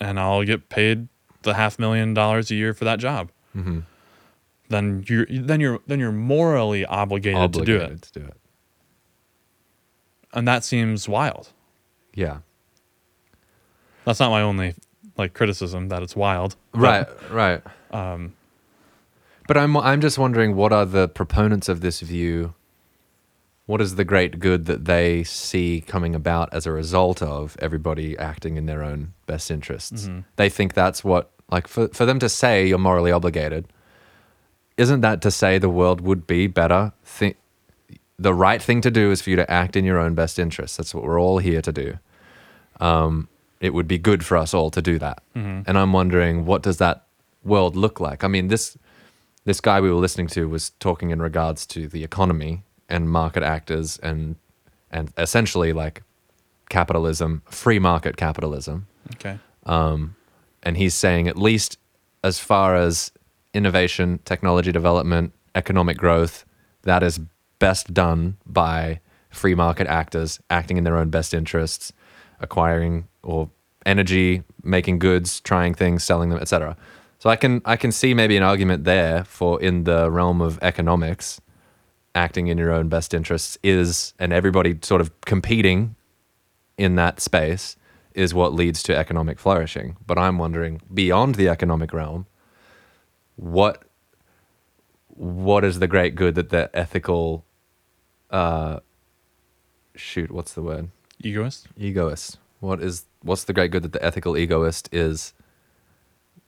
and 0.00 0.18
I'll 0.18 0.44
get 0.44 0.68
paid 0.68 1.08
the 1.42 1.54
half 1.54 1.78
million 1.78 2.14
dollars 2.14 2.50
a 2.50 2.54
year 2.54 2.74
for 2.74 2.84
that 2.84 2.98
job. 2.98 3.30
mm-hmm. 3.54 3.80
Then 4.68 5.04
you're 5.08 5.26
then 5.30 5.60
you're 5.60 5.80
then 5.86 5.98
you're 5.98 6.12
morally 6.12 6.84
obligated, 6.84 7.54
to 7.54 7.64
do 7.64 7.76
it, 7.76 7.82
obligated 7.82 8.02
to 8.02 8.20
do 8.20 8.26
it. 8.26 8.36
And 10.32 10.46
that 10.48 10.64
seems 10.64 11.08
wild. 11.08 11.48
Yeah, 12.14 12.38
That's 14.04 14.20
not 14.20 14.30
my 14.30 14.42
only 14.42 14.74
like 15.16 15.34
criticism 15.34 15.88
that 15.88 16.02
it's 16.02 16.16
wild. 16.16 16.56
but, 16.72 16.80
right, 16.80 17.08
right. 17.30 17.62
Um, 17.90 18.34
But 19.46 19.56
I'm 19.56 19.76
I'm 19.76 20.00
just 20.00 20.18
wondering 20.18 20.56
what 20.56 20.72
are 20.72 20.84
the 20.86 21.08
proponents 21.08 21.68
of 21.68 21.80
this 21.80 22.00
view? 22.00 22.54
What 23.66 23.80
is 23.80 23.96
the 23.96 24.04
great 24.04 24.38
good 24.40 24.64
that 24.66 24.86
they 24.86 25.24
see 25.24 25.82
coming 25.86 26.14
about 26.14 26.48
as 26.52 26.66
a 26.66 26.72
result 26.72 27.20
of 27.22 27.56
everybody 27.60 28.16
acting 28.18 28.56
in 28.56 28.66
their 28.66 28.82
own 28.82 29.12
best 29.26 29.50
interests? 29.50 30.06
Mhm. 30.08 30.24
They 30.36 30.48
think 30.48 30.72
that's 30.74 31.04
what 31.04 31.30
like 31.50 31.66
for 31.68 31.88
for 31.88 32.06
them 32.06 32.18
to 32.18 32.28
say 32.28 32.66
you're 32.66 32.78
morally 32.78 33.12
obligated. 33.12 33.66
Isn't 34.76 35.00
that 35.02 35.20
to 35.22 35.30
say 35.30 35.58
the 35.58 35.68
world 35.68 36.00
would 36.00 36.26
be 36.26 36.46
better? 36.46 36.92
Think 37.04 37.36
the 38.18 38.34
right 38.34 38.60
thing 38.60 38.80
to 38.80 38.90
do 38.90 39.10
is 39.10 39.22
for 39.22 39.30
you 39.30 39.36
to 39.36 39.48
act 39.50 39.76
in 39.76 39.84
your 39.84 39.98
own 39.98 40.14
best 40.14 40.38
interest. 40.38 40.76
That's 40.76 40.94
what 40.94 41.04
we're 41.04 41.20
all 41.20 41.38
here 41.38 41.62
to 41.62 41.72
do. 41.72 41.98
Um, 42.80 43.28
it 43.60 43.74
would 43.74 43.88
be 43.88 43.98
good 43.98 44.24
for 44.24 44.36
us 44.36 44.54
all 44.54 44.70
to 44.70 44.82
do 44.82 44.98
that. 44.98 45.22
Mhm. 45.36 45.64
And 45.66 45.78
I'm 45.78 45.92
wondering, 45.92 46.44
what 46.44 46.62
does 46.62 46.78
that 46.78 47.06
world 47.44 47.76
look 47.76 48.00
like? 48.00 48.24
I 48.24 48.28
mean, 48.28 48.48
this 48.48 48.76
this 49.44 49.60
guy 49.60 49.80
we 49.80 49.88
were 49.90 49.96
listening 49.96 50.26
to 50.26 50.46
was 50.48 50.70
talking 50.78 51.10
in 51.10 51.22
regards 51.22 51.64
to 51.66 51.88
the 51.88 52.04
economy 52.04 52.64
and 52.88 53.10
market 53.10 53.42
actors 53.42 53.98
and 54.02 54.36
and 54.90 55.12
essentially 55.16 55.72
like 55.72 56.02
capitalism, 56.68 57.42
free 57.46 57.78
market 57.78 58.16
capitalism. 58.16 58.86
okay. 59.14 59.38
Um, 59.64 60.16
and 60.62 60.76
he's 60.76 60.94
saying 60.94 61.28
at 61.28 61.36
least 61.36 61.78
as 62.24 62.38
far 62.38 62.74
as 62.76 63.10
innovation, 63.54 64.18
technology 64.24 64.72
development, 64.72 65.32
economic 65.54 65.96
growth, 65.96 66.44
that 66.82 67.02
is 67.02 67.20
best 67.58 67.92
done 67.92 68.36
by 68.46 69.00
free 69.30 69.54
market 69.54 69.86
actors 69.86 70.40
acting 70.50 70.76
in 70.76 70.84
their 70.84 70.96
own 70.96 71.10
best 71.10 71.34
interests, 71.34 71.92
acquiring 72.40 73.08
or 73.22 73.50
energy, 73.84 74.42
making 74.62 74.98
goods, 74.98 75.40
trying 75.40 75.74
things, 75.74 76.04
selling 76.04 76.30
them, 76.30 76.38
etc. 76.38 76.76
So 77.18 77.30
I 77.30 77.36
can 77.36 77.60
I 77.64 77.76
can 77.76 77.92
see 77.92 78.14
maybe 78.14 78.36
an 78.36 78.42
argument 78.42 78.84
there 78.84 79.24
for 79.24 79.60
in 79.60 79.84
the 79.84 80.10
realm 80.10 80.40
of 80.40 80.58
economics, 80.62 81.40
acting 82.14 82.46
in 82.46 82.58
your 82.58 82.70
own 82.70 82.88
best 82.88 83.12
interests 83.14 83.58
is 83.62 84.14
and 84.18 84.32
everybody 84.32 84.78
sort 84.82 85.00
of 85.00 85.20
competing 85.22 85.96
in 86.76 86.94
that 86.96 87.20
space 87.20 87.76
is 88.14 88.34
what 88.34 88.52
leads 88.52 88.82
to 88.84 88.96
economic 88.96 89.38
flourishing. 89.38 89.96
But 90.06 90.18
I'm 90.18 90.38
wondering 90.38 90.80
beyond 90.92 91.34
the 91.34 91.48
economic 91.48 91.92
realm, 91.92 92.26
what 93.36 93.82
what 95.08 95.64
is 95.64 95.80
the 95.80 95.88
great 95.88 96.14
good 96.14 96.36
that 96.36 96.50
the 96.50 96.70
ethical 96.72 97.44
uh 98.30 98.80
shoot 99.94 100.30
what's 100.30 100.52
the 100.54 100.62
word 100.62 100.90
Egoist? 101.22 101.66
egoist 101.76 102.38
what 102.60 102.80
is 102.82 103.04
what's 103.22 103.44
the 103.44 103.52
great 103.52 103.70
good 103.70 103.82
that 103.82 103.92
the 103.92 104.04
ethical 104.04 104.36
egoist 104.36 104.88
is 104.92 105.32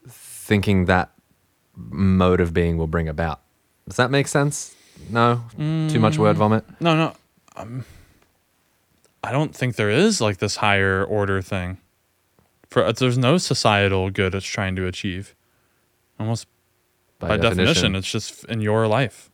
thinking 0.07 0.85
that 0.85 1.11
mode 1.75 2.39
of 2.39 2.53
being 2.53 2.77
will 2.77 2.87
bring 2.87 3.07
about 3.09 3.41
does 3.87 3.97
that 3.97 4.11
make 4.11 4.27
sense 4.27 4.75
no 5.09 5.41
too 5.57 5.99
much 5.99 6.17
word 6.17 6.37
vomit 6.37 6.63
No, 6.79 6.95
no. 6.95 7.15
Um, 7.55 7.85
I 9.23 9.31
don't 9.31 9.55
think 9.55 9.75
there 9.75 9.89
is 9.89 10.21
like 10.21 10.37
this 10.37 10.57
higher 10.57 11.03
order 11.03 11.41
thing. 11.41 11.77
For 12.69 12.83
uh, 12.83 12.91
there's 12.91 13.17
no 13.17 13.37
societal 13.37 14.09
good 14.09 14.33
it's 14.35 14.45
trying 14.45 14.75
to 14.77 14.85
achieve. 14.87 15.35
Almost 16.19 16.47
by, 17.19 17.37
definition. 17.37 17.95
it's 17.95 18.09
just 18.11 18.45
in 18.45 18.61
your 18.61 18.87
life. 18.87 19.30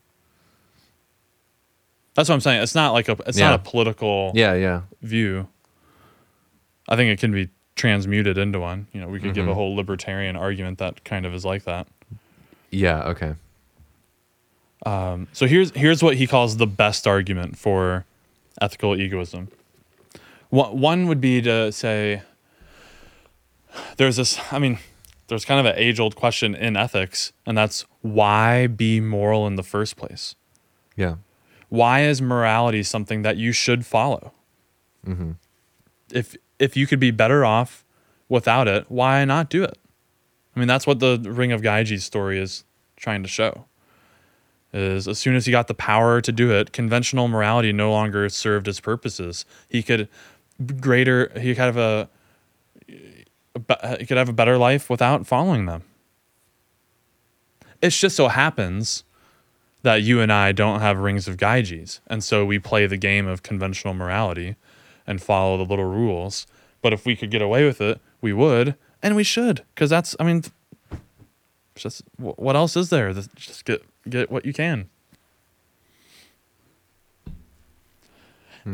That's 2.17 2.27
what 2.29 2.35
I'm 2.35 2.41
saying. 2.41 2.63
It's 2.63 2.73
not 2.75 2.91
like 2.93 3.07
a 3.07 3.15
it's 3.27 3.37
Yeah. 3.37 3.51
not 3.51 3.59
a 3.61 3.63
political 3.63 4.31
yeah 4.35 4.53
yeah 4.55 4.81
view. 5.01 5.47
I 6.89 6.95
think 6.97 7.11
it 7.11 7.19
can 7.19 7.31
be 7.31 7.49
transmuted 7.75 8.37
into 8.39 8.59
one. 8.59 8.87
You 8.91 8.99
know, 9.01 9.07
we 9.07 9.19
could 9.19 9.33
give 9.35 9.47
a 9.47 9.53
whole 9.53 9.75
libertarian 9.75 10.35
argument 10.35 10.79
that 10.79 11.03
kind 11.05 11.25
of 11.25 11.33
is 11.33 11.45
like 11.45 11.63
that. 11.65 11.87
yeah 12.71 13.03
okay 13.11 13.35
Um, 14.85 15.27
so 15.31 15.45
here's 15.47 15.71
here's 15.71 16.01
what 16.03 16.15
he 16.17 16.27
calls 16.27 16.57
the 16.57 16.67
best 16.67 17.05
argument 17.07 17.57
for 17.57 18.05
ethical 18.61 18.95
egoism. 18.95 19.49
One 20.49 20.79
one 20.81 21.07
would 21.07 21.21
be 21.21 21.41
to 21.43 21.71
say 21.71 22.21
there's 23.97 24.15
this. 24.15 24.39
I 24.51 24.59
mean, 24.59 24.79
there's 25.27 25.45
kind 25.45 25.59
of 25.59 25.65
an 25.65 25.75
age 25.77 25.99
old 25.99 26.15
question 26.15 26.55
in 26.55 26.75
ethics, 26.77 27.31
and 27.45 27.57
that's 27.57 27.85
why 28.01 28.65
be 28.67 28.99
moral 29.01 29.45
in 29.47 29.55
the 29.55 29.63
first 29.63 29.95
place. 29.97 30.35
yeah 30.95 31.15
Why 31.69 32.01
is 32.01 32.21
morality 32.21 32.83
something 32.83 33.21
that 33.23 33.37
you 33.37 33.51
should 33.51 33.85
follow? 33.85 34.33
Mm-hmm. 35.05 35.31
If 36.11 36.35
if 36.59 36.77
you 36.77 36.87
could 36.87 36.99
be 36.99 37.11
better 37.11 37.45
off 37.45 37.85
without 38.29 38.67
it, 38.67 38.85
why 38.89 39.23
not 39.25 39.49
do 39.49 39.63
it? 39.63 39.77
I 40.55 40.59
mean, 40.59 40.67
that's 40.67 40.87
what 40.87 40.99
the 40.99 41.19
Ring 41.23 41.51
of 41.51 41.61
Gyges 41.61 42.01
story 42.01 42.39
is 42.39 42.63
trying 42.95 43.21
to 43.23 43.29
show. 43.29 43.65
Is 44.73 45.07
as 45.07 45.17
soon 45.17 45.35
as 45.35 45.45
he 45.45 45.51
got 45.51 45.67
the 45.67 45.73
power 45.73 46.19
to 46.21 46.31
do 46.31 46.51
it, 46.51 46.71
conventional 46.71 47.27
morality 47.27 47.71
no 47.71 47.91
longer 47.91 48.27
served 48.29 48.65
his 48.65 48.79
purposes. 48.79 49.45
He 49.69 49.81
could 49.81 50.09
greater. 50.79 51.31
He 51.39 51.55
could 51.55 51.63
have 51.63 51.77
a. 51.77 52.09
a 53.69 53.97
He 53.97 54.05
could 54.05 54.17
have 54.17 54.29
a 54.29 54.33
better 54.33 54.57
life 54.57 54.89
without 54.89 55.25
following 55.25 55.65
them. 55.65 55.83
It 57.81 57.91
just 57.91 58.15
so 58.15 58.27
happens 58.27 59.03
that 59.83 60.01
you 60.01 60.19
and 60.19 60.31
I 60.31 60.51
don't 60.51 60.81
have 60.81 60.97
rings 60.97 61.27
of 61.27 61.37
Gyges, 61.37 61.99
and 62.07 62.23
so 62.23 62.45
we 62.45 62.59
play 62.59 62.87
the 62.87 62.97
game 62.97 63.27
of 63.27 63.43
conventional 63.43 63.93
morality 63.93 64.55
and 65.05 65.21
follow 65.21 65.57
the 65.57 65.65
little 65.65 65.85
rules. 65.85 66.47
But 66.81 66.93
if 66.93 67.05
we 67.05 67.15
could 67.15 67.31
get 67.31 67.41
away 67.41 67.65
with 67.65 67.81
it, 67.81 67.99
we 68.21 68.33
would, 68.33 68.75
and 69.01 69.15
we 69.15 69.23
should, 69.23 69.63
because 69.73 69.89
that's. 69.89 70.15
I 70.19 70.23
mean, 70.23 70.43
just 71.75 72.03
what 72.17 72.55
else 72.55 72.75
is 72.75 72.89
there? 72.89 73.13
Just 73.13 73.65
get 73.65 73.83
get 74.09 74.31
what 74.31 74.45
you 74.45 74.53
can. 74.53 74.89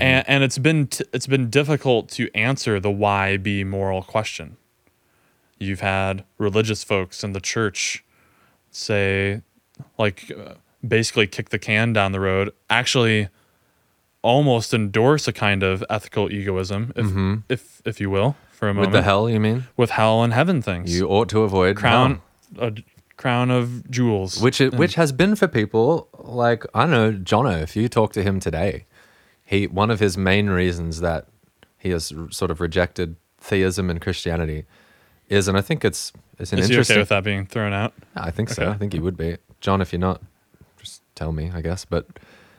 And 0.02 0.28
and 0.28 0.44
it's 0.44 0.58
been 0.58 0.88
t- 0.88 1.06
it's 1.14 1.28
been 1.28 1.50
difficult 1.50 2.10
to 2.12 2.30
answer 2.34 2.80
the 2.80 2.90
why 2.90 3.38
be 3.38 3.64
moral 3.64 4.02
question. 4.02 4.58
You've 5.60 5.82
had 5.82 6.24
religious 6.38 6.84
folks 6.84 7.24
in 7.24 7.34
the 7.34 7.40
church 7.40 8.04
say, 8.72 9.44
like, 9.98 10.32
uh, 10.36 10.56
basically 10.86 11.28
kick 11.28 11.50
the 11.50 11.60
can 11.60 11.94
down 11.94 12.12
the 12.12 12.20
road. 12.20 12.52
Actually, 12.70 13.30
almost 14.22 14.74
endorse 14.74 15.28
a 15.28 15.34
kind 15.34 15.64
of 15.64 15.84
ethical 15.90 16.32
egoism, 16.32 16.94
if 16.96 17.06
mm-hmm. 17.06 17.36
if 17.50 17.82
if 17.86 18.00
you 18.00 18.10
will, 18.10 18.36
for 18.52 18.70
a 18.70 18.74
moment 18.74 18.92
with 18.92 19.00
the 19.00 19.04
hell 19.04 19.30
you 19.30 19.40
mean 19.40 19.66
with 19.78 19.92
hell 19.92 20.24
and 20.24 20.34
heaven 20.34 20.62
things. 20.62 20.98
you 20.98 21.08
ought 21.08 21.30
to 21.30 21.42
avoid 21.42 21.76
crown 21.76 22.22
hell. 22.58 22.70
a 22.70 22.74
crown 23.18 23.52
of 23.52 23.90
jewels. 23.90 24.42
which 24.42 24.60
it, 24.60 24.74
which 24.74 24.96
has 24.96 25.12
been 25.12 25.36
for 25.36 25.48
people 25.48 26.10
like 26.18 26.66
I 26.74 26.82
don't 26.82 26.92
know 26.92 27.12
Jono. 27.14 27.62
If 27.62 27.76
you 27.76 27.88
talk 27.88 28.14
to 28.14 28.24
him 28.24 28.40
today, 28.40 28.86
he 29.44 29.68
one 29.68 29.92
of 29.92 30.00
his 30.00 30.18
main 30.18 30.50
reasons 30.50 31.02
that 31.02 31.28
he 31.78 31.90
has 31.90 32.12
r- 32.12 32.32
sort 32.32 32.50
of 32.50 32.62
rejected 32.62 33.18
theism 33.40 33.90
and 33.90 34.02
Christianity 34.02 34.66
is, 35.28 35.48
and 35.48 35.58
I 35.58 35.62
think 35.62 35.84
it's 35.84 36.14
it's 36.40 36.54
an 36.54 36.60
is 36.60 36.68
he 36.68 36.74
interesting. 36.74 36.96
okay 36.96 37.02
with 37.02 37.10
that 37.10 37.24
being 37.24 37.46
thrown 37.46 37.74
out? 37.74 37.94
I 38.16 38.32
think 38.32 38.50
so. 38.50 38.64
Okay. 38.64 38.72
I 38.72 38.76
think 38.76 38.94
he 38.94 39.00
would 39.00 39.18
be. 39.18 39.38
John, 39.62 39.82
if 39.82 39.92
you're 39.92 40.00
not, 40.00 40.22
tell 41.16 41.32
me, 41.32 41.52
I 41.54 41.62
guess. 41.62 41.86
But, 41.86 42.08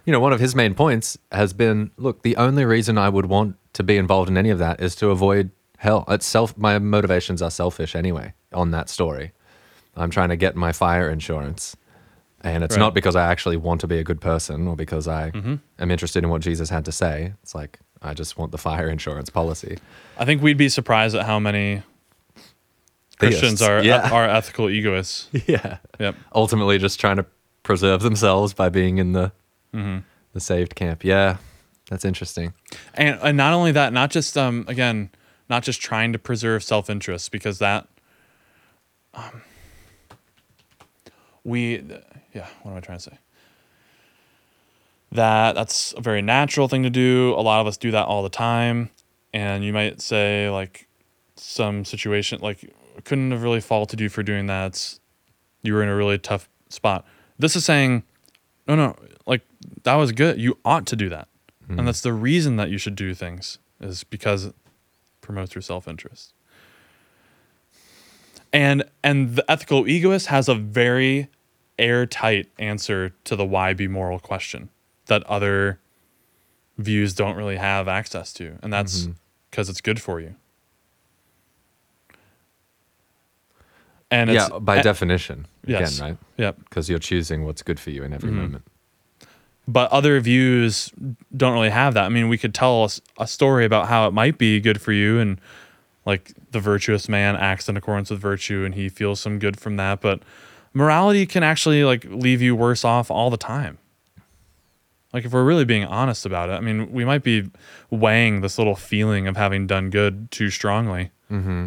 you 0.05 0.13
know, 0.13 0.21
one 0.21 0.33
of 0.33 0.41
his 0.41 0.55
main 0.55 0.75
points 0.75 1.19
has 1.33 1.53
been 1.53 1.91
look, 1.97 2.23
the 2.23 2.37
only 2.37 2.65
reason 2.65 2.99
I 2.99 3.09
would 3.09 3.27
want 3.27 3.57
to 3.75 3.83
be 3.83 3.97
involved 3.97 4.29
in 4.31 4.37
any 4.37 4.51
of 4.51 4.59
that 4.59 4.81
is 4.81 4.95
to 4.97 5.11
avoid 5.11 5.51
hell. 5.79 6.05
It's 6.09 6.27
self, 6.27 6.57
my 6.57 6.79
motivations 6.79 7.43
are 7.43 7.51
selfish 7.51 7.95
anyway 7.97 8.33
on 8.53 8.71
that 8.71 8.89
story. 8.89 9.33
I'm 9.97 10.11
trying 10.11 10.31
to 10.31 10.37
get 10.37 10.57
my 10.57 10.73
fire 10.73 11.09
insurance. 11.11 11.77
And 12.41 12.63
it's 12.63 12.75
Right. 12.77 12.81
not 12.81 12.95
because 12.95 13.17
I 13.17 13.27
actually 13.31 13.57
want 13.57 13.81
to 13.81 13.87
be 13.87 13.99
a 13.99 14.05
good 14.05 14.21
person 14.21 14.69
or 14.69 14.77
because 14.77 15.09
I 15.09 15.31
Mm-hmm. 15.31 15.55
am 15.79 15.91
interested 15.91 16.23
in 16.25 16.31
what 16.31 16.43
Jesus 16.43 16.69
had 16.71 16.85
to 16.85 16.93
say. 16.93 17.33
It's 17.43 17.55
like, 17.55 17.79
I 18.03 18.13
just 18.13 18.37
want 18.37 18.53
the 18.53 18.59
fire 18.59 18.89
insurance 18.89 19.31
policy. 19.31 19.79
I 20.19 20.25
think 20.27 20.43
we'd 20.43 20.59
be 20.59 20.69
surprised 20.69 21.15
at 21.17 21.25
how 21.25 21.39
many 21.41 21.83
Christians 23.19 23.61
Theists. 23.61 23.69
are 23.69 23.83
Yeah. 23.83 24.11
are 24.11 24.29
ethical 24.29 24.69
egoists. 24.69 25.29
yeah. 25.47 25.79
Yep. 26.01 26.17
ultimately 26.35 26.79
just 26.79 27.01
trying 27.01 27.17
to 27.17 27.27
preserve 27.65 28.03
themselves 28.03 28.55
by 28.55 28.69
being 28.69 28.99
in 28.99 29.11
the 29.13 29.33
Mm-hmm. 29.75 29.99
the 30.33 30.39
saved 30.41 30.77
camp. 30.77 31.03
Yeah, 31.05 31.39
that's 31.91 32.05
interesting. 32.05 32.55
And 32.95 33.19
and 33.21 33.37
not 33.37 33.53
only 33.53 33.73
that, 33.73 33.93
not 33.93 34.13
just 34.13 34.39
um 34.39 34.65
again, 34.69 35.11
not 35.51 35.65
just 35.65 35.81
trying 35.81 36.13
to 36.13 36.19
preserve 36.21 36.63
self 36.63 36.89
interest 36.89 37.33
because 37.33 37.59
that 37.59 37.89
um 39.15 39.43
we 41.43 41.83
yeah, 42.33 42.47
what 42.63 42.71
am 42.73 42.77
I 42.77 42.81
trying 42.81 42.99
to 42.99 43.05
say? 43.05 43.19
That 45.13 45.55
that's 45.55 45.93
a 45.97 46.01
very 46.01 46.23
natural 46.23 46.69
thing 46.69 46.83
to 46.85 46.91
do. 46.91 47.35
A 47.37 47.43
lot 47.43 47.61
of 47.61 47.67
us 47.67 47.77
do 47.77 47.91
that 47.93 48.07
all 48.07 48.23
the 48.23 48.29
time. 48.29 48.91
And 49.33 49.65
you 49.65 49.73
might 49.73 50.01
say 50.01 50.49
like 50.51 50.87
some 51.37 51.85
situation 51.85 52.39
like 52.41 52.73
couldn't 53.05 53.31
have 53.33 53.43
really 53.43 53.61
faulted 53.61 54.01
you 54.01 54.09
for 54.09 54.23
doing 54.23 54.47
that. 54.47 54.67
It's, 54.69 55.01
you 55.63 55.75
were 55.75 55.83
in 55.83 55.89
a 55.89 55.97
really 55.97 56.19
tough 56.19 56.49
spot. 56.69 57.05
This 57.39 57.57
is 57.57 57.65
saying, 57.65 58.05
no, 58.67 58.75
no, 58.75 58.97
like 59.27 59.43
that 59.83 59.95
was 59.95 60.13
good. 60.13 60.41
You 60.41 60.59
ought 60.65 60.87
to 60.87 60.97
do 60.97 61.09
that. 61.09 61.29
And 61.69 61.81
hmm. 61.81 61.87
that's 61.87 62.03
the 62.03 62.13
reason 62.13 62.57
that 62.57 62.71
you 62.71 62.79
should 62.79 62.95
do 62.95 63.15
things 63.15 63.59
is 63.81 64.05
because 64.05 64.45
it 64.45 64.55
promotes 65.21 65.55
your 65.55 65.63
self-interest. 65.63 66.35
And 68.53 68.85
and 69.03 69.35
the 69.37 69.51
ethical 69.51 69.89
egoist 69.89 70.29
has 70.29 70.49
a 70.49 70.55
very 70.55 71.29
airtight 71.79 72.49
answer 72.59 73.13
to 73.25 73.35
the 73.35 73.45
why 73.45 73.73
be 73.73 73.89
moral 73.89 74.21
question 74.21 74.69
that 75.07 75.25
other 75.25 75.81
views 76.79 77.15
don't 77.15 77.37
really 77.37 77.57
have 77.57 77.89
access 77.89 78.33
to. 78.35 78.59
And 78.63 78.73
that's 78.73 79.03
mm-hmm. 79.03 79.13
because 79.51 79.69
it's 79.69 79.81
good 79.81 80.01
for 80.01 80.21
you. 80.21 80.37
And 84.11 84.31
it's, 84.31 84.49
yeah, 84.51 84.59
by 84.59 84.77
a- 84.77 84.83
definition, 84.83 85.47
yes. 85.67 85.97
again, 85.99 86.09
right? 86.11 86.19
Yep. 86.37 86.57
Because 86.69 86.89
you're 86.89 86.99
choosing 86.99 87.45
what's 87.45 87.63
good 87.63 87.81
for 87.81 87.91
you 87.91 88.05
in 88.05 88.13
every 88.13 88.31
Mm-hmm. 88.31 88.39
moment. 88.41 88.65
but 89.67 89.91
other 89.91 90.21
views 90.21 90.93
don't 91.37 91.55
really 91.55 91.71
have 91.71 91.95
that. 91.95 92.05
I 92.05 92.09
mean, 92.11 92.29
we 92.29 92.37
could 92.39 92.55
tell 92.55 92.85
us 92.85 93.01
a 93.19 93.27
story 93.27 93.65
about 93.65 93.89
how 93.89 94.07
it 94.07 94.13
might 94.13 94.37
be 94.39 94.61
good 94.61 94.81
for 94.81 94.93
you, 94.93 95.19
and 95.19 95.41
like 96.07 96.33
the 96.53 96.61
virtuous 96.61 97.09
man 97.09 97.35
acts 97.35 97.69
in 97.69 97.77
accordance 97.77 98.11
with 98.11 98.21
virtue, 98.21 98.65
and 98.65 98.75
he 98.75 98.89
feels 98.89 99.21
some 99.21 99.39
good 99.39 99.59
from 99.59 99.77
that. 99.79 100.01
But 100.03 100.21
morality 100.75 101.25
can 101.27 101.43
actually 101.43 101.83
like 101.83 102.05
leave 102.05 102.43
you 102.43 102.55
worse 102.55 102.85
off 102.85 103.11
all 103.11 103.31
the 103.31 103.39
time. 103.39 103.79
Like 105.15 105.25
if 105.25 105.33
we're 105.33 105.45
really 105.45 105.65
being 105.65 105.85
honest 105.85 106.27
about 106.27 106.51
it, 106.51 106.53
I 106.53 106.61
mean, 106.61 106.93
we 106.93 107.05
might 107.05 107.23
be 107.23 107.49
weighing 107.89 108.41
this 108.43 108.59
little 108.59 108.75
feeling 108.77 109.27
of 109.29 109.37
having 109.37 109.67
done 109.67 109.89
good 109.89 110.31
too 110.31 110.51
strongly. 110.51 111.11
Mm-hmm. 111.31 111.67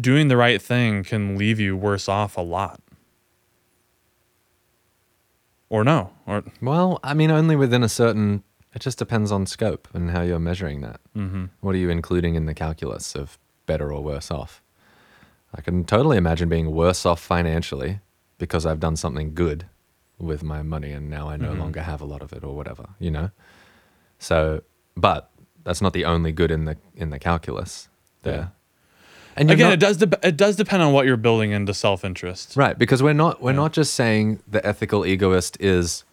Doing 0.00 0.28
the 0.28 0.36
right 0.36 0.60
thing 0.60 1.04
can 1.04 1.36
leave 1.36 1.60
you 1.60 1.76
worse 1.76 2.08
off 2.08 2.36
a 2.36 2.40
lot. 2.40 2.80
Or 5.70 5.84
no, 5.84 6.12
or 6.26 6.44
Well, 6.62 6.98
I 7.02 7.14
mean, 7.14 7.30
only 7.30 7.56
within 7.56 7.82
a 7.82 7.88
certain. 7.88 8.42
It 8.74 8.80
just 8.80 8.98
depends 8.98 9.32
on 9.32 9.46
scope 9.46 9.88
and 9.94 10.10
how 10.10 10.22
you're 10.22 10.38
measuring 10.38 10.82
that. 10.82 11.00
mm-hmm. 11.16 11.46
What 11.60 11.74
are 11.74 11.78
you 11.78 11.90
including 11.90 12.34
in 12.34 12.46
the 12.46 12.54
calculus 12.54 13.14
of 13.14 13.38
better 13.66 13.92
or 13.92 14.02
worse 14.02 14.30
off? 14.30 14.62
I 15.54 15.62
can 15.62 15.84
totally 15.84 16.16
imagine 16.18 16.48
being 16.48 16.70
worse 16.72 17.04
off 17.06 17.20
financially 17.20 18.00
because 18.36 18.66
I've 18.66 18.78
done 18.80 18.96
something 18.96 19.34
good 19.34 19.66
with 20.18 20.42
my 20.42 20.62
money 20.62 20.92
and 20.92 21.08
now 21.08 21.28
I 21.28 21.36
no 21.36 21.52
Mhm. 21.54 21.58
longer 21.58 21.82
have 21.82 22.00
a 22.00 22.04
lot 22.04 22.22
of 22.22 22.32
it 22.32 22.44
or 22.44 22.54
whatever, 22.54 22.90
you 22.98 23.10
know? 23.10 23.30
So, 24.18 24.62
but 24.96 25.30
that's 25.64 25.80
not 25.80 25.92
the 25.94 26.04
only 26.04 26.32
good 26.32 26.50
in 26.50 26.64
the 26.66 26.76
in 26.94 27.10
the 27.10 27.18
calculus 27.18 27.88
there. 28.22 28.52
And 29.38 29.50
Again, 29.50 29.66
not- 29.68 29.72
it 29.74 29.80
does 29.80 29.96
dep 29.98 30.24
it 30.24 30.36
does 30.36 30.56
depend 30.56 30.82
on 30.82 30.92
what 30.92 31.06
you're 31.06 31.16
building 31.16 31.52
into 31.52 31.72
self 31.72 32.04
interest. 32.04 32.56
Right, 32.56 32.76
because 32.78 33.02
we're 33.02 33.12
not 33.14 33.40
we're 33.40 33.52
Yeah. 33.52 33.56
not 33.56 33.72
just 33.72 33.94
saying 33.94 34.40
the 34.46 34.64
ethical 34.66 35.06
egoist 35.06 35.56
is 35.60 36.04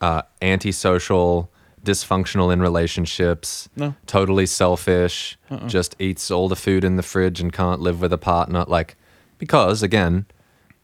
uh, 0.00 0.22
antisocial, 0.42 1.50
dysfunctional 1.84 2.52
in 2.52 2.60
relationships, 2.60 3.68
No. 3.76 3.94
totally 4.06 4.44
selfish, 4.46 5.38
Uh-uh. 5.50 5.66
just 5.68 5.96
eats 5.98 6.30
all 6.30 6.48
the 6.48 6.56
food 6.56 6.84
in 6.84 6.96
the 6.96 7.02
fridge 7.02 7.40
and 7.40 7.52
can't 7.52 7.80
live 7.80 8.00
with 8.02 8.12
a 8.12 8.18
partner. 8.18 8.64
Like, 8.68 8.96
because 9.38 9.82
again, 9.82 10.26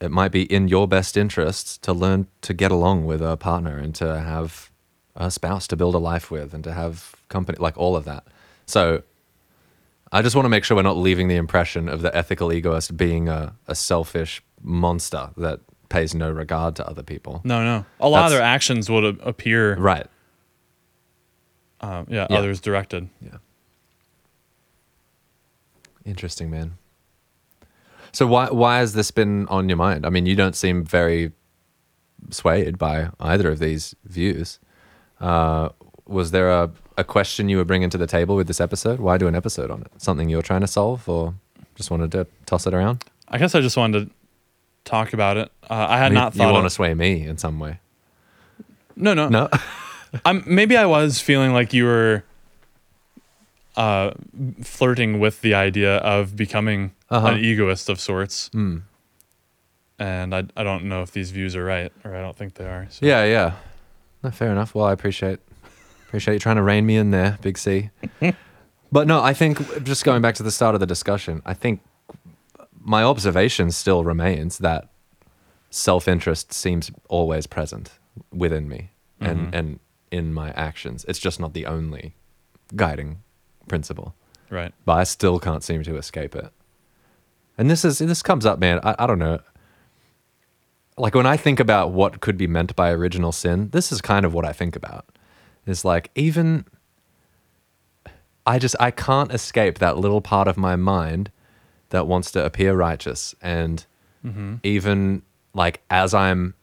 it 0.01 0.11
might 0.11 0.33
be 0.33 0.43
in 0.45 0.69
your 0.69 0.89
best 0.89 1.17
interests 1.17 1.77
to 1.79 1.93
learn 1.93 2.27
to 2.43 2.55
get 2.55 2.71
along 2.71 3.05
with 3.05 3.21
a 3.21 3.37
partner 3.37 3.77
and 3.77 3.95
to 3.97 4.21
have 4.21 4.71
a 5.15 5.31
spouse 5.31 5.67
to 5.69 5.77
build 5.77 5.95
a 5.95 5.99
life 5.99 6.31
with 6.31 6.55
and 6.55 6.65
to 6.65 6.73
have 6.73 7.15
company, 7.29 7.59
like 7.61 7.77
all 7.77 7.95
of 7.97 8.05
that. 8.07 8.25
So. 8.67 9.03
I 10.15 10.21
just 10.23 10.37
want 10.37 10.45
to 10.45 10.51
make 10.51 10.63
sure 10.65 10.77
we're 10.77 10.83
not 10.83 10.99
leaving 10.99 11.29
the 11.29 11.37
impression 11.37 11.89
of 11.89 12.03
the 12.03 12.15
ethical 12.15 12.53
egoist 12.53 12.97
being 12.97 13.29
a, 13.29 13.55
a 13.67 13.75
selfish 13.75 14.43
monster 14.63 15.31
that 15.39 15.61
pays 15.89 16.15
no 16.15 16.31
regard 16.31 16.77
to 16.77 16.87
other 16.87 17.03
people. 17.03 17.41
No, 17.45 17.65
no. 17.65 17.87
A 17.99 18.09
lot 18.09 18.27
of 18.27 18.31
their 18.31 18.43
actions 18.43 18.91
would 18.91 19.05
a- 19.05 19.27
appear, 19.29 19.75
Right. 19.77 20.07
um, 21.81 22.07
yeah, 22.11 22.27
Yeah. 22.29 22.37
others 22.39 22.61
directed. 22.61 23.09
Yeah. 23.23 23.39
Interesting, 26.05 26.51
man. 26.51 26.75
So 28.13 28.27
why 28.27 28.49
why 28.51 28.79
has 28.79 28.93
this 28.93 29.11
been 29.11 29.47
on 29.49 29.69
your 29.69 29.77
mind? 29.79 30.05
I 30.05 30.11
mean, 30.11 30.27
you 30.27 30.37
don't 30.37 30.57
seem 30.57 30.85
very 30.85 31.33
swayed 32.31 32.77
by 32.77 33.11
either 33.21 33.51
of 33.51 33.59
these 33.59 33.95
views. 34.05 34.59
Uh, 35.21 35.71
was 36.07 36.31
there 36.31 36.51
a, 36.51 36.71
a 36.97 37.05
question 37.05 37.49
you 37.49 37.57
were 37.57 37.65
bringing 37.65 37.91
to 37.91 37.99
the 37.99 38.07
table 38.07 38.37
with 38.37 38.47
this 38.47 38.61
episode? 38.61 39.01
Why 39.01 39.19
do 39.19 39.27
an 39.29 39.35
episode 39.35 39.71
on 39.71 39.81
it? 39.83 39.89
Something 39.99 40.29
you 40.29 40.37
were 40.37 40.43
trying 40.43 40.61
to 40.63 40.67
solve, 40.67 41.09
or 41.09 41.35
just 41.75 41.91
wanted 41.91 42.13
to 42.13 42.27
toss 42.47 42.67
it 42.67 42.75
around? 42.75 43.05
I 43.29 43.39
guess 43.39 43.55
I 43.55 43.61
just 43.61 43.77
wanted 43.77 44.07
to 44.09 44.15
talk 44.85 45.13
about 45.13 45.37
it. 45.37 45.51
Uh, 45.71 45.87
I 45.89 45.99
had 45.99 46.13
You- 46.13 46.19
not 46.19 46.35
you 46.35 46.39
thought. 46.39 46.53
want 46.53 46.67
to 46.67 46.71
sway 46.71 46.93
me 46.95 47.27
in 47.27 47.39
some 47.39 47.59
way? 47.59 47.79
no, 48.97 49.15
no, 49.15 49.29
No. 49.29 49.49
I'm 50.27 50.43
maybe 50.47 50.77
I 50.77 50.85
was 50.85 51.21
feeling 51.21 51.55
like 51.55 51.73
you 51.73 51.85
were 51.87 52.25
uh, 53.77 54.11
flirting 54.63 55.19
with 55.21 55.41
the 55.41 55.55
idea 55.55 55.97
of 55.99 56.37
becoming 56.37 56.93
Uh-huh. 57.09 57.29
an 57.29 57.39
egoist 57.39 57.89
of 57.89 57.99
sorts, 58.01 58.49
Hmm. 58.53 58.79
and 59.99 60.35
I 60.35 60.45
I 60.57 60.63
don't 60.65 60.85
know 60.85 61.01
if 61.03 61.13
these 61.13 61.31
views 61.31 61.57
are 61.57 61.65
right, 61.65 61.91
or 62.05 62.15
I 62.15 62.21
don't 62.21 62.37
think 62.37 62.55
they 62.55 62.67
are. 62.67 62.87
So. 62.91 63.07
Yeah, 63.07 63.25
yeah. 63.25 63.53
No, 64.23 64.31
fair 64.31 64.51
enough. 64.53 64.75
Well, 64.75 64.85
I 64.85 64.93
appreciate 64.93 65.41
appreciate 66.13 66.35
you 66.35 66.41
trying 66.41 66.57
to 66.57 66.63
rein 66.63 66.85
me 66.85 66.97
in 66.97 67.11
there, 67.11 67.39
Big 67.41 67.57
C. 67.57 67.89
but 68.93 69.07
no, 69.07 69.23
I 69.23 69.33
think 69.33 69.83
just 69.83 70.05
going 70.05 70.21
back 70.21 70.35
to 70.35 70.43
the 70.43 70.51
start 70.51 70.75
of 70.75 70.81
the 70.81 70.87
discussion, 70.87 71.41
I 71.47 71.55
think 71.55 71.81
my 72.79 73.03
observation 73.03 73.71
still 73.71 74.05
remains 74.05 74.59
that 74.59 74.91
self-interest 75.71 76.53
seems 76.53 76.91
always 77.09 77.47
present 77.47 77.93
within 78.31 78.69
me 78.69 78.91
and 79.21 79.39
Mhm. 79.53 79.55
and 79.59 79.81
in 80.11 80.35
my 80.35 80.51
actions. 80.51 81.07
It's 81.09 81.19
just 81.19 81.41
not 81.41 81.55
the 81.55 81.65
only 81.65 82.15
guiding 82.77 83.23
principle, 83.67 84.15
Right. 84.51 84.75
but 84.85 84.99
I 84.99 85.05
still 85.05 85.39
can't 85.41 85.65
seem 85.65 85.83
to 85.85 85.97
escape 85.97 86.35
it. 86.37 86.53
And 87.57 87.71
this 87.71 87.87
is 87.87 88.01
this 88.01 88.23
comes 88.23 88.45
up, 88.45 88.59
man. 88.59 88.81
I, 88.83 88.97
I 88.99 89.07
don't 89.07 89.19
know 89.19 89.41
like 90.99 91.15
when 91.15 91.25
I 91.25 91.39
think 91.39 91.59
about 91.59 91.93
what 91.93 92.21
could 92.21 92.37
be 92.37 92.47
meant 92.47 92.77
by 92.77 92.91
original 92.91 93.33
sin, 93.33 93.71
this 93.71 93.91
is 93.91 94.03
kind 94.03 94.27
of 94.27 94.35
what 94.35 94.45
I 94.45 94.53
think 94.53 94.77
about. 94.77 95.07
It's 95.67 95.85
like 95.85 96.11
even 96.15 96.65
I 98.47 98.59
just 98.59 98.77
I 98.81 98.91
can't 98.91 99.33
escape 99.33 99.79
that 99.79 99.99
little 99.99 100.21
part 100.21 100.49
of 100.49 100.57
my 100.57 100.77
mind 100.77 101.31
that 101.91 102.07
wants 102.07 102.31
to 102.33 102.45
appear 102.45 102.75
righteous 102.75 103.35
and 103.41 103.85
Mm-hmm. 104.25 104.55
even 104.63 105.23
like 105.53 105.83
as 105.91 106.15
I'm 106.15 106.55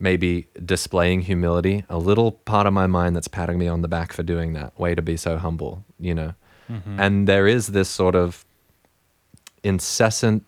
maybe 0.00 0.48
displaying 0.64 1.20
humility, 1.20 1.84
a 1.90 1.98
little 1.98 2.32
part 2.32 2.66
of 2.66 2.72
my 2.72 2.86
mind 2.86 3.14
that's 3.14 3.28
patting 3.28 3.58
me 3.58 3.68
on 3.68 3.82
the 3.82 3.88
back 3.88 4.12
for 4.12 4.22
doing 4.22 4.54
that. 4.54 4.78
Way 4.78 4.94
to 4.94 5.02
be 5.02 5.16
so 5.16 5.36
humble, 5.36 5.84
you 6.00 6.14
know. 6.14 6.34
Mm-hmm. 6.70 6.98
And 6.98 7.28
there 7.28 7.46
is 7.46 7.68
this 7.68 7.90
sort 7.90 8.14
of 8.14 8.44
incessant 9.62 10.46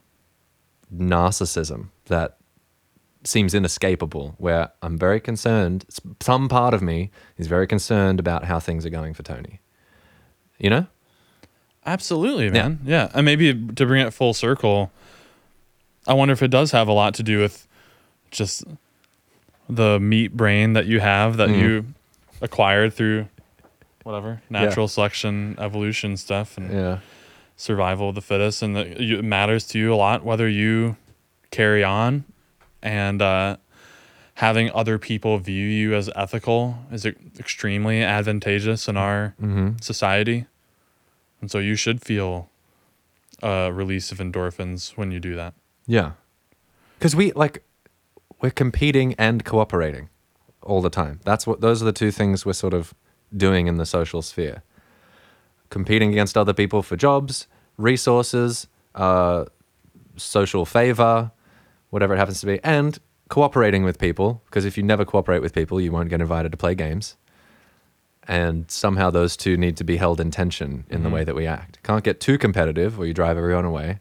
narcissism 0.95 1.89
that 2.07 2.39
seems 3.25 3.55
inescapable 3.55 4.35
where 4.39 4.71
I'm 4.83 4.97
very 4.99 5.21
concerned. 5.21 5.85
Some 6.21 6.49
part 6.49 6.73
of 6.75 6.83
me 6.83 7.11
is 7.37 7.47
very 7.47 7.67
concerned 7.67 8.19
about 8.19 8.45
how 8.45 8.59
things 8.61 8.87
are 8.87 8.91
going 8.91 9.13
for 9.15 9.23
Tony. 9.23 9.61
You 10.59 10.71
know? 10.71 10.87
Absolutely, 11.87 12.51
man. 12.51 12.81
Yeah. 12.85 13.11
And 13.15 13.25
maybe 13.25 13.53
to 13.55 13.87
bring 13.87 14.07
it 14.07 14.13
full 14.13 14.35
circle, 14.35 14.91
I 16.07 16.15
wonder 16.15 16.33
if 16.33 16.43
it 16.43 16.49
does 16.51 16.73
have 16.73 16.89
a 16.89 16.93
lot 16.93 17.15
to 17.15 17.23
do 17.23 17.39
with 17.41 17.67
just 18.31 18.65
the 19.69 19.99
meat 20.01 20.37
brain 20.37 20.73
that 20.75 20.87
you 20.87 21.01
have 21.01 21.37
that 21.37 21.49
Mm. 21.49 21.59
you 21.61 21.87
acquired 22.41 22.93
through 22.95 23.29
whatever 24.03 24.41
natural 24.51 24.89
selection, 24.89 25.55
evolution 25.59 26.17
stuff, 26.17 26.57
and 26.57 26.73
Yeah. 26.73 26.99
survival 27.57 28.09
of 28.11 28.15
the 28.15 28.23
fittest. 28.23 28.63
And 28.63 28.75
that 28.77 28.87
it 29.01 29.23
matters 29.25 29.67
to 29.69 29.79
you 29.79 29.93
a 29.93 29.97
lot 29.97 30.25
whether 30.25 30.49
you 30.49 30.97
carry 31.51 31.85
on 31.85 32.25
and 32.83 33.21
uh, 33.23 33.57
having 34.35 34.71
other 34.73 34.99
people 34.99 35.39
view 35.39 35.67
you 35.67 35.95
as 35.95 36.09
ethical 36.17 36.79
is 36.91 37.05
extremely 37.39 38.03
advantageous 38.03 38.89
in 38.89 38.97
our 38.97 39.35
Mm-hmm. 39.41 39.77
society. 39.81 40.47
And 41.41 41.51
so 41.51 41.59
you 41.59 41.75
should 41.77 42.03
feel 42.03 42.51
a 43.43 43.73
release 43.73 44.13
of 44.13 44.19
endorphins 44.19 44.97
when 44.97 45.11
you 45.11 45.21
do 45.21 45.35
that. 45.37 45.55
Yeah. 45.87 46.13
Because 46.99 47.17
we 47.17 47.33
like 47.33 47.63
we're 48.43 48.51
competing 48.51 49.15
and 49.15 49.45
cooperating 49.45 50.09
all 50.63 50.83
the 50.83 50.91
time. 50.91 51.21
That's 51.25 51.47
what 51.47 51.61
those 51.63 51.81
are 51.83 51.87
the 51.87 51.93
two 51.93 52.11
things 52.11 52.45
we're 52.45 52.53
sort 52.53 52.75
of 52.75 52.93
doing 53.35 53.67
in 53.67 53.77
the 53.77 53.87
social 53.87 54.21
sphere. 54.23 54.63
Competing 55.71 56.11
against 56.11 56.37
other 56.37 56.53
people 56.53 56.83
for 56.83 56.97
jobs, 56.97 57.47
resources, 57.79 58.67
uh, 58.95 59.45
social 60.17 60.67
favor, 60.67 61.31
whatever 61.91 62.15
it 62.15 62.19
happens 62.19 62.41
to 62.41 62.47
be, 62.47 62.61
and 62.65 62.99
cooperating 63.29 63.85
with 63.85 63.99
people. 63.99 64.43
Because 64.47 64.65
if 64.65 64.77
you 64.77 64.83
never 64.83 65.05
cooperate 65.05 65.41
with 65.41 65.53
people, 65.55 65.81
you 65.81 65.93
won't 65.93 66.09
get 66.09 66.21
invited 66.21 66.51
to 66.53 66.59
play 66.59 66.75
games. 66.75 67.17
And 68.27 68.71
somehow 68.71 69.11
those 69.11 69.37
two 69.37 69.57
need 69.57 69.77
to 69.79 69.85
be 69.85 69.97
held 69.97 70.21
in 70.21 70.31
tension 70.31 70.85
in 70.89 71.03
the 71.03 71.09
Mhm. 71.09 71.13
way 71.13 71.25
that 71.25 71.35
we 71.35 71.47
act. 71.47 71.79
Can't 71.83 72.05
get 72.05 72.21
too 72.21 72.39
competitive 72.39 72.99
or 72.99 73.07
you 73.07 73.15
drive 73.15 73.37
everyone 73.37 73.65
away 73.65 74.01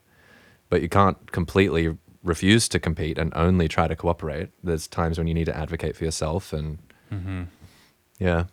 but 0.70 0.84
you 0.84 0.88
can't 0.90 1.32
completely 1.32 1.98
refuse 2.24 2.70
to 2.70 2.80
compete 2.80 3.18
and 3.18 3.34
only 3.36 3.68
try 3.68 3.88
to 3.88 3.96
cooperate. 3.96 4.50
There's 4.64 4.88
times 4.88 5.18
when 5.18 5.26
you 5.26 5.34
need 5.34 5.46
to 5.46 5.58
advocate 5.58 5.96
for 5.96 6.04
yourself, 6.06 6.54
and 6.54 6.78
Mm-hmm. 7.12 7.44
yeah, 8.20 8.44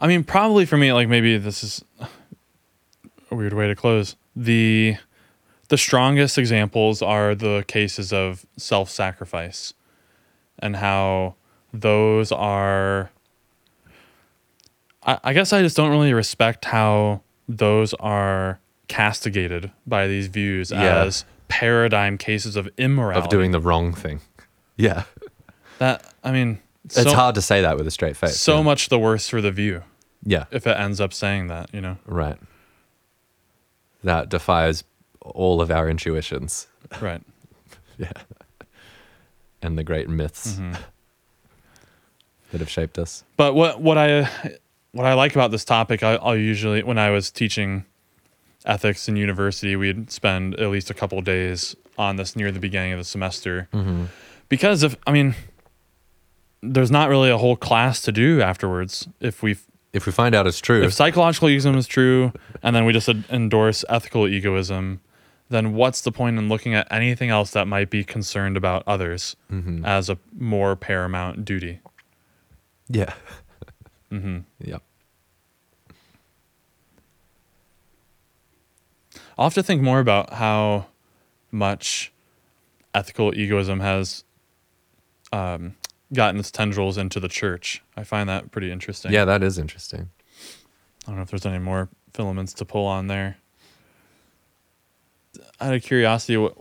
I 0.00 0.08
mean, 0.08 0.24
probably 0.24 0.66
for 0.66 0.76
me, 0.76 0.92
like 0.92 1.08
maybe 1.08 1.38
this 1.38 1.62
is 1.62 1.84
a 3.30 3.34
weird 3.36 3.52
way 3.52 3.68
to 3.68 3.76
close. 3.76 4.16
The 4.34 4.96
the 5.68 5.78
strongest 5.78 6.36
examples 6.38 7.02
are 7.02 7.34
the 7.34 7.64
cases 7.66 8.12
of 8.12 8.44
self-sacrifice 8.56 9.74
and 10.58 10.76
how 10.76 11.34
those 11.72 12.30
are 12.32 13.10
I, 15.02 15.18
I 15.24 15.32
guess 15.32 15.52
I 15.52 15.62
just 15.62 15.76
don't 15.76 15.90
really 15.90 16.12
respect 16.12 16.64
how 16.66 17.22
those 17.48 17.92
are 17.94 18.60
castigated 18.88 19.70
by 19.86 20.06
these 20.06 20.28
views 20.28 20.70
Yeah. 20.70 21.02
as 21.04 21.24
paradigm 21.48 22.16
cases 22.18 22.56
of 22.56 22.68
immorality. 22.78 23.24
of 23.24 23.28
doing 23.30 23.50
the 23.52 23.60
wrong 23.60 23.92
thing. 23.94 24.20
Yeah, 24.76 25.04
that 25.78 26.12
I 26.24 26.32
mean 26.32 26.58
it's 26.84 27.12
hard 27.12 27.36
to 27.36 27.42
say 27.42 27.62
that 27.62 27.76
with 27.76 27.86
a 27.86 27.92
straight 27.92 28.16
face. 28.16 28.40
so 28.40 28.56
yeah. 28.56 28.62
much 28.62 28.88
the 28.88 28.98
worse 28.98 29.28
for 29.28 29.40
the 29.40 29.52
view 29.52 29.82
Yeah, 30.24 30.46
if 30.50 30.66
it 30.66 30.76
ends 30.76 31.00
up 31.00 31.12
saying 31.12 31.46
that, 31.46 31.72
you 31.72 31.80
know. 31.80 31.98
right. 32.06 32.36
That 34.02 34.28
defies 34.30 34.82
all 35.24 35.60
of 35.60 35.70
our 35.70 35.88
intuitions 35.88 36.66
Right. 37.00 37.22
Yeah. 37.98 38.12
And 39.62 39.78
the 39.78 39.84
great 39.84 40.08
myths 40.08 40.54
Mhm. 40.54 40.76
that 42.52 42.60
have 42.60 42.70
shaped 42.70 42.98
us. 42.98 43.24
But 43.36 43.54
what 43.54 43.80
what 43.80 43.98
I 43.98 44.28
what 44.92 45.06
I 45.06 45.14
like 45.14 45.34
about 45.34 45.50
this 45.50 45.64
topic, 45.64 46.02
I, 46.02 46.14
I'll 46.16 46.36
usually 46.36 46.82
when 46.82 46.98
I 46.98 47.10
was 47.10 47.30
teaching 47.30 47.84
ethics 48.64 49.08
in 49.08 49.16
university, 49.16 49.76
we'd 49.76 50.10
spend 50.10 50.54
at 50.60 50.70
least 50.70 50.90
a 50.90 50.94
couple 50.94 51.18
of 51.18 51.24
days 51.24 51.74
on 51.98 52.16
this 52.16 52.34
near 52.36 52.50
the 52.52 52.60
beginning 52.60 52.92
of 52.92 52.98
the 52.98 53.04
semester 53.04 53.68
Mm-hmm. 53.72 54.04
because 54.48 54.82
if 54.82 54.96
I 55.06 55.12
mean, 55.12 55.34
there's 56.62 56.90
not 56.90 57.08
really 57.08 57.30
a 57.30 57.38
whole 57.38 57.56
class 57.56 58.00
to 58.02 58.12
do 58.12 58.40
afterwards 58.42 59.06
if 59.20 59.42
we 59.42 59.56
If 59.92 60.06
we 60.06 60.12
find 60.12 60.34
out 60.34 60.46
it's 60.46 60.60
true, 60.60 60.82
if 60.82 60.92
psychological 60.92 61.48
egoism 61.48 61.76
is 61.76 61.86
true 61.86 62.32
and 62.62 62.74
then 62.74 62.84
we 62.84 62.92
just 62.92 63.08
endorse 63.30 63.84
ethical 63.88 64.26
egoism. 64.26 65.00
Then 65.50 65.74
what's 65.74 66.00
the 66.00 66.10
point 66.12 66.38
in 66.38 66.48
looking 66.48 66.74
at 66.74 66.88
anything 66.90 67.28
else 67.30 67.50
that 67.52 67.68
might 67.68 67.90
be 67.90 68.02
concerned 68.02 68.56
about 68.56 68.82
others 68.86 69.36
Mhm. 69.52 69.84
as 69.86 70.08
a 70.10 70.18
more 70.36 70.74
paramount 70.76 71.44
duty? 71.44 71.80
yeah, 72.88 73.12
hmm 74.10 74.38
yep. 74.58 74.82
I'll 79.38 79.46
have 79.46 79.54
to 79.54 79.62
think 79.62 79.82
more 79.82 80.00
about 80.00 80.34
how 80.34 80.86
much 81.50 82.12
ethical 82.94 83.34
egoism 83.36 83.80
has 83.80 84.24
um, 85.32 85.74
gotten 86.12 86.38
its 86.38 86.50
tendrils 86.50 86.96
into 86.96 87.18
the 87.18 87.28
church. 87.28 87.82
I 87.96 88.04
find 88.04 88.28
that 88.28 88.50
pretty 88.52 88.70
interesting. 88.70 89.12
Yeah, 89.12 89.24
that 89.24 89.42
is 89.42 89.58
interesting. 89.58 90.10
I 91.04 91.08
don't 91.08 91.16
know 91.16 91.22
if 91.22 91.30
there's 91.30 91.46
any 91.46 91.58
more 91.58 91.88
filaments 92.12 92.52
to 92.54 92.64
pull 92.64 92.86
on 92.86 93.08
there. 93.08 93.38
Out 95.60 95.74
of 95.74 95.82
curiosity, 95.82 96.36
what, 96.36 96.54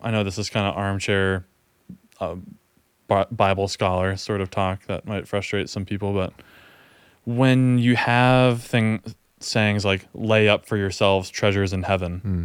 I 0.00 0.10
know 0.10 0.22
this 0.24 0.38
is 0.38 0.50
kind 0.50 0.66
of 0.66 0.76
armchair 0.76 1.46
uh, 2.20 2.36
Bible 3.30 3.68
scholar 3.68 4.16
sort 4.16 4.40
of 4.40 4.50
talk 4.50 4.86
that 4.86 5.06
might 5.06 5.26
frustrate 5.28 5.68
some 5.70 5.84
people, 5.84 6.12
but 6.12 6.32
when 7.24 7.78
you 7.78 7.96
have 7.96 8.62
thing 8.62 9.02
sayings 9.40 9.84
like 9.84 10.06
"lay 10.14 10.48
up 10.48 10.66
for 10.66 10.76
yourselves 10.76 11.30
treasures 11.30 11.72
in 11.72 11.84
heaven," 11.84 12.18
Hmm. 12.20 12.44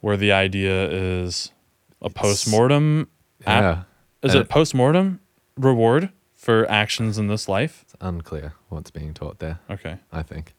where 0.00 0.16
the 0.16 0.32
idea 0.32 0.88
is 0.90 1.52
a 2.00 2.10
post 2.10 2.48
mortem, 2.50 3.08
Yeah, 3.46 3.82
is 4.22 4.34
And- 4.34 4.42
it 4.42 4.48
post 4.48 4.74
mortem 4.74 5.20
reward 5.56 6.10
for 6.34 6.68
actions 6.70 7.18
in 7.18 7.26
this 7.28 7.48
life? 7.48 7.82
it's 7.84 7.94
unclear 8.00 8.54
what's 8.68 8.90
being 8.90 9.14
taught 9.14 9.38
there. 9.40 9.58
Okay, 9.70 9.98
I 10.12 10.22
think. 10.22 10.54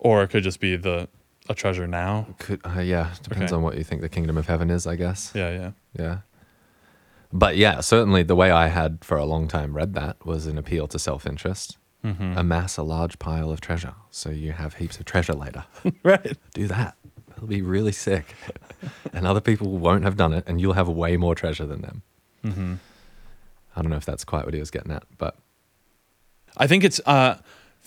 or 0.00 0.22
it 0.22 0.28
could 0.28 0.44
just 0.44 0.60
be 0.60 0.76
the 0.76 1.08
a 1.48 1.54
treasure 1.54 1.86
now. 1.86 2.26
Could 2.38 2.60
uh, 2.64 2.80
yeah, 2.80 3.14
depends 3.22 3.52
Okay. 3.52 3.56
on 3.56 3.62
what 3.62 3.76
you 3.76 3.84
think 3.84 4.00
the 4.02 4.08
kingdom 4.08 4.36
of 4.36 4.46
heaven 4.46 4.70
is, 4.70 4.86
I 4.86 4.96
guess. 4.96 5.32
Yeah, 5.34 5.50
yeah. 5.50 5.70
Yeah. 5.98 6.18
But 7.32 7.56
yeah, 7.56 7.80
certainly 7.80 8.22
the 8.22 8.34
way 8.36 8.50
I 8.50 8.68
had 8.68 8.98
for 9.04 9.16
a 9.18 9.24
long 9.24 9.48
time 9.48 9.74
read 9.76 9.94
that 9.94 10.24
was 10.24 10.46
an 10.46 10.56
appeal 10.58 10.86
to 10.88 10.98
self-interest. 10.98 11.76
Mm-hmm. 12.04 12.38
Amass 12.38 12.76
a 12.76 12.82
large 12.82 13.18
pile 13.18 13.50
of 13.50 13.60
treasure, 13.60 13.94
so 14.10 14.30
you 14.30 14.52
have 14.52 14.74
heaps 14.74 14.98
of 14.98 15.04
treasure 15.04 15.32
later. 15.34 15.64
right. 16.04 16.36
Do 16.54 16.66
that. 16.68 16.96
It'll 17.36 17.48
be 17.48 17.60
really 17.62 17.92
sick, 17.92 18.34
and 19.12 19.26
other 19.26 19.40
people 19.40 19.78
won't 19.78 20.04
have 20.04 20.16
done 20.16 20.32
it, 20.32 20.44
and 20.46 20.60
you'll 20.60 20.72
have 20.74 20.88
way 20.88 21.16
more 21.16 21.34
treasure 21.34 21.66
than 21.66 21.82
them. 21.82 22.02
Mm-hmm. 22.44 22.74
I 23.76 23.82
don't 23.82 23.90
know 23.90 23.96
if 23.96 24.04
that's 24.04 24.24
quite 24.24 24.44
what 24.44 24.54
he 24.54 24.60
was 24.60 24.70
getting 24.70 24.92
at, 24.92 25.02
but 25.18 25.36
I 26.56 26.66
think 26.66 26.82
it's 26.84 27.00
uh 27.04 27.38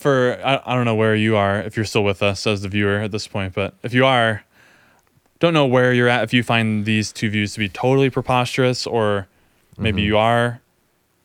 for 0.02 0.40
I, 0.44 0.62
I 0.66 0.76
don't 0.76 0.86
know 0.86 0.96
where 0.96 1.16
you 1.16 1.36
are 1.36 1.60
if 1.62 1.76
you're 1.76 1.86
still 1.86 2.04
with 2.04 2.22
us 2.24 2.46
as 2.48 2.62
the 2.62 2.70
viewer 2.70 2.98
at 2.98 3.12
this 3.12 3.28
point, 3.28 3.54
but 3.54 3.76
if 3.84 3.94
you 3.94 4.06
are, 4.06 4.44
don't 5.40 5.54
know 5.54 5.66
where 5.66 5.94
you're 5.94 6.08
at 6.10 6.24
if 6.24 6.34
you 6.34 6.44
find 6.44 6.86
these 6.86 7.12
two 7.12 7.30
views 7.30 7.54
to 7.54 7.60
be 7.60 7.70
totally 7.70 8.10
preposterous 8.10 8.86
or 8.88 9.28
maybe 9.78 10.02
Mhm. 10.02 10.06
you 10.06 10.18
are 10.18 10.62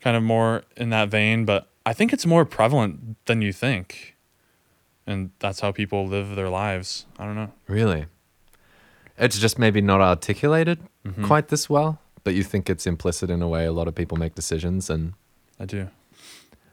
kind 0.01 0.17
of 0.17 0.23
more 0.23 0.63
in 0.77 0.91
that 0.91 1.09
vein, 1.09 1.45
but 1.45 1.67
I 1.85 1.93
think 1.93 2.13
it's 2.13 2.27
more 2.27 2.45
prevalent 2.45 3.17
than 3.27 3.43
you 3.43 3.53
think. 3.53 4.15
And 5.07 5.31
that's 5.39 5.61
how 5.61 5.73
people 5.73 6.07
live 6.07 6.35
their 6.37 6.49
lives. 6.49 7.07
I 7.19 7.25
don't 7.25 7.35
know. 7.37 7.53
really, 7.69 8.07
it's 9.19 9.39
just 9.39 9.59
maybe 9.59 9.81
not 9.81 10.01
articulated 10.01 10.79
Mhm. 11.07 11.25
quite 11.25 11.49
this 11.49 11.71
well. 11.71 12.01
But 12.25 12.35
you 12.35 12.43
think 12.43 12.69
it's 12.69 12.87
implicit 12.89 13.31
in 13.31 13.41
a 13.41 13.47
way 13.49 13.67
a 13.67 13.73
lot 13.73 13.87
of 13.87 13.95
people 13.95 14.17
make 14.19 14.35
decisions, 14.35 14.91
and 14.91 15.13
I 15.61 15.65
do. 15.65 15.89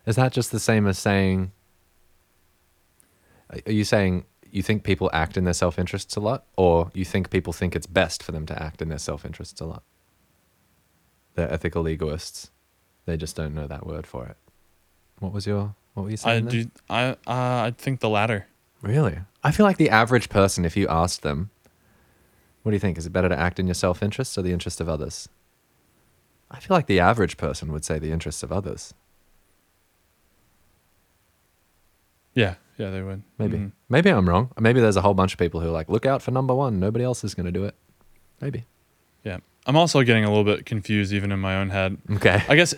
Is 0.08 0.16
that 0.16 0.34
just 0.34 0.52
the 0.52 0.60
same 0.60 0.88
as 0.88 0.98
saying? 0.98 1.52
Are 3.66 3.72
you 3.72 3.84
saying 3.84 4.26
you 4.52 4.62
think 4.64 4.84
people 4.84 5.10
act 5.14 5.38
in 5.38 5.44
their 5.44 5.54
self 5.54 5.80
interests 5.80 6.16
a 6.16 6.20
lot, 6.20 6.46
or 6.58 6.92
you 6.94 7.06
think 7.06 7.30
people 7.30 7.54
think 7.54 7.76
it's 7.76 7.88
best 7.88 8.22
for 8.24 8.32
them 8.32 8.46
to 8.48 8.62
act 8.62 8.82
in 8.82 8.90
their 8.90 8.98
self 9.00 9.26
interests 9.26 9.60
a 9.62 9.66
lot? 9.66 9.84
They're 11.36 11.52
ethical 11.52 11.88
egoists. 11.88 12.52
They 13.06 13.18
just 13.18 13.36
don't 13.36 13.54
know 13.54 13.68
that 13.68 13.86
word 13.86 14.08
for 14.08 14.26
it. 14.28 14.38
What 15.20 15.34
was 15.34 15.46
your 15.46 15.76
what 15.94 16.04
were 16.04 16.10
you 16.10 16.14
I 16.14 16.18
saying? 16.18 16.46
there? 16.46 16.64
do 16.64 16.72
I 16.90 17.04
uh 17.10 17.16
I 17.28 17.74
think 17.78 18.00
the 18.00 18.10
latter. 18.10 18.48
Really? 18.82 19.18
I 19.44 19.52
feel 19.52 19.66
like 19.66 19.78
the 19.78 19.90
average 19.90 20.30
person, 20.30 20.66
if 20.66 20.76
you 20.76 20.88
asked 20.88 21.22
them, 21.22 21.50
what 22.64 22.72
do 22.72 22.76
you 22.76 22.80
think? 22.80 22.98
Is 22.98 23.06
it 23.06 23.14
better 23.14 23.30
to 23.30 23.40
act 23.40 23.60
in 23.60 23.68
your 23.68 23.74
self 23.74 24.02
interest 24.04 24.38
or 24.38 24.42
the 24.42 24.54
interest 24.54 24.80
of 24.82 24.90
others? 24.90 25.30
I 26.52 26.60
feel 26.60 26.76
like 26.76 26.88
the 26.88 27.00
average 27.00 27.38
person 27.38 27.72
would 27.72 27.84
say 27.84 27.98
the 27.98 28.12
interests 28.12 28.44
of 28.44 28.52
others. 28.52 28.94
Yeah, 32.36 32.56
yeah, 32.78 32.90
they 32.90 33.02
would. 33.02 33.24
Maybe. 33.38 33.58
Mhm. 33.58 33.72
Maybe 33.90 34.10
I'm 34.10 34.28
wrong. 34.28 34.52
Maybe 34.60 34.80
there's 34.82 34.96
a 34.98 35.02
whole 35.02 35.14
bunch 35.14 35.34
of 35.34 35.40
people 35.40 35.60
who 35.62 35.68
are 35.70 35.72
like, 35.72 35.90
look 35.90 36.06
out 36.06 36.22
for 36.22 36.32
number 36.32 36.54
one. 36.56 36.80
Nobody 36.80 37.06
else 37.06 37.24
is 37.24 37.34
going 37.36 37.46
to 37.46 37.52
do 37.52 37.66
it. 37.66 37.76
Maybe. 38.42 38.66
Yeah. 39.24 39.38
I'm 39.66 39.76
also 39.78 40.04
getting 40.04 40.26
a 40.26 40.30
little 40.30 40.44
bit 40.44 40.66
confused 40.66 41.14
even 41.14 41.32
in 41.32 41.40
my 41.40 41.56
own 41.56 41.70
head. 41.70 41.98
Okay. 42.12 42.44
I 42.50 42.56
guess, 42.56 42.74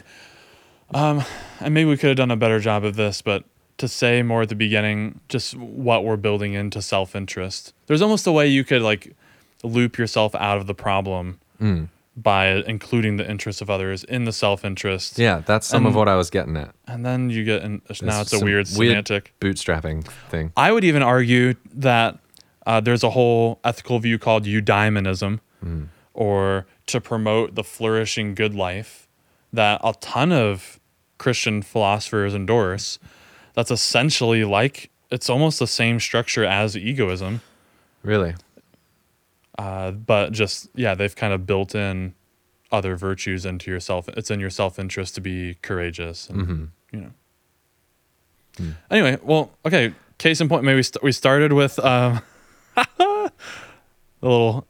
um, 0.93 1.24
and 1.60 1.74
maybe 1.74 1.89
we 1.89 1.98
could 1.98 2.10
have 2.10 2.18
done 2.18 2.32
a 2.32 2.36
better 2.38 2.60
job 2.60 2.84
of 2.84 2.96
this, 2.96 3.22
but 3.22 3.43
to 3.78 3.88
say 3.88 4.22
more 4.22 4.43
at 4.43 4.50
the 4.50 4.56
beginning, 4.56 5.20
just 5.30 5.56
what 5.56 6.04
we're 6.06 6.16
building 6.18 6.54
into 6.54 6.82
self 6.82 7.16
interest. 7.16 7.74
There's 7.88 8.02
almost 8.02 8.28
a 8.28 8.32
way 8.32 8.48
you 8.48 8.64
could 8.64 8.82
like 8.82 9.16
loop 9.64 9.98
yourself 9.98 10.36
out 10.36 10.58
of 10.58 10.68
the 10.68 10.76
problem 10.76 11.39
Mm. 11.62 11.88
By 12.18 12.47
including 12.66 13.18
the 13.18 13.30
interests 13.30 13.61
of 13.61 13.70
others 13.70 14.03
in 14.05 14.24
the 14.26 14.32
self 14.32 14.63
interest. 14.63 15.18
Yeah, 15.20 15.41
that's 15.45 15.68
some 15.68 15.86
of 15.86 15.95
what 15.95 16.07
I 16.07 16.16
was 16.16 16.30
getting 16.30 16.55
at. 16.57 16.74
And 16.88 17.05
then 17.05 17.30
you 17.30 17.43
get, 17.43 17.61
in, 17.63 17.82
now 18.01 18.22
it's 18.22 18.32
a 18.34 18.38
some 18.38 18.45
weird 18.45 18.68
weird- 18.78 19.07
semantic. 19.07 19.34
Bootstrapping 19.41 20.05
thing. 20.30 20.51
I 20.55 20.72
would 20.72 20.84
even 20.86 21.03
argue 21.03 21.55
that 21.74 22.18
uh, 22.66 22.80
there's 22.80 23.03
a 23.03 23.09
whole 23.11 23.59
ethical 23.63 23.99
view 23.99 24.18
called 24.18 24.45
eudaimonism, 24.45 25.39
Mm. 25.63 25.88
or 26.13 26.66
to 26.88 27.01
promote 27.01 27.55
the 27.55 27.63
flourishing 27.63 28.36
good 28.36 28.53
life, 28.53 29.07
that 29.51 29.82
a 29.84 29.93
ton 29.99 30.32
of 30.32 30.80
Christian 31.18 31.61
philosophers 31.63 32.34
endorse. 32.36 32.99
That's 33.55 33.72
essentially 33.72 34.43
like 34.43 34.89
it's 35.11 35.30
almost 35.30 35.59
the 35.59 35.68
same 35.68 35.99
structure 35.99 36.45
as 36.45 36.76
egoism, 36.78 37.41
Really? 38.03 38.36
Uh, 39.58 39.91
but 39.91 40.32
just 40.32 40.70
yeah, 40.76 40.95
they've 40.95 41.16
kind 41.16 41.34
of 41.34 41.45
built 41.45 41.76
in 41.76 42.14
other 42.72 42.95
virtues 42.95 43.45
into 43.45 43.72
yourself. 43.72 44.10
It's 44.10 44.30
in 44.32 44.39
your 44.39 44.49
self 44.49 44.78
interest 44.80 45.16
to 45.16 45.22
be 45.22 45.58
courageous, 45.62 46.30
and 46.30 46.41
hmm 46.45 46.66
you 46.91 46.99
know. 47.01 47.12
Hmm. 48.58 48.72
Anyway, 48.89 49.18
well, 49.22 49.51
okay. 49.66 49.93
Case 50.18 50.39
in 50.39 50.47
point, 50.47 50.64
maybe 50.64 50.78
we, 50.78 50.84
st- 50.84 51.03
we 51.03 51.12
started 51.12 51.51
with 51.51 51.78
um, 51.80 52.22
a 52.78 53.32
little 54.22 54.66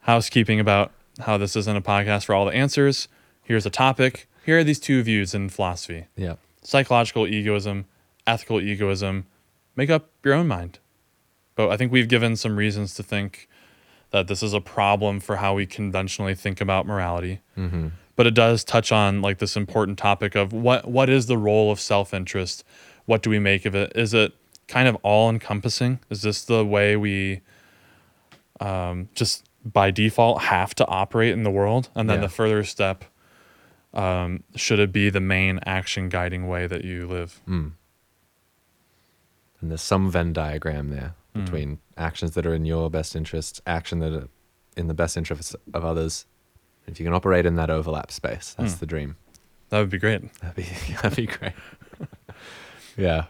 housekeeping 0.00 0.60
about 0.60 0.92
how 1.20 1.38
this 1.38 1.56
isn't 1.56 1.76
a 1.76 1.80
podcast 1.80 2.26
for 2.26 2.34
all 2.34 2.44
the 2.44 2.52
answers. 2.52 3.08
Here's 3.42 3.64
a 3.64 3.70
topic. 3.70 4.28
Here 4.44 4.58
are 4.58 4.64
these 4.64 4.78
two 4.80 5.02
views 5.02 5.34
in 5.34 5.48
philosophy: 5.48 6.06
Yeah. 6.16 6.34
psychological 6.62 7.26
egoism, 7.26 7.86
ethical 8.26 8.60
egoism. 8.60 9.26
Make 9.76 9.88
up 9.88 10.10
your 10.24 10.34
own 10.34 10.46
mind. 10.46 10.78
But 11.54 11.70
I 11.70 11.76
think 11.76 11.90
we've 11.92 12.08
given 12.08 12.36
some 12.36 12.56
reasons 12.56 12.94
to 12.96 13.02
think 13.02 13.48
that 14.10 14.26
this 14.28 14.42
is 14.42 14.52
a 14.52 14.60
problem 14.60 15.20
for 15.20 15.36
how 15.36 15.54
we 15.54 15.66
conventionally 15.66 16.34
think 16.34 16.60
about 16.60 16.86
morality. 16.86 17.40
Hmm 17.54 17.88
but 18.20 18.26
it 18.26 18.34
does 18.34 18.64
touch 18.64 18.92
on 18.92 19.22
like 19.22 19.38
this 19.38 19.56
important 19.56 19.96
topic 19.96 20.34
of 20.34 20.52
what 20.52 20.86
what 20.86 21.08
is 21.08 21.24
the 21.24 21.38
role 21.38 21.72
of 21.72 21.80
self-interest? 21.80 22.62
What 23.06 23.22
do 23.22 23.30
we 23.30 23.38
make 23.38 23.64
of 23.64 23.74
it? 23.74 23.92
Is 23.94 24.12
it 24.12 24.34
kind 24.68 24.86
of 24.86 24.94
all 24.96 25.30
encompassing 25.30 26.00
is 26.10 26.20
this 26.20 26.44
the 26.44 26.62
way 26.62 26.96
we 26.98 27.40
um, 28.60 29.08
just 29.14 29.48
by 29.64 29.90
default 29.90 30.42
have 30.42 30.74
to 30.74 30.86
operate 30.86 31.32
in 31.32 31.44
the 31.44 31.50
world? 31.50 31.88
And 31.94 32.10
then 32.10 32.18
Yeah. 32.18 32.26
the 32.26 32.28
further 32.28 32.62
step 32.62 33.06
um, 33.94 34.42
should 34.54 34.80
it 34.80 34.92
be 34.92 35.08
the 35.08 35.20
main 35.20 35.58
action 35.64 36.10
guiding 36.10 36.46
way 36.46 36.66
that 36.66 36.84
you 36.84 37.06
live? 37.06 37.40
Mm. 37.48 37.72
And 39.62 39.70
there's 39.70 39.80
some 39.80 40.10
Venn 40.10 40.34
diagram 40.34 40.90
there 40.90 41.14
Mm. 41.34 41.44
between 41.44 41.78
actions 41.96 42.32
that 42.32 42.44
are 42.46 42.54
in 42.54 42.64
your 42.64 42.90
best 42.90 43.14
interest, 43.14 43.60
action 43.66 44.00
that 44.00 44.12
are 44.12 44.28
in 44.76 44.88
the 44.88 44.94
best 44.94 45.16
interest 45.16 45.54
of 45.74 45.84
others. 45.84 46.26
If 46.86 46.98
you 46.98 47.04
can 47.06 47.14
operate 47.14 47.46
in 47.46 47.54
that 47.56 47.70
overlap 47.70 48.10
space, 48.10 48.54
that's 48.58 48.74
Mm. 48.74 48.78
the 48.80 48.86
dream. 48.86 49.16
that 49.68 49.78
would 49.78 49.90
be 49.90 49.98
great 49.98 50.22
That'd 50.42 50.56
be 50.56 50.66
that'd 51.02 51.16
be 51.16 51.26
great. 51.26 51.52
yeah. 52.96 53.24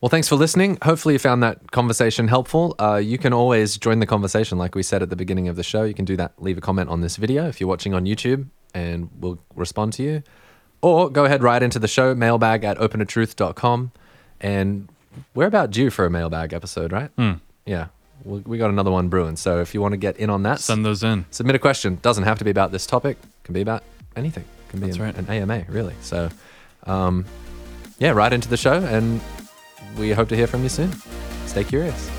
Well, 0.00 0.08
thanks 0.08 0.28
for 0.28 0.36
listening. 0.36 0.78
Hopefully, 0.82 1.14
you 1.14 1.18
found 1.18 1.42
that 1.42 1.72
conversation 1.72 2.28
helpful. 2.28 2.76
Uh, 2.78 2.96
you 3.02 3.18
can 3.18 3.32
always 3.32 3.76
join 3.78 3.98
the 3.98 4.06
conversation, 4.06 4.56
like 4.56 4.76
we 4.76 4.84
said 4.84 5.02
at 5.02 5.10
the 5.10 5.16
beginning 5.16 5.48
of 5.48 5.56
the 5.56 5.64
show. 5.64 5.82
You 5.82 5.94
can 5.94 6.04
do 6.04 6.16
that. 6.16 6.40
Leave 6.40 6.56
a 6.56 6.60
comment 6.60 6.88
on 6.88 7.00
this 7.00 7.16
video 7.16 7.48
if 7.48 7.58
you're 7.60 7.68
watching 7.68 7.94
on 7.94 8.04
YouTube, 8.04 8.46
and 8.72 9.10
we'll 9.18 9.40
respond 9.56 9.92
to 9.94 10.04
you. 10.04 10.22
Or 10.82 11.10
go 11.10 11.24
ahead 11.24 11.42
write 11.42 11.64
into 11.64 11.80
the 11.80 11.88
show, 11.88 12.14
mailbag 12.14 12.62
at 12.62 12.78
openatruth.com. 12.78 13.90
And 14.40 14.88
we're 15.34 15.46
about 15.46 15.70
due 15.70 15.90
for 15.90 16.04
a 16.06 16.10
mailbag 16.10 16.52
episode, 16.52 16.92
right? 16.92 17.10
Hmm. 17.16 17.32
Yeah. 17.66 17.88
We, 18.24 18.40
we 18.40 18.58
got 18.58 18.70
another 18.70 18.90
one 18.90 19.08
brewing. 19.08 19.36
So 19.36 19.60
if 19.60 19.74
you 19.74 19.80
want 19.80 19.92
to 19.92 19.96
get 19.98 20.16
in 20.16 20.30
on 20.30 20.42
that, 20.42 20.60
send 20.60 20.84
those 20.84 21.02
in 21.04 21.24
submit 21.30 21.56
a 21.56 21.58
question. 21.58 21.98
Doesn't 22.02 22.24
have 22.24 22.38
to 22.38 22.44
be 22.44 22.50
about 22.50 22.72
this 22.72 22.86
topic. 22.86 23.16
Can 23.44 23.54
be 23.54 23.60
about 23.60 23.82
anything. 24.16 24.44
Can 24.70 24.80
be 24.80 24.86
That's 24.86 24.98
an, 24.98 25.04
right. 25.04 25.16
an 25.16 25.28
AMA, 25.28 25.64
really. 25.68 25.94
So, 26.02 26.28
um, 26.84 27.24
yeah, 27.98 28.10
write 28.10 28.32
into 28.32 28.48
the 28.48 28.56
show, 28.56 28.84
and 28.84 29.20
we 29.96 30.12
hope 30.12 30.28
to 30.28 30.36
hear 30.36 30.46
from 30.46 30.62
you 30.62 30.68
soon. 30.68 30.92
Stay 31.46 31.64
curious. 31.64 32.10